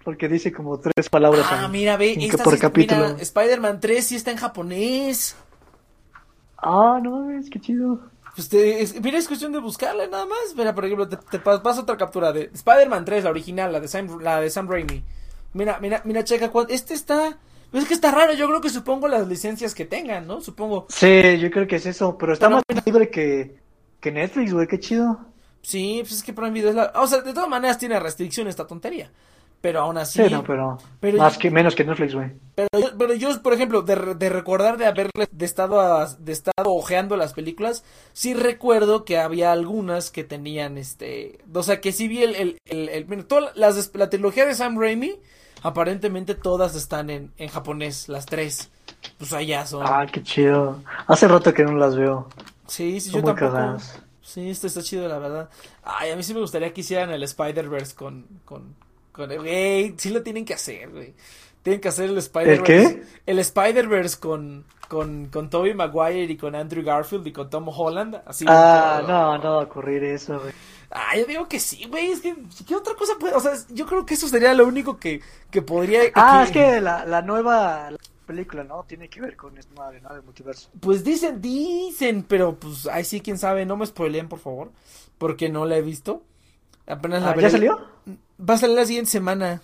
[0.04, 1.46] Porque dice como tres palabras.
[1.50, 5.36] Ah, mira, ve, esta por Spider-Man 3 sí está en japonés.
[6.58, 8.00] Ah, no es qué chido.
[8.34, 10.54] Pues te, es, mira, es cuestión de buscarla nada más.
[10.56, 13.80] Mira, por ejemplo, te, te pas- paso otra captura de Spider-Man 3, la original, la
[13.80, 15.02] de Sam, la de Sam Raimi.
[15.54, 17.38] Mira, mira, mira, checa, cuál- este está...
[17.72, 20.40] Es que está raro, yo creo que supongo las licencias que tengan, ¿no?
[20.40, 20.86] Supongo.
[20.88, 23.58] Sí, yo creo que es eso, pero está Pero más libre que,
[24.00, 25.20] que Netflix, güey, qué chido.
[25.62, 26.92] Sí, pues es que Prime Video es la...
[26.96, 29.10] O sea, de todas maneras tiene restricción esta tontería.
[29.60, 30.22] Pero aún así...
[30.24, 32.32] Sí, no, pero, pero más yo- que menos que Netflix, güey.
[32.54, 36.32] Pero yo, pero yo, por ejemplo, de, de recordar de haberle de estado a- de
[36.32, 37.84] estado ojeando las películas,
[38.14, 42.58] sí recuerdo que había algunas que tenían este, o sea, que sí vi el el,
[42.64, 45.18] el, el- de- la trilogía de Sam Raimi,
[45.62, 48.70] aparentemente todas están en, en japonés, las tres.
[49.18, 49.82] Pues allá son.
[49.86, 50.78] Ah, qué chido.
[51.06, 52.28] Hace rato que no las veo.
[52.66, 53.56] sí, sí, Son yo muy tampoco.
[54.22, 55.50] Sí, esto está chido, la verdad.
[55.82, 58.74] Ay, a mí sí me gustaría que hicieran el Spider-Verse con, con,
[59.26, 61.14] con, güey, sí lo tienen que hacer, güey.
[61.62, 62.64] Tienen que hacer el Spider-Verse.
[62.64, 63.02] qué?
[63.26, 68.22] El Spider-Verse con, con, con Tobey Maguire y con Andrew Garfield y con Tom Holland.
[68.24, 68.46] Así.
[68.48, 70.52] Ah, no, no va a ocurrir eso, güey.
[70.90, 72.10] Ah, yo digo que sí, güey.
[72.10, 72.34] Es que,
[72.66, 73.34] ¿qué otra cosa puede?
[73.34, 75.20] O sea, yo creo que eso sería lo único que,
[75.50, 76.00] que podría.
[76.14, 77.90] Ah, es que la, la nueva
[78.26, 78.84] película, ¿no?
[78.84, 80.10] Tiene que ver con esta madre, ¿no?
[80.22, 80.70] Multiverso.
[80.80, 83.66] Pues dicen, dicen, pero pues, ahí sí, quién sabe.
[83.66, 84.72] No me spoileen, por favor.
[85.18, 86.22] Porque no la he visto.
[86.90, 87.42] Apenas la Ah, veré.
[87.48, 87.78] ¿Ya salió?
[88.48, 89.62] Va a salir la siguiente semana.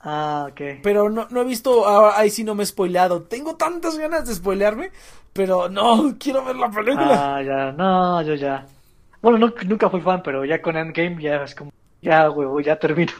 [0.00, 0.60] Ah, ok.
[0.82, 3.22] Pero no, no he visto, ah, ahí sí no me he spoileado.
[3.22, 4.90] Tengo tantas ganas de spoilearme,
[5.32, 7.36] pero no, quiero ver la película.
[7.36, 8.66] Ah, ya, no, yo ya.
[9.22, 11.70] Bueno, no- nunca fui fan, pero ya con Endgame ya es como,
[12.02, 13.12] ya, güey, ya termino.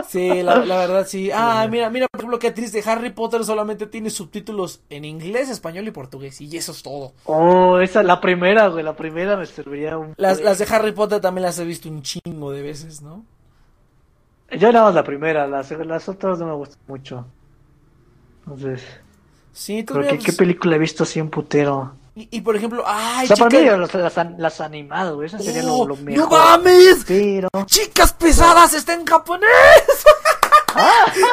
[0.00, 1.30] Sí, la, la verdad sí.
[1.34, 2.82] Ah, mira, mira, por ejemplo, qué triste.
[2.86, 7.12] Harry Potter solamente tiene subtítulos en inglés, español y portugués, y eso es todo.
[7.24, 10.14] oh, esa, la primera, güey, la primera me serviría un...
[10.16, 13.24] Las, las de Harry Potter también las he visto un chingo de veces, ¿no?
[14.50, 17.26] Yo nada más la primera, las, las otras no me gustan mucho.
[18.46, 18.82] Entonces,
[19.52, 21.94] Sí, tú ¿qué, qué pues, película he visto así en putero?
[22.16, 25.26] Y, y, por ejemplo, ay, O sea, para chica- mí las, las, las animadas, güey,
[25.26, 26.30] eso sería ¡Oh, lo, lo mejor.
[26.30, 27.04] ¡No mames!
[27.06, 27.48] Pero...
[27.66, 29.48] ¡Chicas pesadas está en japonés!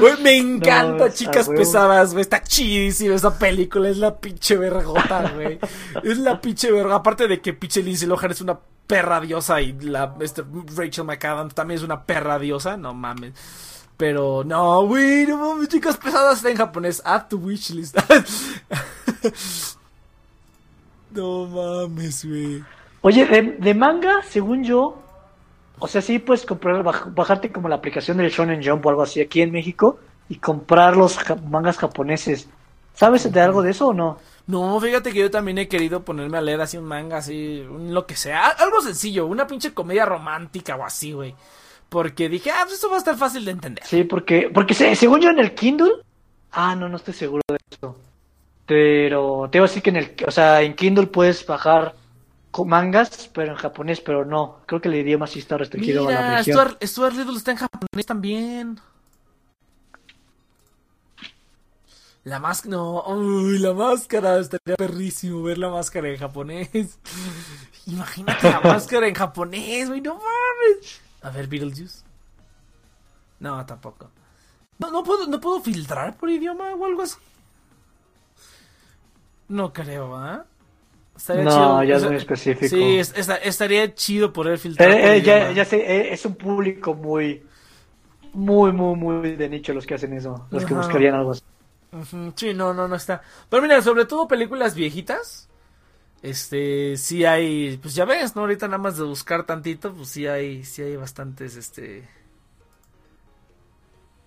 [0.00, 1.60] Güey, me encanta No, Chicas huevo.
[1.60, 2.22] Pesadas, güey.
[2.22, 3.88] Está chidísima esa película.
[3.88, 5.58] Es la pinche vergota, güey.
[6.02, 6.96] Es la pinche verga.
[6.96, 10.42] Aparte de que pinche Lindsay Lohan es una perra diosa y la este,
[10.76, 12.76] Rachel McAdams también es una perra diosa.
[12.76, 13.32] No mames.
[14.02, 15.68] Pero no, güey, no mames.
[15.68, 17.00] Chicas Pesadas en japonés.
[17.04, 17.96] Add to wishlist.
[21.12, 22.64] no mames, güey.
[23.02, 25.00] Oye, de, de manga, según yo,
[25.78, 29.02] o sea, sí puedes comprar, baj- bajarte como la aplicación del Shonen Jump o algo
[29.02, 32.48] así aquí en México y comprar los ja- mangas japoneses.
[32.94, 34.18] ¿Sabes de algo de eso o no?
[34.48, 37.94] No, fíjate que yo también he querido ponerme a leer así un manga, así, un
[37.94, 41.36] lo que sea, algo sencillo, una pinche comedia romántica o así, güey.
[41.92, 43.84] Porque dije, ah, pues esto va a estar fácil de entender.
[43.84, 45.92] Sí, porque, porque se- según yo en el Kindle,
[46.52, 47.98] ah, no, no estoy seguro de eso.
[48.64, 51.94] Pero te iba a decir que en el, o sea, en Kindle puedes bajar
[52.64, 54.60] mangas, pero en japonés, pero no.
[54.64, 56.56] Creo que el idioma sí está restringido a la región.
[56.56, 58.80] Stuart, Stuart Little está en japonés también.
[62.24, 66.70] La máscara, no, uy, la máscara, estaría perrísimo ver la máscara en japonés.
[67.86, 71.01] Imagínate la máscara en japonés, güey, no mames.
[71.22, 72.02] A ver, Beetlejuice.
[73.40, 74.10] No, tampoco.
[74.78, 77.16] No, no puedo, no puedo filtrar por idioma o algo así.
[79.48, 80.44] No creo, ¿ah?
[81.16, 81.84] Estaría No, chido.
[81.84, 82.68] ya es muy específico.
[82.74, 84.90] Sí, es- esta- estaría chido poder filtrar.
[84.90, 85.52] Eh, por eh, ya, idioma.
[85.52, 87.42] ya sé, eh, es un público muy,
[88.32, 91.42] muy, muy, muy de nicho los que hacen eso, los que buscarían algo así.
[92.36, 93.20] Sí, no, no, no está.
[93.50, 95.48] Pero mira, sobre todo películas viejitas.
[96.22, 98.42] Este, sí hay, pues ya ves, ¿no?
[98.42, 102.08] Ahorita nada más de buscar tantito, pues sí hay, sí hay bastantes, este...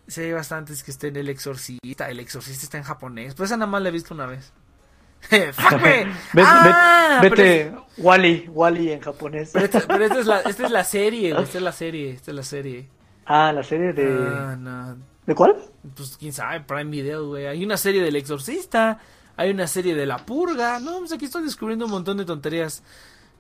[0.08, 3.72] Sí hay bastantes que estén El Exorcista, El Exorcista está en japonés, pues esa nada
[3.72, 4.54] más la he visto una vez.
[5.54, 6.06] ¡Fuck me!
[6.34, 7.22] Ves- ¡Ah!
[7.24, 9.50] es- vete, Wally, Wally en japonés.
[9.54, 12.32] Pero, esta, pero esta es la, esta es la serie, esta es la serie, esta
[12.32, 12.90] es la serie.
[13.26, 14.06] Ah, la serie de...
[14.38, 15.56] Ah, no, ¿De cuál?
[15.96, 17.48] Pues quién sabe, Prime Video, güey.
[17.48, 19.00] Hay una serie del Exorcista,
[19.38, 20.80] hay una serie de La Purga.
[20.80, 22.84] No, pues aquí estoy descubriendo un montón de tonterías.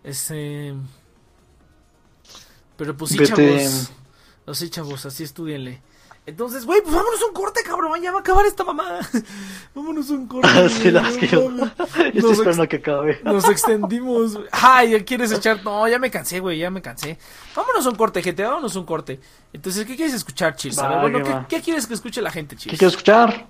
[0.04, 0.74] Este.
[2.78, 3.34] Pero pues sí, Vete.
[3.34, 3.92] chavos.
[4.46, 5.82] No, sí, chavos, así estudienle.
[6.28, 8.02] Entonces, güey, pues vámonos a un corte, cabrón.
[8.02, 9.00] Ya va a acabar esta mamá.
[9.76, 10.50] vámonos a un corte.
[10.52, 11.50] Ah, sí, güey, la no es que yo,
[12.14, 13.22] estoy esperando que acabe.
[13.24, 14.40] Nos extendimos.
[14.52, 15.64] Ay, ¿ya quieres echar?
[15.64, 17.20] No, ya me cansé, güey, ya me cansé.
[17.56, 19.20] Vámonos a un corte, gente, vámonos un corte.
[19.54, 20.80] Entonces, ¿qué quieres escuchar, Chils?
[20.80, 22.80] A ver, Va, bueno, ¿qué, qué quieres que escuche la gente, ¿Qué Chils?
[22.80, 23.48] quiero escuchar?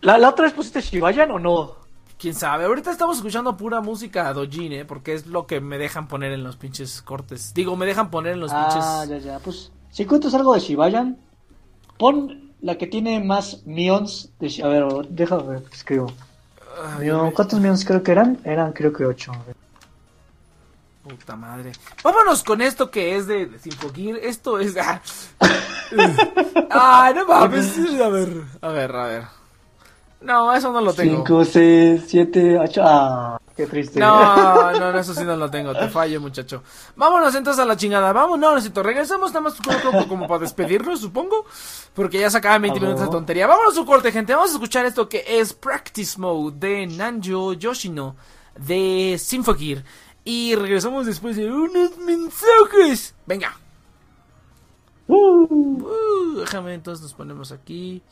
[0.00, 1.76] ¿La, ¿La, otra vez pusiste Shibayan o no?
[2.18, 2.64] Quién sabe.
[2.64, 4.84] Ahorita estamos escuchando pura música Dojin, ¿eh?
[4.84, 7.52] Porque es lo que me dejan poner en los pinches cortes.
[7.54, 9.04] Digo, me dejan poner en los ah, pinches ah.
[9.08, 9.38] Ya, ya.
[9.38, 11.18] Pues, si cuentas algo de Shibayan,
[11.96, 14.30] pon la que tiene más mions.
[14.38, 14.62] De...
[14.62, 16.12] A ver, déjame escribo.
[17.34, 18.38] ¿Cuántos mions creo que eran?
[18.44, 19.32] Eran, creo que ocho.
[21.02, 21.72] Puta madre.
[22.04, 24.16] Vámonos con esto que es de, de Sinfogir.
[24.22, 24.76] Esto es.
[24.76, 25.00] Ah,
[26.70, 27.78] ah no mames.
[27.78, 29.37] A ver, a ver, a ver.
[30.20, 31.18] No, eso no lo tengo.
[31.18, 32.82] 5, 6, 7, 8.
[32.84, 34.00] Ah, qué triste.
[34.00, 35.72] No, no, no, eso sí no lo tengo.
[35.74, 36.62] Te fallo, muchacho.
[36.96, 38.12] Vámonos entonces a la chingada.
[38.12, 38.82] Vámonos, no, necesito.
[38.82, 41.44] Regresamos nada más como, como para despedirnos, supongo.
[41.94, 43.46] Porque ya sacaban 20 ah, minutos de tontería.
[43.46, 44.34] Vámonos a corte, gente.
[44.34, 48.16] Vamos a escuchar esto que es Practice Mode de Nanjo Yoshino
[48.58, 49.84] de Symphogear.
[50.24, 53.14] Y regresamos después de unos mensajes.
[53.24, 53.56] Venga.
[55.06, 58.02] Uh, uh déjame, entonces nos ponemos aquí.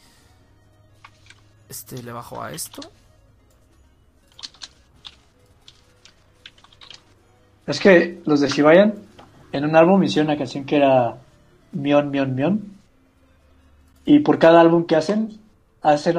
[1.69, 2.83] Este le bajo a esto.
[7.67, 8.95] Es que los de Shibayan
[9.53, 11.17] en un álbum hicieron una canción que era
[11.73, 12.77] Mion, Mion, Mion.
[14.05, 15.41] Y por cada álbum que hacen,
[15.83, 16.19] hacen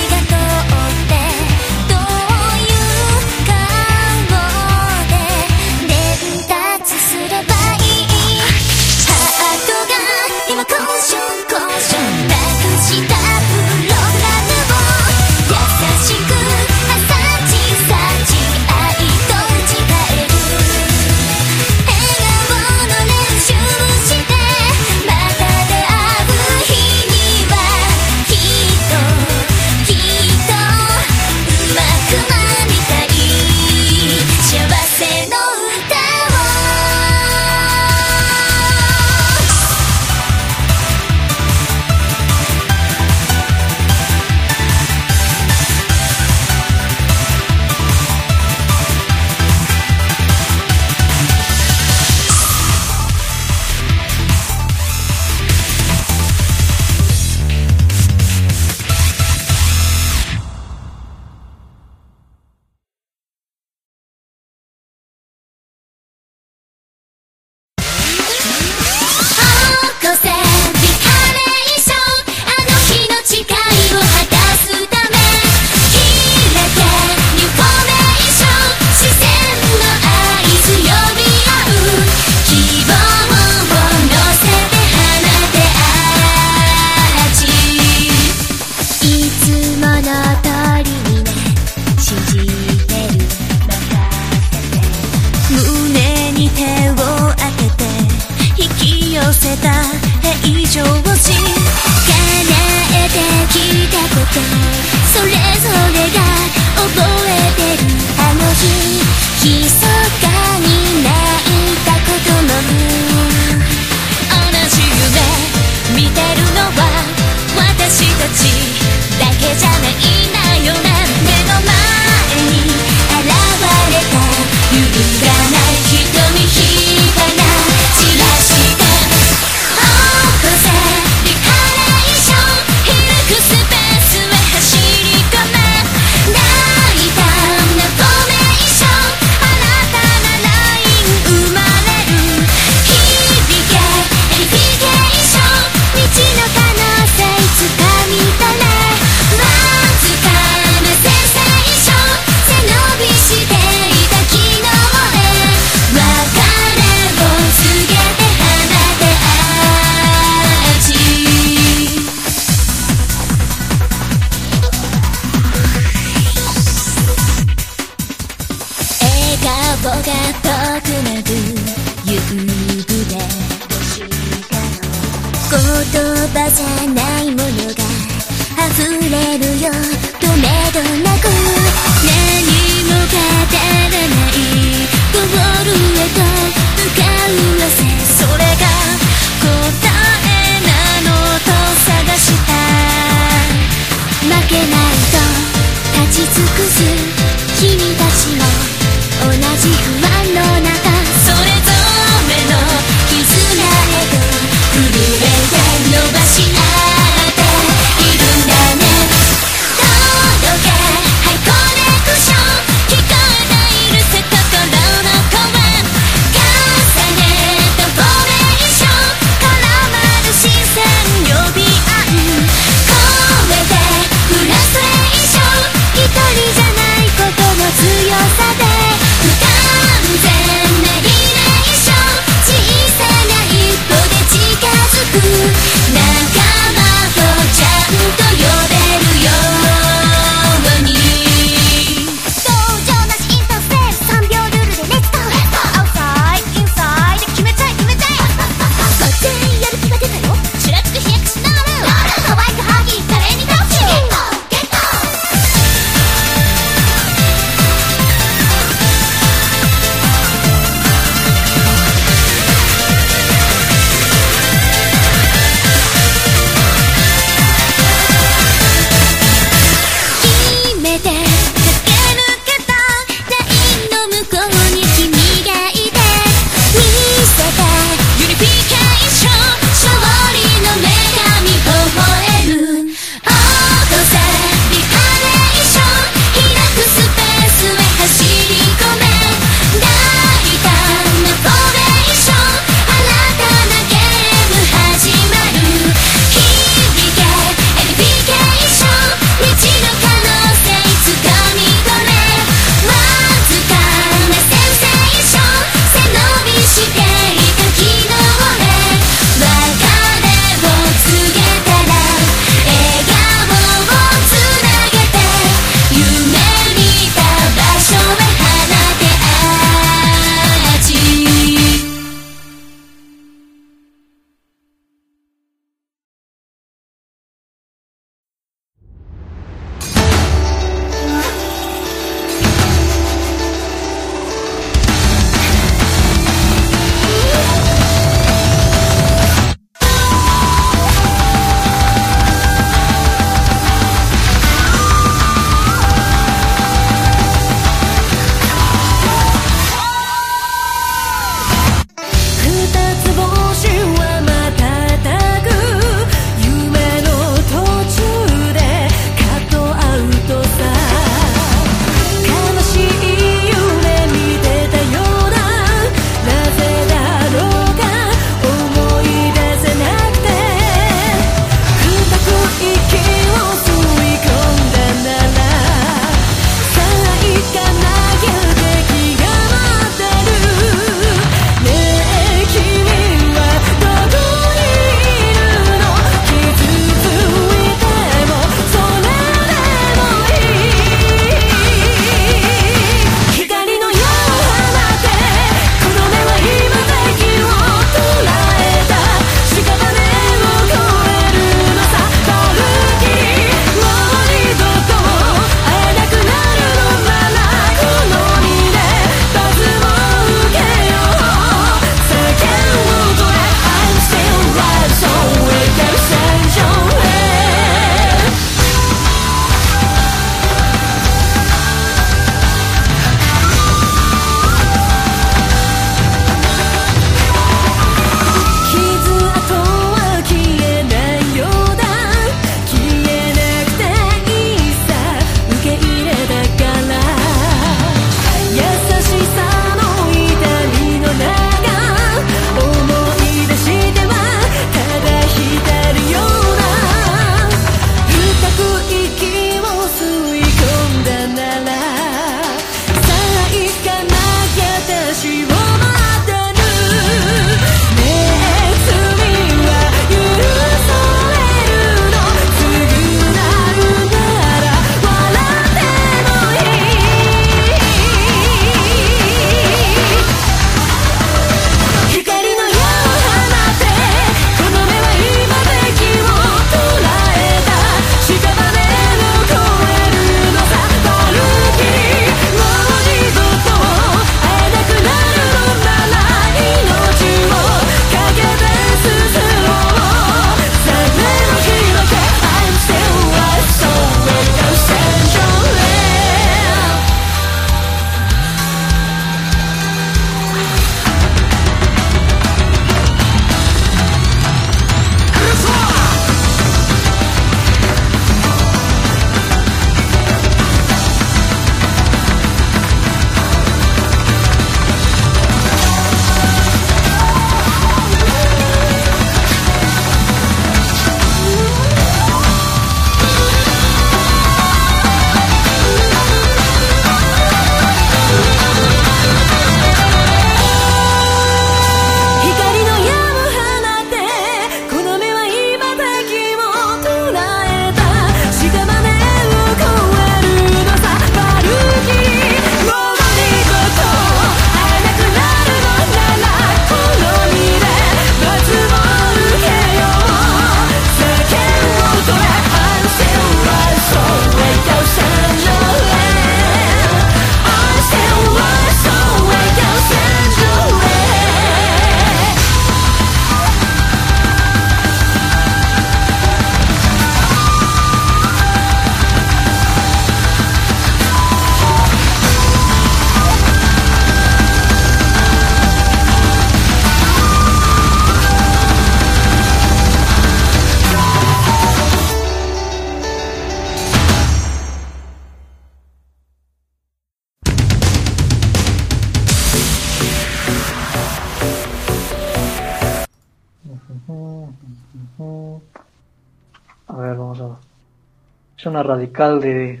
[599.18, 600.00] radical de,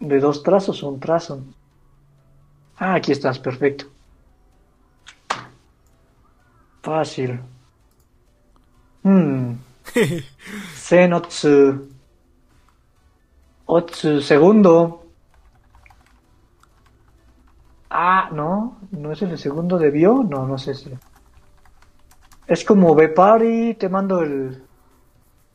[0.00, 1.40] de dos trazos o un trazo?
[2.76, 3.86] Ah, aquí estás, perfecto.
[6.82, 7.40] Fácil.
[9.02, 9.54] Hmm.
[10.74, 11.88] Zenotsu.
[13.66, 15.02] Otsu, segundo.
[17.90, 20.90] Ah, no, no es el segundo de Bio, no, no sé si.
[22.46, 24.62] Es como Bepari, te mando el,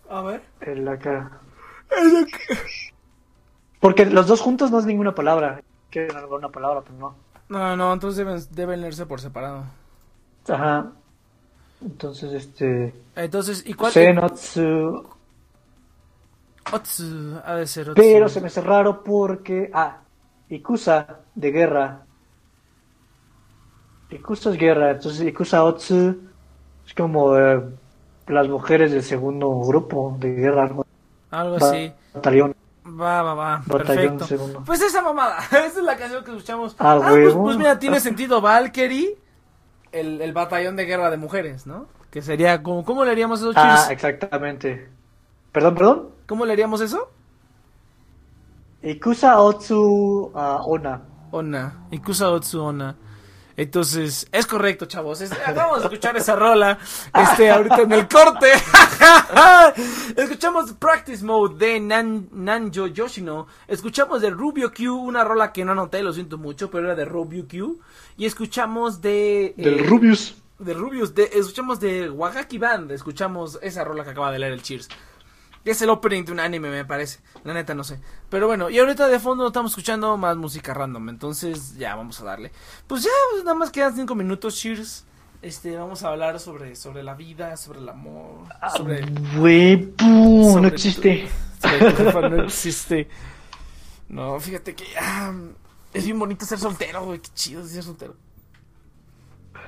[0.09, 0.41] A ver.
[0.61, 1.41] el acá.
[3.81, 5.61] Porque los dos juntos no es ninguna palabra.
[5.89, 7.15] Quieren alguna palabra, pero no.
[7.49, 9.63] No, no, entonces deben, deben leerse por separado.
[10.47, 10.91] Ajá.
[11.81, 12.93] Entonces, este.
[13.15, 13.91] Entonces, ¿y cuál?
[13.91, 15.03] Zenotsu.
[16.71, 18.01] Otsu, ha de ser Otsu.
[18.01, 19.69] Pero se me hace raro porque.
[19.73, 19.97] Ah,
[20.49, 22.05] Ikusa de guerra.
[24.11, 24.91] Ikusa es guerra.
[24.91, 26.17] Entonces, Ikusa Otsu
[26.85, 27.61] es como eh,
[28.27, 30.63] las mujeres del segundo grupo de guerra.
[30.67, 30.85] algo-
[31.31, 31.91] Algo así.
[32.13, 32.55] Batallón.
[33.01, 33.63] Va, va, va.
[33.65, 34.27] Batallón Perfecto.
[34.27, 34.63] segundo.
[34.65, 35.37] Pues esa mamada.
[35.51, 36.75] Esa es la canción que escuchamos.
[36.77, 37.43] Ah, pues, huevo.
[37.43, 38.41] pues mira, tiene sentido.
[38.41, 39.17] Valkyrie,
[39.91, 41.87] el, el batallón de guerra de mujeres, ¿no?
[42.11, 42.85] Que sería como.
[42.85, 44.89] ¿Cómo le haríamos eso, Ah, exactamente.
[45.51, 46.09] Perdón, perdón.
[46.27, 47.09] ¿Cómo le haríamos eso?
[48.83, 51.01] Ikusa Otsu ah, Ona.
[51.31, 51.87] Ona.
[51.91, 52.95] Ikusa Otsu Ona.
[53.61, 55.21] Entonces, es correcto, chavos.
[55.21, 56.79] Es- acabamos de escuchar esa rola.
[57.13, 58.47] Este, ahorita en el corte.
[60.17, 63.45] Escuchamos Practice Mode de Nan, Nanjo Yoshino.
[63.67, 67.05] Escuchamos de Rubio Q, una rola que no anoté, lo siento mucho, pero era de
[67.05, 67.79] Rubio Q.
[68.17, 69.53] Y escuchamos de.
[69.55, 70.35] Del eh, Rubius.
[70.57, 74.63] de Rubius, de, escuchamos de Wagaki Band, escuchamos esa rola que acaba de leer el
[74.63, 74.89] Cheers.
[75.63, 77.19] Es el opening de un anime, me parece.
[77.43, 77.99] La neta, no sé.
[78.29, 81.09] Pero bueno, y ahorita de fondo estamos escuchando más música random.
[81.09, 82.51] Entonces, ya, vamos a darle.
[82.87, 85.05] Pues ya, pues, nada más quedan cinco minutos, Cheers.
[85.43, 89.05] Este, vamos a hablar sobre, sobre la vida, sobre el amor, sobre...
[89.37, 91.29] Güey, pum, no sobre existe.
[91.61, 93.07] tu- sobre tu jefa, no existe.
[94.09, 95.33] No, fíjate que ah,
[95.93, 97.19] es bien bonito ser soltero, güey.
[97.19, 98.15] Qué chido ser soltero.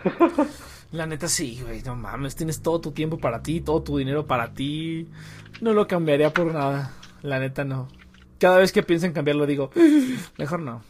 [0.94, 4.28] La neta sí, güey, no mames, tienes todo tu tiempo para ti, todo tu dinero
[4.28, 5.10] para ti.
[5.60, 6.92] No lo cambiaría por nada.
[7.24, 7.88] La neta no.
[8.40, 9.72] Cada vez que pienso en cambiarlo digo,
[10.38, 10.84] mejor no.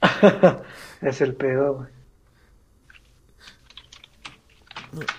[1.02, 1.88] es el pedo, güey.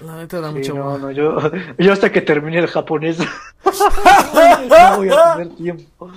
[0.02, 1.38] La neta da Sí, mucho no, no, yo,
[1.78, 3.20] yo hasta que termine el japonés
[4.70, 6.12] no voy a tener tiempo.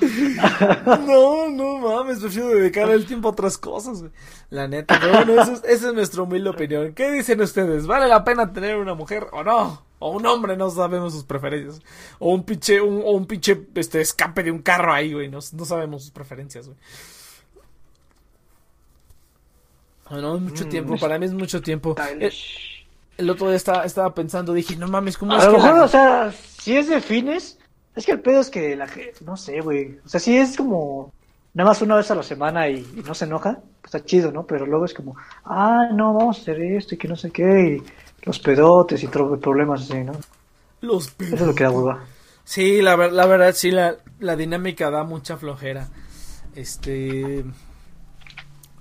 [1.07, 4.13] No, no mames, prefiero dedicar el tiempo a otras cosas, güey.
[4.51, 6.93] La neta, pero bueno, eso es- esa es nuestra humilde opinión.
[6.95, 7.87] ¿Qué dicen ustedes?
[7.87, 9.83] ¿Vale la pena tener una mujer o no?
[10.01, 11.81] O un hombre, no sabemos sus preferencias.
[12.19, 15.29] O un pinche, un, o un pinche este, escape de un carro ahí, güey.
[15.29, 16.79] No, no sabemos sus preferencias, güey.
[20.11, 21.97] No, es mucho Mm, tiempo, para mí es mucho tiempo.
[22.21, 22.33] El,
[23.17, 25.79] el otro día estaba, estaba pensando, dije, no mames, ¿cómo A es lo que mejor,
[25.79, 27.59] la- o sea, si es de fines,
[27.95, 29.99] es que el pedo es que la gente, no sé, güey.
[30.03, 31.13] O sea, si es como
[31.53, 34.33] nada más una vez a la semana y, y no se enoja, pues está chido,
[34.33, 34.47] ¿no?
[34.47, 35.15] Pero luego es como,
[35.45, 37.83] ah, no, vamos a hacer esto y que no sé qué, y
[38.23, 40.13] los pedotes y problemas así, ¿no?
[40.81, 42.03] los Eso es lo que da hueva.
[42.45, 45.89] Sí, la, la verdad, sí, la, la dinámica da mucha flojera.
[46.55, 47.45] Este.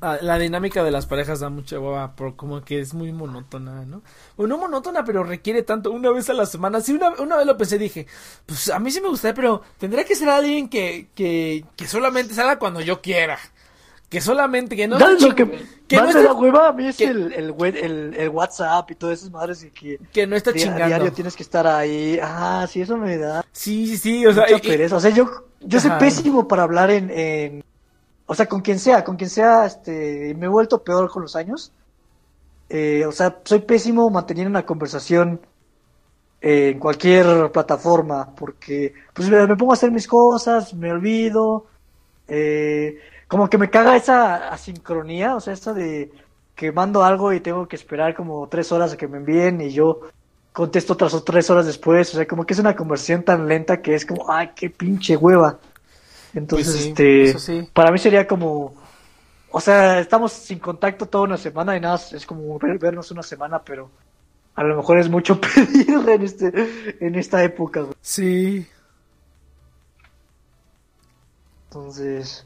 [0.03, 3.84] Ah, La dinámica de las parejas da mucha hueva, por como que es muy monótona,
[3.85, 4.03] ¿no?
[4.35, 6.81] O no monótona, pero requiere tanto, una vez a la semana.
[6.81, 8.05] Sí, una, una vez lo pensé, dije,
[8.45, 12.34] pues a mí sí me gustaría, pero tendría que ser alguien que, que, que solamente
[12.35, 13.39] salga cuando yo quiera.
[14.09, 16.67] Que solamente, que no ¿Sabes esté lo que, que no más me esté- da hueva?
[16.69, 19.97] A mí es que- el, el, el, el WhatsApp y todas esas madres y que
[20.11, 20.85] que no está di- chingando.
[20.85, 22.19] diario tienes que estar ahí.
[22.21, 24.97] Ah, sí, eso me da Sí, sí, sí, o sea, y- y- pereza.
[24.97, 25.27] O sea, yo,
[25.61, 25.97] yo soy Ajá.
[25.97, 27.63] pésimo para hablar en, en-
[28.34, 30.34] O sea, con quien sea, con quien sea, este...
[30.34, 31.72] Me he vuelto peor con los años.
[32.68, 35.39] Eh, o sea, soy pésimo manteniendo una conversación
[36.41, 41.68] eh, en cualquier plataforma porque pues me, me pongo a hacer mis cosas, me olvido,
[42.27, 42.97] eh,
[43.27, 46.11] como que me caga esa asincronía, o sea, esta de
[46.55, 49.69] que mando algo y tengo que esperar como tres horas a que me envíen y
[49.69, 49.99] yo
[50.53, 53.93] contesto otras tres horas después, o sea, como que es una conversación tan lenta que
[53.93, 55.60] es como, ay, qué pinche hueva.
[56.34, 57.69] Entonces, Pues sí, este, sí.
[57.73, 58.73] para mí sería como,
[59.51, 63.22] o sea, estamos sin contacto toda una semana y nada, es como ver- vernos una
[63.23, 63.89] semana, pero
[64.55, 67.93] a lo mejor es mucho pedir en este, en esta época, güey.
[68.01, 68.68] Sí.
[71.69, 72.45] Entonces,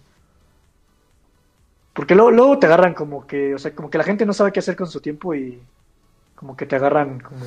[1.93, 4.51] porque luego, luego te agarran como que, o sea, como que la gente no sabe
[4.51, 5.61] qué hacer con su tiempo y
[6.35, 7.45] como que te agarran como,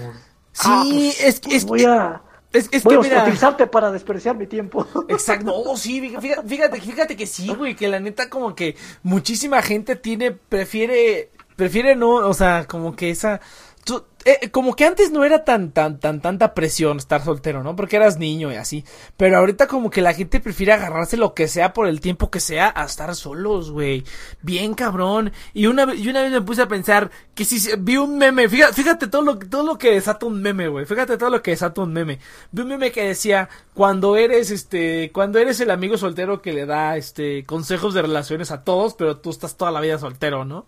[0.52, 2.20] Sí, ah, pues, es, que- pues es, voy a,
[2.52, 3.22] es, es voy que a mira.
[3.22, 4.86] utilizarte para desperdiciar mi tiempo.
[5.09, 9.62] Exacto, no, sí, fíjate, fíjate, fíjate que sí, güey, que la neta como que muchísima
[9.62, 13.40] gente tiene, prefiere, prefiere no, o sea, como que esa,
[13.85, 17.74] tú, eh, como que antes no era tan, tan, tan, tanta presión estar soltero, ¿no?
[17.74, 18.84] Porque eras niño y así.
[19.16, 22.40] Pero ahorita como que la gente prefiere agarrarse lo que sea por el tiempo que
[22.40, 24.05] sea a estar solos, güey.
[24.42, 25.32] Bien cabrón.
[25.55, 28.74] Y una, y una vez me puse a pensar que si vi un meme, fíjate,
[28.74, 30.84] fíjate todo lo, todo lo que desata un meme, güey.
[30.84, 32.18] Fíjate todo lo que desata un meme.
[32.52, 36.66] Vi un meme que decía, cuando eres, este, cuando eres el amigo soltero que le
[36.66, 40.66] da, este, consejos de relaciones a todos, pero tú estás toda la vida soltero, ¿no?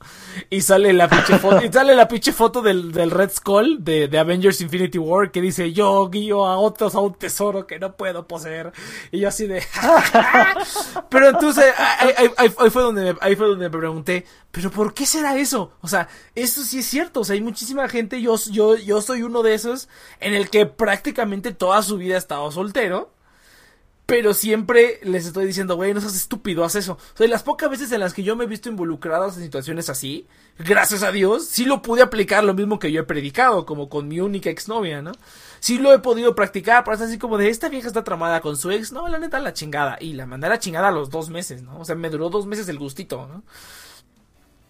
[0.49, 4.07] Y sale la pinche foto, y sale la pinche foto del, del Red Skull de,
[4.07, 7.97] de Avengers Infinity War que dice, yo guío a otros a un tesoro que no
[7.97, 8.73] puedo poseer.
[9.11, 9.63] Y yo así de,
[11.11, 11.75] pero entonces,
[12.39, 15.73] ahí, fue donde me, ahí fue donde me pregunté, pero ¿por qué será eso?
[15.81, 19.23] O sea, eso sí es cierto, o sea, hay muchísima gente, yo, yo, yo soy
[19.23, 19.89] uno de esos,
[20.21, 23.12] en el que prácticamente toda su vida ha estado soltero.
[24.05, 26.95] Pero siempre les estoy diciendo, güey, no seas estúpido, haz eso.
[26.95, 29.89] O sea, las pocas veces en las que yo me he visto involucrado en situaciones
[29.89, 30.27] así,
[30.59, 34.09] gracias a Dios, sí lo pude aplicar lo mismo que yo he predicado, como con
[34.09, 35.13] mi única exnovia, ¿no?
[35.61, 38.57] Sí lo he podido practicar, pero es así como de, esta vieja está tramada con
[38.57, 39.97] su ex, no, la neta, la chingada.
[40.01, 41.79] Y la mandé a la chingada a los dos meses, ¿no?
[41.79, 43.45] O sea, me duró dos meses el gustito, ¿no?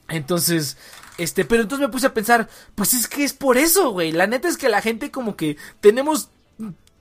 [0.08, 0.76] Entonces,
[1.16, 4.12] este, pero entonces me puse a pensar, pues es que es por eso, güey.
[4.12, 6.28] La neta es que la gente como que tenemos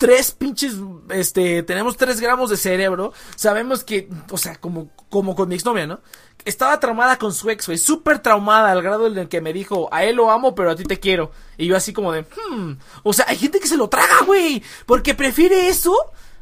[0.02, 0.74] tres pinches,
[1.12, 3.14] este, tenemos tres gramos de cerebro.
[3.36, 6.02] Sabemos que, o sea, como, como con mi exnovia, ¿no?
[6.44, 9.90] Estaba traumada con su ex, güey, súper traumada al grado en el que me dijo,
[9.92, 11.30] a él lo amo, pero a ti te quiero.
[11.56, 14.64] Y yo así como de, hmm, o sea, hay gente que se lo traga, güey,
[14.88, 15.96] porque prefiere eso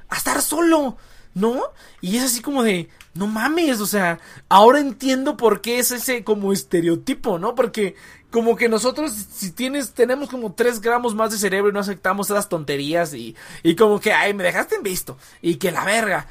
[0.07, 0.95] a estar solo,
[1.33, 1.61] ¿no?
[1.99, 6.23] Y es así como de, no mames, o sea, ahora entiendo por qué es ese
[6.23, 7.55] como estereotipo, ¿no?
[7.55, 7.95] Porque
[8.31, 12.29] como que nosotros, si tienes, tenemos como 3 gramos más de cerebro y no aceptamos
[12.29, 16.27] esas tonterías y, y como que, ay, me dejaste en visto y que la verga.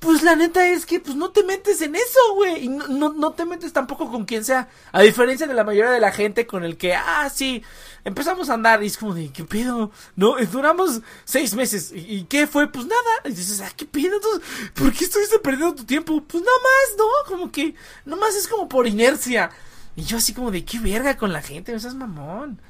[0.00, 2.64] Pues la neta es que pues no te metes en eso, güey.
[2.64, 4.66] Y no, no, no te metes tampoco con quien sea.
[4.92, 7.62] A diferencia de la mayoría de la gente con el que, ah, sí,
[8.02, 9.90] empezamos a andar y es como de, ¿qué pedo?
[10.16, 11.92] No, duramos seis meses.
[11.94, 12.72] ¿Y, qué fue?
[12.72, 13.10] Pues nada.
[13.26, 14.16] Y dices, ah, ¿qué pedo?
[14.16, 16.22] Entonces, ¿Por qué estuviste perdiendo tu tiempo?
[16.26, 17.04] Pues nada más, ¿no?
[17.28, 17.74] Como que,
[18.06, 19.50] nomás es como por inercia.
[19.96, 21.72] Y yo así como de, ¿qué verga con la gente?
[21.72, 22.60] No seas mamón.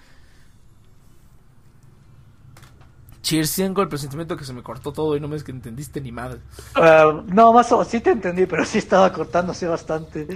[3.22, 6.00] Cheers, tengo el presentimiento que se me cortó todo y no me es que entendiste
[6.00, 6.40] ni madre.
[6.74, 10.26] Ah, no, más o sí te entendí, pero sí estaba cortándose bastante.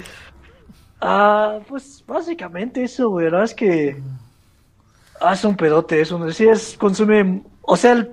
[1.00, 3.26] Ah, pues básicamente eso, güey.
[3.26, 4.02] La verdad es que.
[5.20, 6.32] Ah, es un pedote, es un.
[6.32, 6.76] Sí, es.
[6.78, 7.42] Consume.
[7.62, 8.12] O sea, el-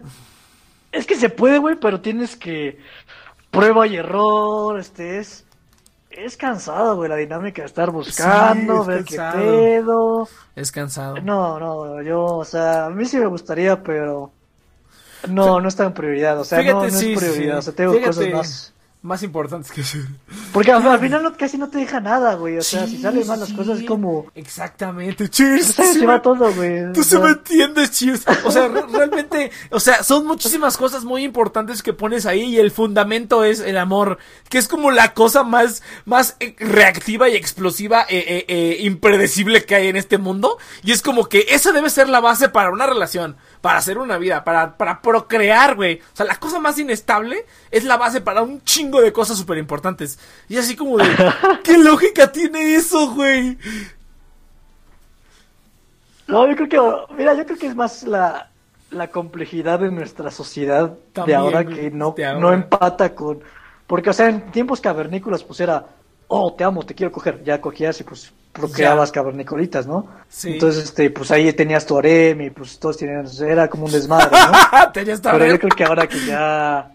[0.91, 2.80] es que se puede, güey, pero tienes que.
[3.52, 5.45] Prueba y error, este es.
[6.12, 9.44] Es cansado, güey, la dinámica de estar buscando, es ver qué cansado.
[9.44, 10.28] pedo.
[10.56, 11.22] Es cansado.
[11.22, 14.32] No, no, yo, o sea, a mí sí me gustaría, pero.
[15.30, 17.60] No, no está en prioridad, o sea, no, no Fíjate, sí, es prioridad, sí.
[17.60, 18.74] o sea, tengo Fíjate, cosas más.
[19.03, 20.02] Más importantes que hacer.
[20.53, 22.57] Porque al, al final no, casi no te deja nada, güey.
[22.60, 24.28] O sea, si salen mal las cosas es como.
[24.36, 25.68] Exactamente, cheers.
[25.68, 26.94] Se, sí se me- va todo, güey.
[26.94, 28.23] Tú O se sea, me entiendes, cheers.
[28.45, 32.57] O sea, re- realmente, o sea, son muchísimas cosas muy importantes que pones ahí y
[32.60, 34.19] el fundamento es el amor,
[34.49, 39.65] que es como la cosa más, más eh, reactiva y explosiva, eh, eh, eh, impredecible
[39.65, 40.60] que hay en este mundo.
[40.84, 44.18] Y es como que esa debe ser la base para una relación, para hacer una
[44.18, 46.02] vida, para, para procrear, güey.
[46.14, 49.60] O sea, la cosa más inestable es la base para un chingo de cosas súper
[49.60, 50.20] importantes.
[50.50, 51.06] Y así como de,
[51.64, 53.58] ¿qué lógica tiene eso, güey?
[56.28, 57.14] No, yo creo que.
[57.16, 58.50] Mira, yo creo que es más la,
[58.90, 62.34] la complejidad de nuestra sociedad También, de ahora que no, ahora.
[62.36, 63.42] no empata con.
[63.86, 65.86] Porque, o sea, en tiempos cavernícolas, pues era.
[66.28, 67.44] Oh, te amo, te quiero coger.
[67.44, 70.08] Ya cogías y pues procreabas cavernicolitas, ¿no?
[70.30, 70.54] Sí.
[70.54, 73.26] Entonces, este, pues ahí tenías tu harem y pues todos tenían.
[73.46, 74.92] Era como un desmadre, ¿no?
[74.94, 76.92] Tenías Pero yo creo que ahora que ya.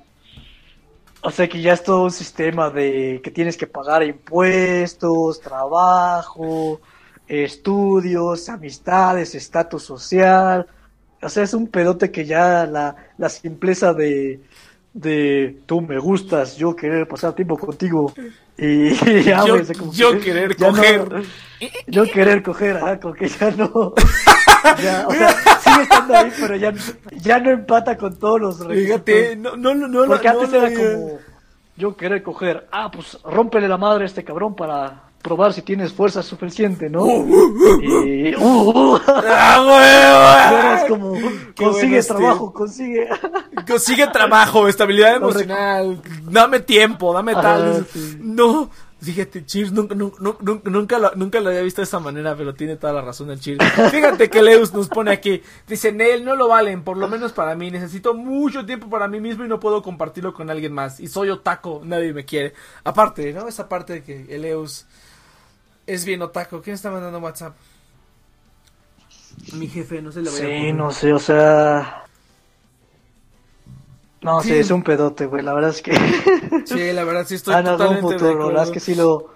[1.26, 6.80] O sea, que ya es todo un sistema de que tienes que pagar impuestos, trabajo,
[7.26, 10.68] estudios, amistades, estatus social.
[11.20, 14.40] O sea, es un pedote que ya la, la simpleza de,
[14.94, 18.12] de tú me gustas, yo querer pasar tiempo contigo
[18.58, 18.90] y,
[19.24, 21.08] ya, Yo- como yo que querer ya no- coger.
[21.86, 23.92] yo querer coger, ajá, como que ya no.
[24.82, 26.72] ya, o sea, sigue estando ahí, pero ya,
[27.12, 29.58] ya no empata con todos los Fíjate, requisitos.
[29.58, 31.18] no, no, no, no, Porque no, antes no era como
[31.76, 35.92] yo querer coger, ah, pues rómpele la madre a este cabrón para probar si tienes
[35.92, 37.04] fuerza suficiente, ¿no?
[37.04, 40.88] y uh, uh, ¡Ah, ahora es güey!
[40.88, 41.12] como
[41.56, 43.08] consigue bueno, trabajo, consigue.
[43.66, 47.86] Consigue trabajo, estabilidad emocional, dame tiempo, dame tal.
[48.20, 48.70] No,
[49.00, 52.54] fíjate, Cheers, nunca, nunca, nunca, nunca, lo, nunca lo había visto de esa manera, pero
[52.54, 53.64] tiene toda la razón el Cheers.
[53.90, 57.56] Fíjate que Leus nos pone aquí, dice, Nel, no lo valen, por lo menos para
[57.56, 61.00] mí, necesito mucho tiempo para mí mismo y no puedo compartirlo con alguien más.
[61.00, 62.52] Y soy otaco, nadie me quiere.
[62.84, 63.48] Aparte, ¿no?
[63.48, 64.86] Esa parte de que el Leus
[65.86, 66.60] es bien otaco.
[66.62, 67.54] ¿Quién está mandando WhatsApp?
[69.54, 72.04] Mi jefe, no se le vaya a Sí, no sé, o sea...
[74.22, 74.48] No Sí.
[74.48, 75.92] sé, es un pedote, güey, la verdad es que...
[76.66, 78.70] Sí, la verdad sí estoy ah, no, es un totalmente de futuro, la verdad es
[78.70, 79.34] que sí lo...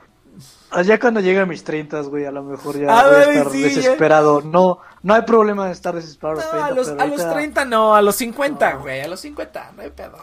[0.70, 3.24] Ah, Ya cuando llegue a mis 30, güey, a lo mejor ya Ah, voy a
[3.26, 3.66] güey, estar sí, ya.
[3.68, 4.40] desesperado.
[4.40, 7.20] No, no hay problema en estar desesperado a los No, 30, a los, a los
[7.20, 10.18] ahorita- 30 no, a los 50, güey, a los 50, no hay pedo.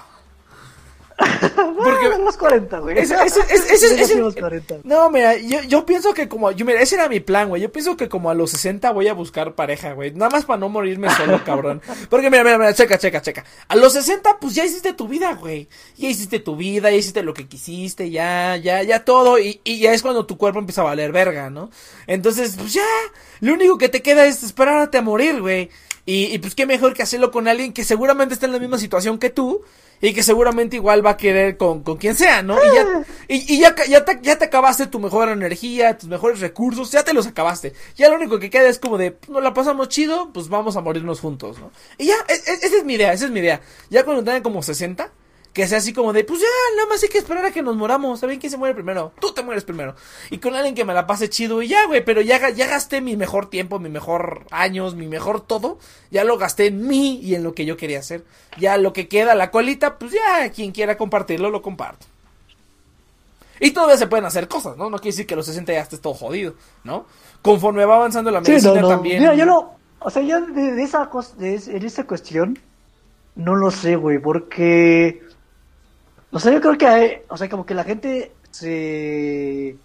[1.18, 2.99] Porque a los 40, güey.
[2.99, 4.76] Ese- ese- ese- ese- Yo nací ese- a los 40.
[4.84, 7.61] No, mira, yo, yo pienso que como, yo, mira, ese era mi plan, güey.
[7.61, 10.11] Yo pienso que como a los 60 voy a buscar pareja, güey.
[10.14, 11.81] Nada más para no morirme solo, cabrón.
[12.10, 13.45] Porque mira, mira, mira, checa, checa, checa.
[13.68, 15.68] A los 60, pues ya hiciste tu vida, güey.
[15.98, 19.39] Ya hiciste tu vida, ya hiciste lo que quisiste, ya, ya, ya todo.
[19.39, 21.69] Y, y ya es cuando tu cuerpo empieza a valer verga, ¿no?
[22.06, 22.85] Entonces, pues ya,
[23.39, 25.69] lo único que te queda es esperarte a morir, güey.
[26.06, 28.77] Y, y pues qué mejor que hacerlo con alguien que seguramente está en la misma
[28.77, 29.64] situación que tú.
[30.02, 32.56] Y que seguramente igual va a querer con, con quien sea, ¿no?
[32.64, 32.86] Y ya,
[33.28, 37.03] y, y ya, ya, te, ya te acabaste tu mejor energía, tus mejores recursos, ya
[37.03, 37.74] te los acabaste.
[37.95, 40.82] Ya lo único que queda es como de, nos la pasamos chido, pues vamos a
[40.82, 41.72] morirnos juntos, ¿no?
[41.98, 43.61] Y ya, e- e- esa es mi idea, esa es mi idea.
[43.90, 45.11] Ya cuando tengan como 60,
[45.53, 46.45] que sea así como de, pues ya,
[46.76, 48.19] nada más hay que esperar a que nos moramos.
[48.19, 49.11] ¿Saben quién se muere primero?
[49.19, 49.95] Tú te mueres primero.
[50.30, 53.02] Y con alguien que me la pase chido y ya, güey, pero ya, ya gasté
[53.02, 55.80] mi mejor tiempo, mi mejor años, mi mejor todo.
[56.11, 58.24] Ya lo gasté en mí y en lo que yo quería hacer.
[58.60, 62.06] Ya lo que queda, la colita, pues ya, quien quiera compartirlo, lo comparto.
[63.60, 64.90] Y todavía se pueden hacer cosas, ¿no?
[64.90, 66.53] No quiere decir que los 60 ya estés todo jodido,
[66.84, 67.06] ¿no?
[67.41, 68.88] Conforme va avanzando la Sí, medicina no, no.
[68.90, 69.19] también.
[69.19, 69.80] Mira, yo no.
[69.99, 72.60] O sea, yo de, de esa cosa, de, en esa cuestión,
[73.36, 75.24] no lo sé, güey, porque.
[76.32, 77.18] O sea, yo creo que hay.
[77.30, 79.76] O sea, como que la gente se.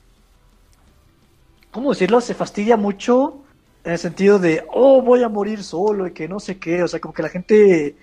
[1.71, 2.21] ¿Cómo decirlo?
[2.21, 3.43] Se fastidia mucho
[3.85, 6.83] en el sentido de, oh, voy a morir solo y que no sé qué.
[6.83, 7.97] O sea, como que la gente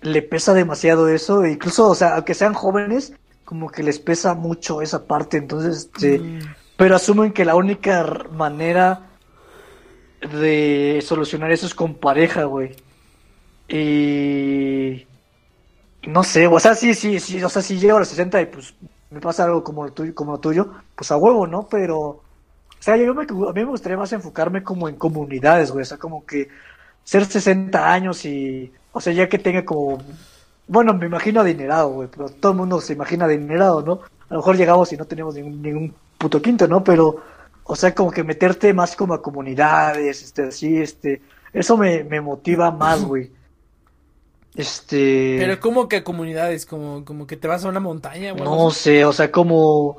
[0.00, 1.44] le pesa demasiado eso.
[1.44, 3.12] e incluso, o sea, aunque sean jóvenes,
[3.44, 5.36] como que les pesa mucho esa parte.
[5.36, 6.18] Entonces, este.
[6.18, 6.40] Mm.
[6.76, 9.06] Pero asumen que la única manera
[10.20, 12.76] de solucionar eso es con pareja, güey.
[13.68, 15.06] Y
[16.06, 18.46] no sé, o sea, sí, sí, sí, o sea, si llego a los 60 y
[18.46, 18.74] pues
[19.10, 21.68] me pasa algo como lo tuyo, como lo tuyo pues a huevo, ¿no?
[21.68, 22.22] Pero, o
[22.80, 25.98] sea, yo me, a mí me gustaría más enfocarme como en comunidades, güey, o sea,
[25.98, 26.48] como que
[27.04, 29.98] ser 60 años y, o sea, ya que tenga como,
[30.68, 34.00] bueno, me imagino adinerado, güey, pero todo el mundo se imagina adinerado, ¿no?
[34.28, 36.82] A lo mejor llegamos y no tenemos ningún, ningún puto quinto, ¿no?
[36.82, 37.16] Pero,
[37.64, 41.22] o sea, como que meterte más como a comunidades, este, así, este,
[41.52, 43.30] eso me, me motiva más, güey.
[44.56, 45.36] Este...
[45.38, 48.44] Pero como que comunidades, como, como que te vas a una montaña, güey.
[48.44, 49.98] No sé, o sea, como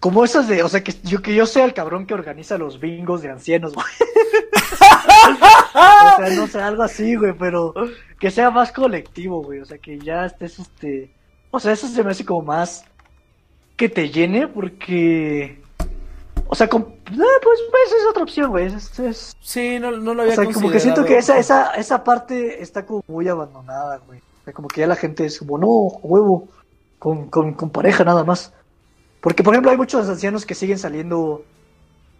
[0.00, 2.78] como esas de, o sea, que yo que yo sea el cabrón que organiza los
[2.78, 3.86] bingos de ancianos, güey.
[5.74, 7.74] o sea, no sé, algo así, güey, pero
[8.20, 11.12] que sea más colectivo, güey, o sea, que ya estés este,
[11.50, 12.84] o sea, eso se me hace como más
[13.76, 15.60] que te llene porque
[16.50, 18.66] o sea, com- eh, pues, pues es otra opción, güey.
[18.66, 21.72] Es, es- Sí, no, no lo o había sea, como que siento que esa, esa,
[21.74, 24.18] esa parte está como muy abandonada, güey.
[24.20, 25.66] O sea, como que ya la gente es como, no,
[26.02, 26.48] huevo,
[26.98, 28.52] con, con, con pareja nada más.
[29.20, 31.42] Porque, por ejemplo, hay muchos ancianos que siguen saliendo,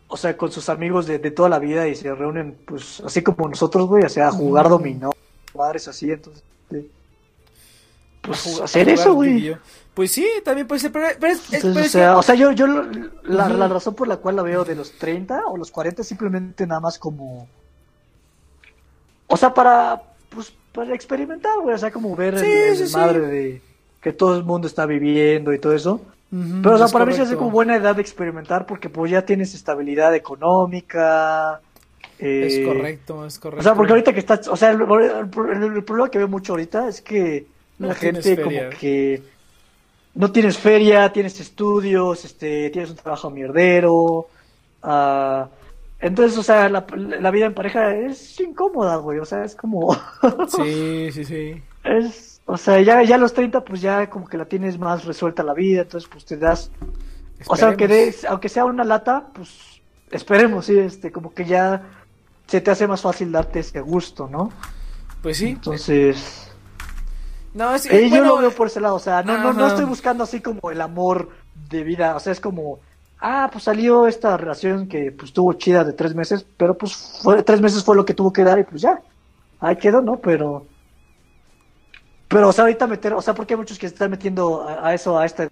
[0.08, 3.22] o sea, con sus amigos de, de toda la vida y se reúnen, pues, así
[3.22, 5.10] como nosotros, güey, o sea, a jugar dominó,
[5.54, 6.90] madres así, entonces, este,
[8.22, 9.56] pues, hacer eso, güey.
[9.98, 12.22] Pues sí, también puede ser, pero, pero es, es- Entonces, pero o sea, que- o
[12.22, 12.66] sea, yo, yo
[13.24, 16.06] la, la razón por la cual la veo de los 30 o los 40 es
[16.08, 17.48] simplemente nada más como,
[19.26, 20.00] o sea, para,
[20.30, 22.96] pues, para experimentar, güey, o sea, como ver Sí, el, sí, el sí.
[22.96, 23.62] madre de
[24.00, 26.00] que todo el mundo está viviendo y todo eso.
[26.30, 29.22] Pero, o sea, para mí se hace como buena edad de experimentar porque pues ya
[29.24, 31.60] tienes estabilidad económica.
[32.20, 33.60] eh, Es correcto, es correcto.
[33.60, 36.52] O sea, porque ahorita que estás, o sea, el, el- el problema que veo mucho
[36.52, 37.46] ahorita es que
[37.78, 38.44] No la gente feria.
[38.68, 39.22] como que
[40.18, 44.26] no tienes feria, tienes estudios, este, tienes un trabajo mierdero.
[44.82, 45.48] ah,
[46.00, 49.18] entonces, o sea, la, la vida en pareja es incómoda, güey.
[49.18, 49.96] O sea, es como,
[50.48, 51.62] Sí, sí, sí.
[51.84, 55.04] es, o sea, ya, ya a los 30 pues ya como que la tienes más
[55.04, 56.70] resuelta la vida, entonces pues te das,
[57.46, 59.80] o sea, aunque, des- aunque sea una lata, pues
[60.10, 61.82] esperemos, sí, este, como que ya
[62.46, 64.50] se te hace más fácil darte ese gusto, ¿no?
[65.22, 65.48] Pues sí.
[65.48, 66.47] Entonces,
[67.58, 69.66] No, es, eh, yo bueno, lo veo por ese lado, o sea, no, no, no
[69.66, 71.30] estoy buscando así como el amor
[71.68, 72.78] de vida, o sea, es como,
[73.20, 77.42] ah, pues salió esta relación que pues estuvo chida de tres meses, pero pues fue,
[77.42, 79.00] tres meses fue lo que tuvo que dar y pues ya,
[79.58, 80.20] ahí quedó, ¿no?
[80.20, 80.66] Pero,
[82.28, 84.88] pero, o sea, ahorita meter, o sea, porque hay muchos que se están metiendo a,
[84.88, 85.48] a eso, a esta,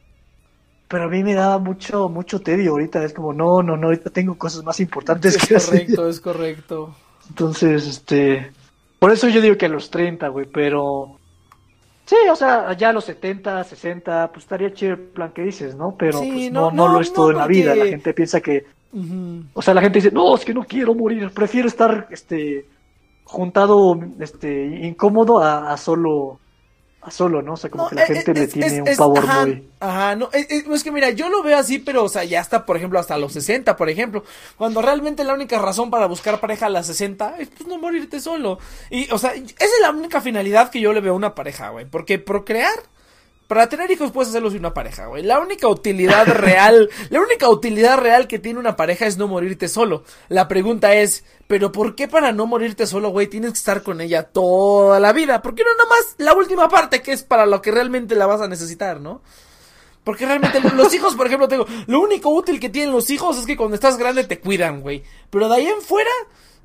[0.89, 4.11] pero a mí me da mucho, mucho tedio ahorita, es como, no, no, no, ahorita
[4.11, 5.81] tengo cosas más importantes es que hacer.
[5.81, 6.95] correcto, es correcto.
[7.29, 8.53] Entonces, este.
[8.99, 11.16] Por eso yo digo que a los 30, güey, pero.
[12.07, 15.75] Sí, o sea, ya a los 70, 60, pues estaría chido el plan que dices,
[15.75, 15.97] ¿no?
[15.99, 17.75] Pero Sí, pues, no, no, no, lo es no, todo en la vida.
[17.75, 18.65] La gente piensa que.
[18.93, 19.43] Ujú.
[19.53, 22.67] O sea, la gente dice, no, es que no quiero morir, prefiero estar este
[23.25, 26.39] juntado este incómodo a, a solo
[27.11, 27.53] solo, ¿no?
[27.55, 29.47] O sea, como No, que la eh, gente es- le tiene es- un pavor ajá,
[29.47, 32.25] muy Ajá, no, es, es- es que mira, yo lo veo así, pero, o sea,
[32.25, 34.23] ya hasta, por ejemplo, hasta los 60, por ejemplo.
[34.57, 38.21] Cuando realmente la única razón para buscar pareja a las 60 es, pues, no morirte
[38.21, 38.59] solo.
[38.91, 41.71] Y, o sea, esa es la única finalidad que yo le veo a una pareja,
[41.71, 41.85] güey.
[41.85, 42.73] Porque procrear,
[43.47, 45.23] para tener hijos puedes hacerlo sin una pareja, güey.
[45.23, 49.69] La única utilidad real, la única utilidad real que tiene una pareja es no morirte
[49.69, 50.05] solo.
[50.29, 54.01] La pregunta es, ¿pero por qué para no morirte solo, güey, tienes que estar con
[54.01, 55.43] ella toda la vida?
[55.43, 58.27] ¿Por qué no nada más la última parte que es para lo que realmente la
[58.27, 59.23] vas a necesitar, no?
[60.03, 63.45] Porque realmente los hijos, por ejemplo, tengo, lo único útil que tienen los hijos es
[63.47, 65.03] que cuando estás grande te cuidan, güey.
[65.31, 66.13] Pero de ahí en fuera,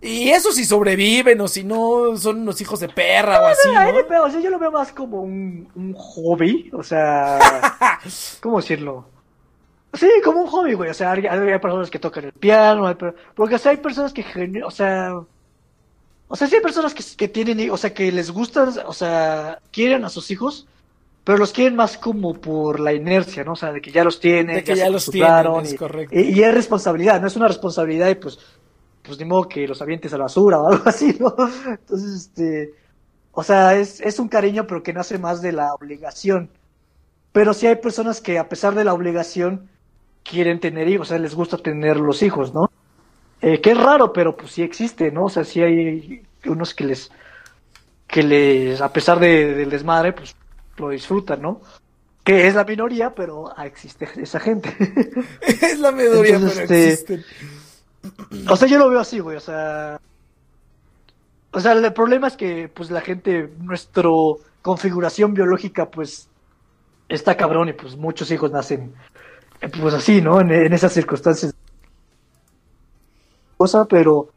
[0.02, 3.94] y eso si sobreviven o si no son unos hijos de perra o así, Ay,
[3.94, 4.00] ¿no?
[4.08, 7.38] pero, o sea, yo lo veo más como un, un hobby, o sea,
[8.42, 9.06] ¿cómo decirlo?
[9.94, 12.96] Sí, como un hobby, güey, o sea, hay, hay personas que tocan el piano, hay
[13.36, 14.24] porque o sea, hay personas que,
[14.66, 15.14] o sea,
[16.28, 19.60] o sea, sí hay personas que, que tienen, o sea, que les gustan, o sea,
[19.72, 20.66] quieren a sus hijos,
[21.26, 23.52] pero los quieren más como por la inercia, ¿no?
[23.52, 26.18] O sea, de que ya los tienen, De que ya los tienen, es y- correcto.
[26.18, 28.40] Y, y es responsabilidad, no es una responsabilidad y pues,
[29.04, 31.36] pues ni modo que los avientes a la basura o algo así, ¿no?
[31.68, 32.74] Entonces, este,
[33.32, 36.50] o sea, es, es un cariño, pero que nace más de la obligación.
[37.32, 39.70] Pero sí hay personas que a pesar de la obligación
[40.24, 42.70] quieren tener hijos, o sea, les gusta tener los hijos, ¿no?
[43.42, 45.26] Eh, que es raro, pero pues sí existe, ¿no?
[45.26, 47.12] O sea, sí hay unos que les,
[48.08, 50.36] que les, a pesar de, del desmadre, pues
[50.78, 51.62] lo disfrutan, ¿no?
[52.24, 54.76] Que es la minoría, pero ah, existe esa gente.
[55.42, 57.26] es la mayoría, Entonces, pero este, existen.
[58.50, 60.00] O sea, yo lo veo así, güey, o sea...
[61.54, 66.30] O sea, el problema es que, pues, la gente, nuestro configuración biológica, pues,
[67.10, 68.94] está cabrón y, pues, muchos hijos nacen,
[69.82, 70.40] pues, así, ¿no?
[70.40, 71.54] En, en esas circunstancias.
[73.58, 74.30] Cosa, pero,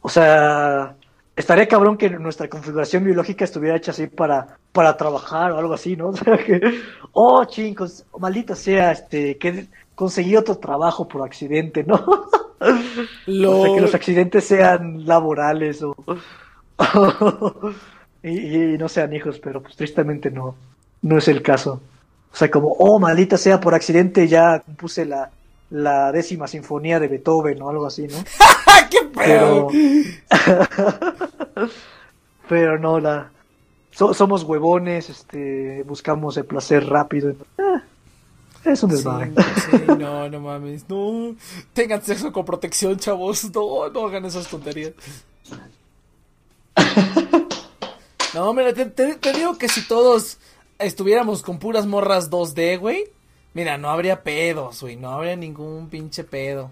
[0.00, 0.94] o sea,
[1.34, 5.96] estaría cabrón que nuestra configuración biológica estuviera hecha así para, para trabajar o algo así,
[5.96, 6.08] ¿no?
[6.10, 6.60] O sea, que,
[7.12, 9.66] oh, chingos, maldita sea, este, que
[9.96, 12.04] conseguí otro trabajo por accidente, ¿no?
[13.26, 15.94] Lo- O sea, que los accidentes sean laborales o,
[18.22, 20.54] y, y no sean hijos, pero pues tristemente no,
[21.02, 21.80] no es el caso.
[22.32, 25.30] O sea, como, oh, maldita sea, por accidente ya compuse la,
[25.70, 28.16] la décima sinfonía de Beethoven o algo así, ¿no?
[28.66, 29.68] ¡Ah, qué pedo!
[29.68, 31.68] Pero,
[32.48, 33.30] pero no, la,
[33.90, 37.30] so- somos huevones, este, buscamos el placer rápido.
[37.30, 37.36] eh,
[38.72, 39.32] es un desmadre.
[39.70, 41.34] sí, no, no mames, no.
[41.72, 43.50] Tengan sexo con protección, chavos.
[43.54, 44.92] No, no hagan esas tonterías.
[48.34, 50.38] No, mira, te, te- te digo que si todos
[50.78, 53.04] estuviéramos con puras morras 2D, güey.
[53.54, 54.96] Mira, no habría pedos, güey.
[54.96, 56.70] No habría ningún pinche pedo.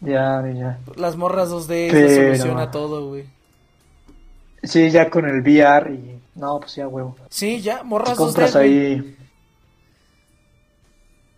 [0.00, 0.78] Ya, ya.
[0.94, 3.24] Las morras 2D se Pero- soluciona todo, güey.
[4.62, 6.17] Sí, ya con el VR y...
[6.38, 7.16] No, pues ya, huevo.
[7.30, 8.16] Sí, ya, Te morras 2D.
[8.16, 9.16] compras ahí...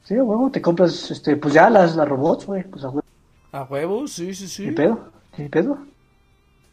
[0.04, 3.04] Sí, a huevo, te compras, este, pues ya las, las robots, güey, pues a huevo.
[3.52, 4.64] A huevo, sí, sí, sí.
[4.66, 5.08] ¿Qué pedo?
[5.36, 5.78] ¿Qué pedo?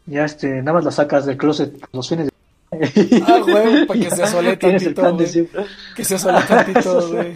[0.07, 3.23] Ya, este, nada más las sacas del closet los fines de...
[3.27, 5.47] Ah, huevo, para que se asole tantito, güey.
[5.95, 7.33] Que se asole tantito, güey.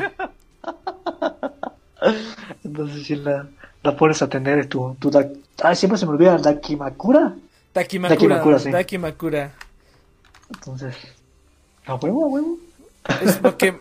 [2.64, 3.48] Entonces sí la,
[3.84, 5.30] la pones a tener tu, tu da-
[5.64, 7.34] Ah, siempre se me olvida Dakimakura.
[7.74, 8.16] Dakimakura.
[8.16, 8.72] Dakimakura, sí.
[8.72, 9.52] Dakimakura.
[10.54, 10.96] Entonces...
[11.86, 12.58] A huevo, a huevo.
[13.24, 13.76] Es lo que.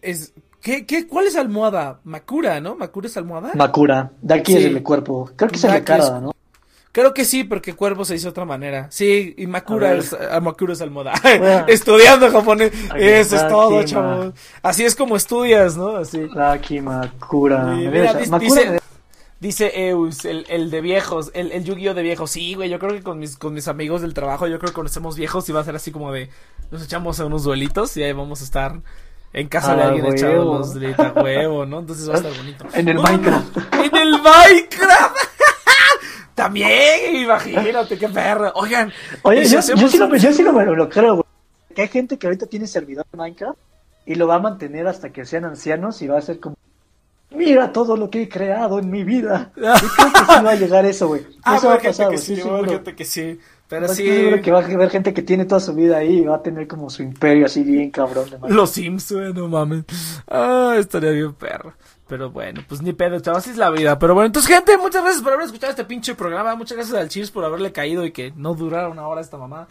[0.00, 0.32] Es.
[0.60, 2.00] ¿Qué, qué, ¿Cuál es almohada?
[2.04, 2.74] Makura, ¿no?
[2.76, 3.52] ¿Makura es almohada?
[3.54, 4.10] Makura.
[4.20, 4.64] Daki es Sí.
[4.66, 5.30] el de cuerpo.
[5.36, 6.32] Creo que es el de es- cara, ¿no?
[6.92, 8.86] Creo que sí, porque cuervo se hizo de otra manera.
[8.90, 11.14] Sí, y Makura es, ah, Makura es almohada.
[11.22, 11.64] Bueno.
[11.68, 12.70] Estudiando japonés.
[12.90, 14.34] Aquí Eso es todo, aquí, chavos.
[14.62, 15.96] Así es como estudias, ¿no?
[15.96, 16.18] Así.
[16.18, 18.78] Y mira, ves, dis- Makura
[19.42, 22.30] dice, Eus, el, el de viejos, el, el Yu-Gi-Oh de viejos.
[22.30, 24.74] Sí, güey, yo creo que con mis, con mis amigos del trabajo, yo creo que
[24.76, 26.30] conocemos viejos y va a ser así como de,
[26.70, 28.80] nos echamos a unos duelitos y ahí vamos a estar
[29.34, 31.80] en casa de alguien duelitos a huevo, ¿no?
[31.80, 32.66] Entonces va a estar bonito.
[32.74, 33.56] En el Bueno, Minecraft.
[33.74, 35.16] En el Minecraft.
[36.34, 38.52] También, imagínate, qué perro.
[38.54, 38.92] Oigan,
[39.22, 41.24] Oye, ¿y si yo, yo sí lo, un- yo sí lo, lo creo, güey.
[41.74, 43.58] Que hay gente que ahorita tiene servidor de Minecraft
[44.06, 46.56] y lo va a mantener hasta que sean ancianos y va a ser como...
[47.34, 49.52] Mira todo lo que he creado en mi vida.
[49.56, 51.26] Yo creo que sí va a llegar eso, güey.
[51.42, 53.38] Ah, eso va a pasar, que sí, gente que sí.
[53.68, 56.18] Pero Estoy sí, seguro que va a haber gente que tiene toda su vida ahí
[56.18, 58.38] y va a tener como su imperio así bien cabrón de.
[58.52, 59.84] Los Sims, güey, no mames.
[60.28, 61.72] Ah, estaría bien perro.
[62.06, 63.98] Pero bueno, pues ni pedo, chavos, así es la vida.
[63.98, 66.54] Pero bueno, entonces, gente, muchas gracias por haber escuchado este pinche programa.
[66.54, 69.66] Muchas gracias al Cheers por haberle caído y que no durara una hora esta mamá.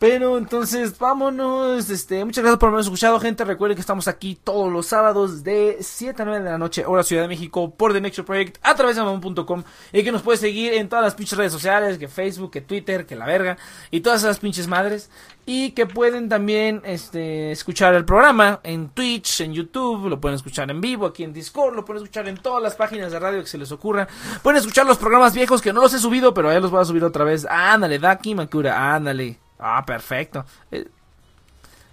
[0.00, 1.90] Pero entonces, vámonos.
[1.90, 3.44] Este, muchas gracias por habernos escuchado, gente.
[3.44, 7.02] Recuerden que estamos aquí todos los sábados de 7 a 9 de la noche, hora
[7.02, 9.62] Ciudad de México, por The Next Project, a través de mamon.com.
[9.92, 13.04] Y que nos puedes seguir en todas las pinches redes sociales, que Facebook, que Twitter,
[13.04, 13.58] que la verga,
[13.90, 15.10] y todas esas pinches madres.
[15.44, 20.70] Y que pueden también este, escuchar el programa en Twitch, en YouTube, lo pueden escuchar
[20.70, 23.48] en vivo, aquí en Discord, lo pueden escuchar en todas las páginas de radio que
[23.48, 24.08] se les ocurra.
[24.42, 26.86] Pueden escuchar los programas viejos que no los he subido, pero ya los voy a
[26.86, 27.44] subir otra vez.
[27.44, 29.49] Ándale, Daki Makura, ándale.
[29.60, 30.44] Ah, perfecto.
[30.70, 30.86] Eh,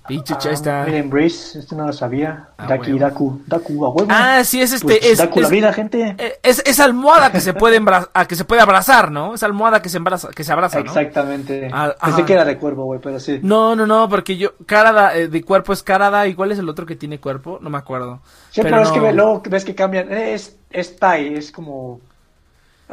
[0.08, 0.84] pinche Ah, chesta.
[0.86, 2.48] Miren, Brace, este no lo sabía.
[2.58, 3.00] Ah, Daki, huevo.
[3.06, 4.08] Daku, Daku, a huevo.
[4.10, 4.86] Ah, sí, es este.
[4.86, 6.16] Pues, es, Daku la es- vida, gente.
[6.18, 7.82] eh, es, es almohada que se puede
[8.14, 9.34] a que se puede abrazar, ¿no?
[9.34, 10.86] Es almohada que se embraza, que se abraza, ¿no?
[10.86, 11.70] Exactamente.
[11.74, 12.26] Ah, Pensé ajá.
[12.26, 13.40] que era de cuervo, güey, pero sí.
[13.44, 16.70] No, no, no, porque yo Karada eh, de cuerpo es Karada y cuál es el
[16.70, 18.22] otro que tiene cuerpo, no me acuerdo.
[18.52, 20.10] Sí, pero, es que luego ves que cambian.
[20.14, 22.00] Es, es Tai, es como.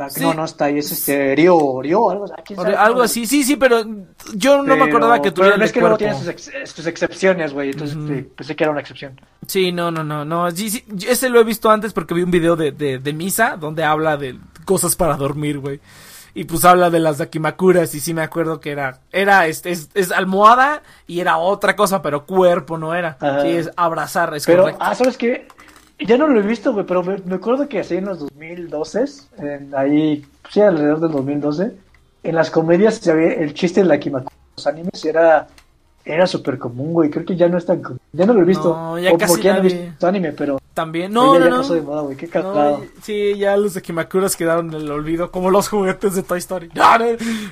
[0.09, 0.23] Sí.
[0.23, 1.37] No, no es Tai, es este.
[1.37, 3.81] Rio, Rio, algo, sabe algo así, sí, sí, pero
[4.35, 6.51] yo no me Pero- acordaba que Pero tuviera ves de que luego tiene sus, ex-
[6.75, 7.71] sus excepciones, güey.
[7.71, 9.21] Entonces sí, pensé que era una excepción.
[9.47, 10.51] Sí, no, no, no, no.
[10.51, 13.12] Sí, sí, yo ese lo he visto antes porque vi un video de, de, de
[13.12, 15.81] Misa donde habla de cosas para dormir, güey.
[16.37, 19.91] Y pues habla de las Dakimakuras y sí me acuerdo que era, era, este, es,
[19.95, 23.16] es almohada y era otra cosa, pero cuerpo no era.
[23.21, 23.43] Ajá.
[23.43, 24.83] Sí, es abrazar, es Pero, correcto.
[24.85, 25.47] ah, ¿sabes qué?
[25.99, 29.05] Ya no lo he visto, güey, pero me, me acuerdo que así en los 2012,
[29.39, 31.73] en ahí, sí, alrededor del 2012,
[32.25, 35.47] en las comedias se había el chiste de la Kimaku, los animes era
[36.05, 37.11] era súper común, güey.
[37.11, 38.01] Creo que ya no es tan común.
[38.12, 38.69] Ya no lo he visto.
[38.77, 41.51] No, ya o casi porque ya no he visto anime, pero También, no, no, ya
[41.51, 41.57] no.
[41.59, 42.17] pasó de moda, güey.
[42.17, 46.39] Qué No, sí, ya los Dakimakuras quedaron en el olvido, como los juguetes de Toy
[46.41, 46.69] Story.
[46.75, 47.05] No, no,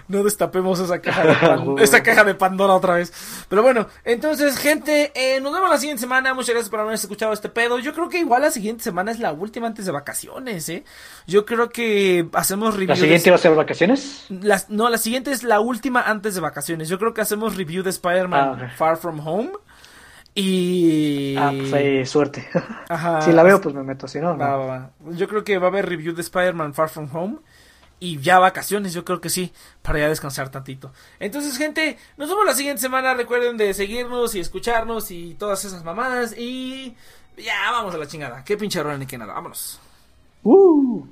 [0.09, 3.12] no destapemos esa caja, de Pan- esa caja de Pandora otra vez.
[3.49, 6.35] Pero bueno, entonces, gente, eh, nos vemos la siguiente semana.
[6.35, 7.78] Muchas gracias por haber escuchado este pedo.
[7.78, 10.82] Yo creo que igual la siguiente semana es la última antes de vacaciones, ¿eh?
[11.28, 12.89] Yo creo que hacemos review.
[12.89, 14.27] ¿La de- siguiente va a ser vacaciones?
[14.31, 16.89] las- no, la siguiente es la última antes de vacaciones.
[16.89, 18.73] Yo creo que hacemos review de Spider-Man Ah.
[18.77, 19.51] Far From Home.
[20.34, 21.36] Y.
[21.36, 22.48] Ah, pues suerte.
[23.22, 24.36] Si la veo, pues me meto, si no.
[24.36, 24.90] No.
[25.12, 27.38] Yo creo que va a haber review de Spider-Man Far From Home.
[28.00, 30.92] Y ya vacaciones, yo creo que sí, para ya descansar tantito.
[31.20, 33.14] Entonces, gente, nos vemos la siguiente semana.
[33.14, 36.36] Recuerden de seguirnos y escucharnos y todas esas mamadas.
[36.36, 36.96] Y
[37.36, 38.42] ya, vamos a la chingada.
[38.42, 39.34] Qué pinche ni que nada.
[39.34, 39.78] Vámonos.
[40.42, 41.06] Uh.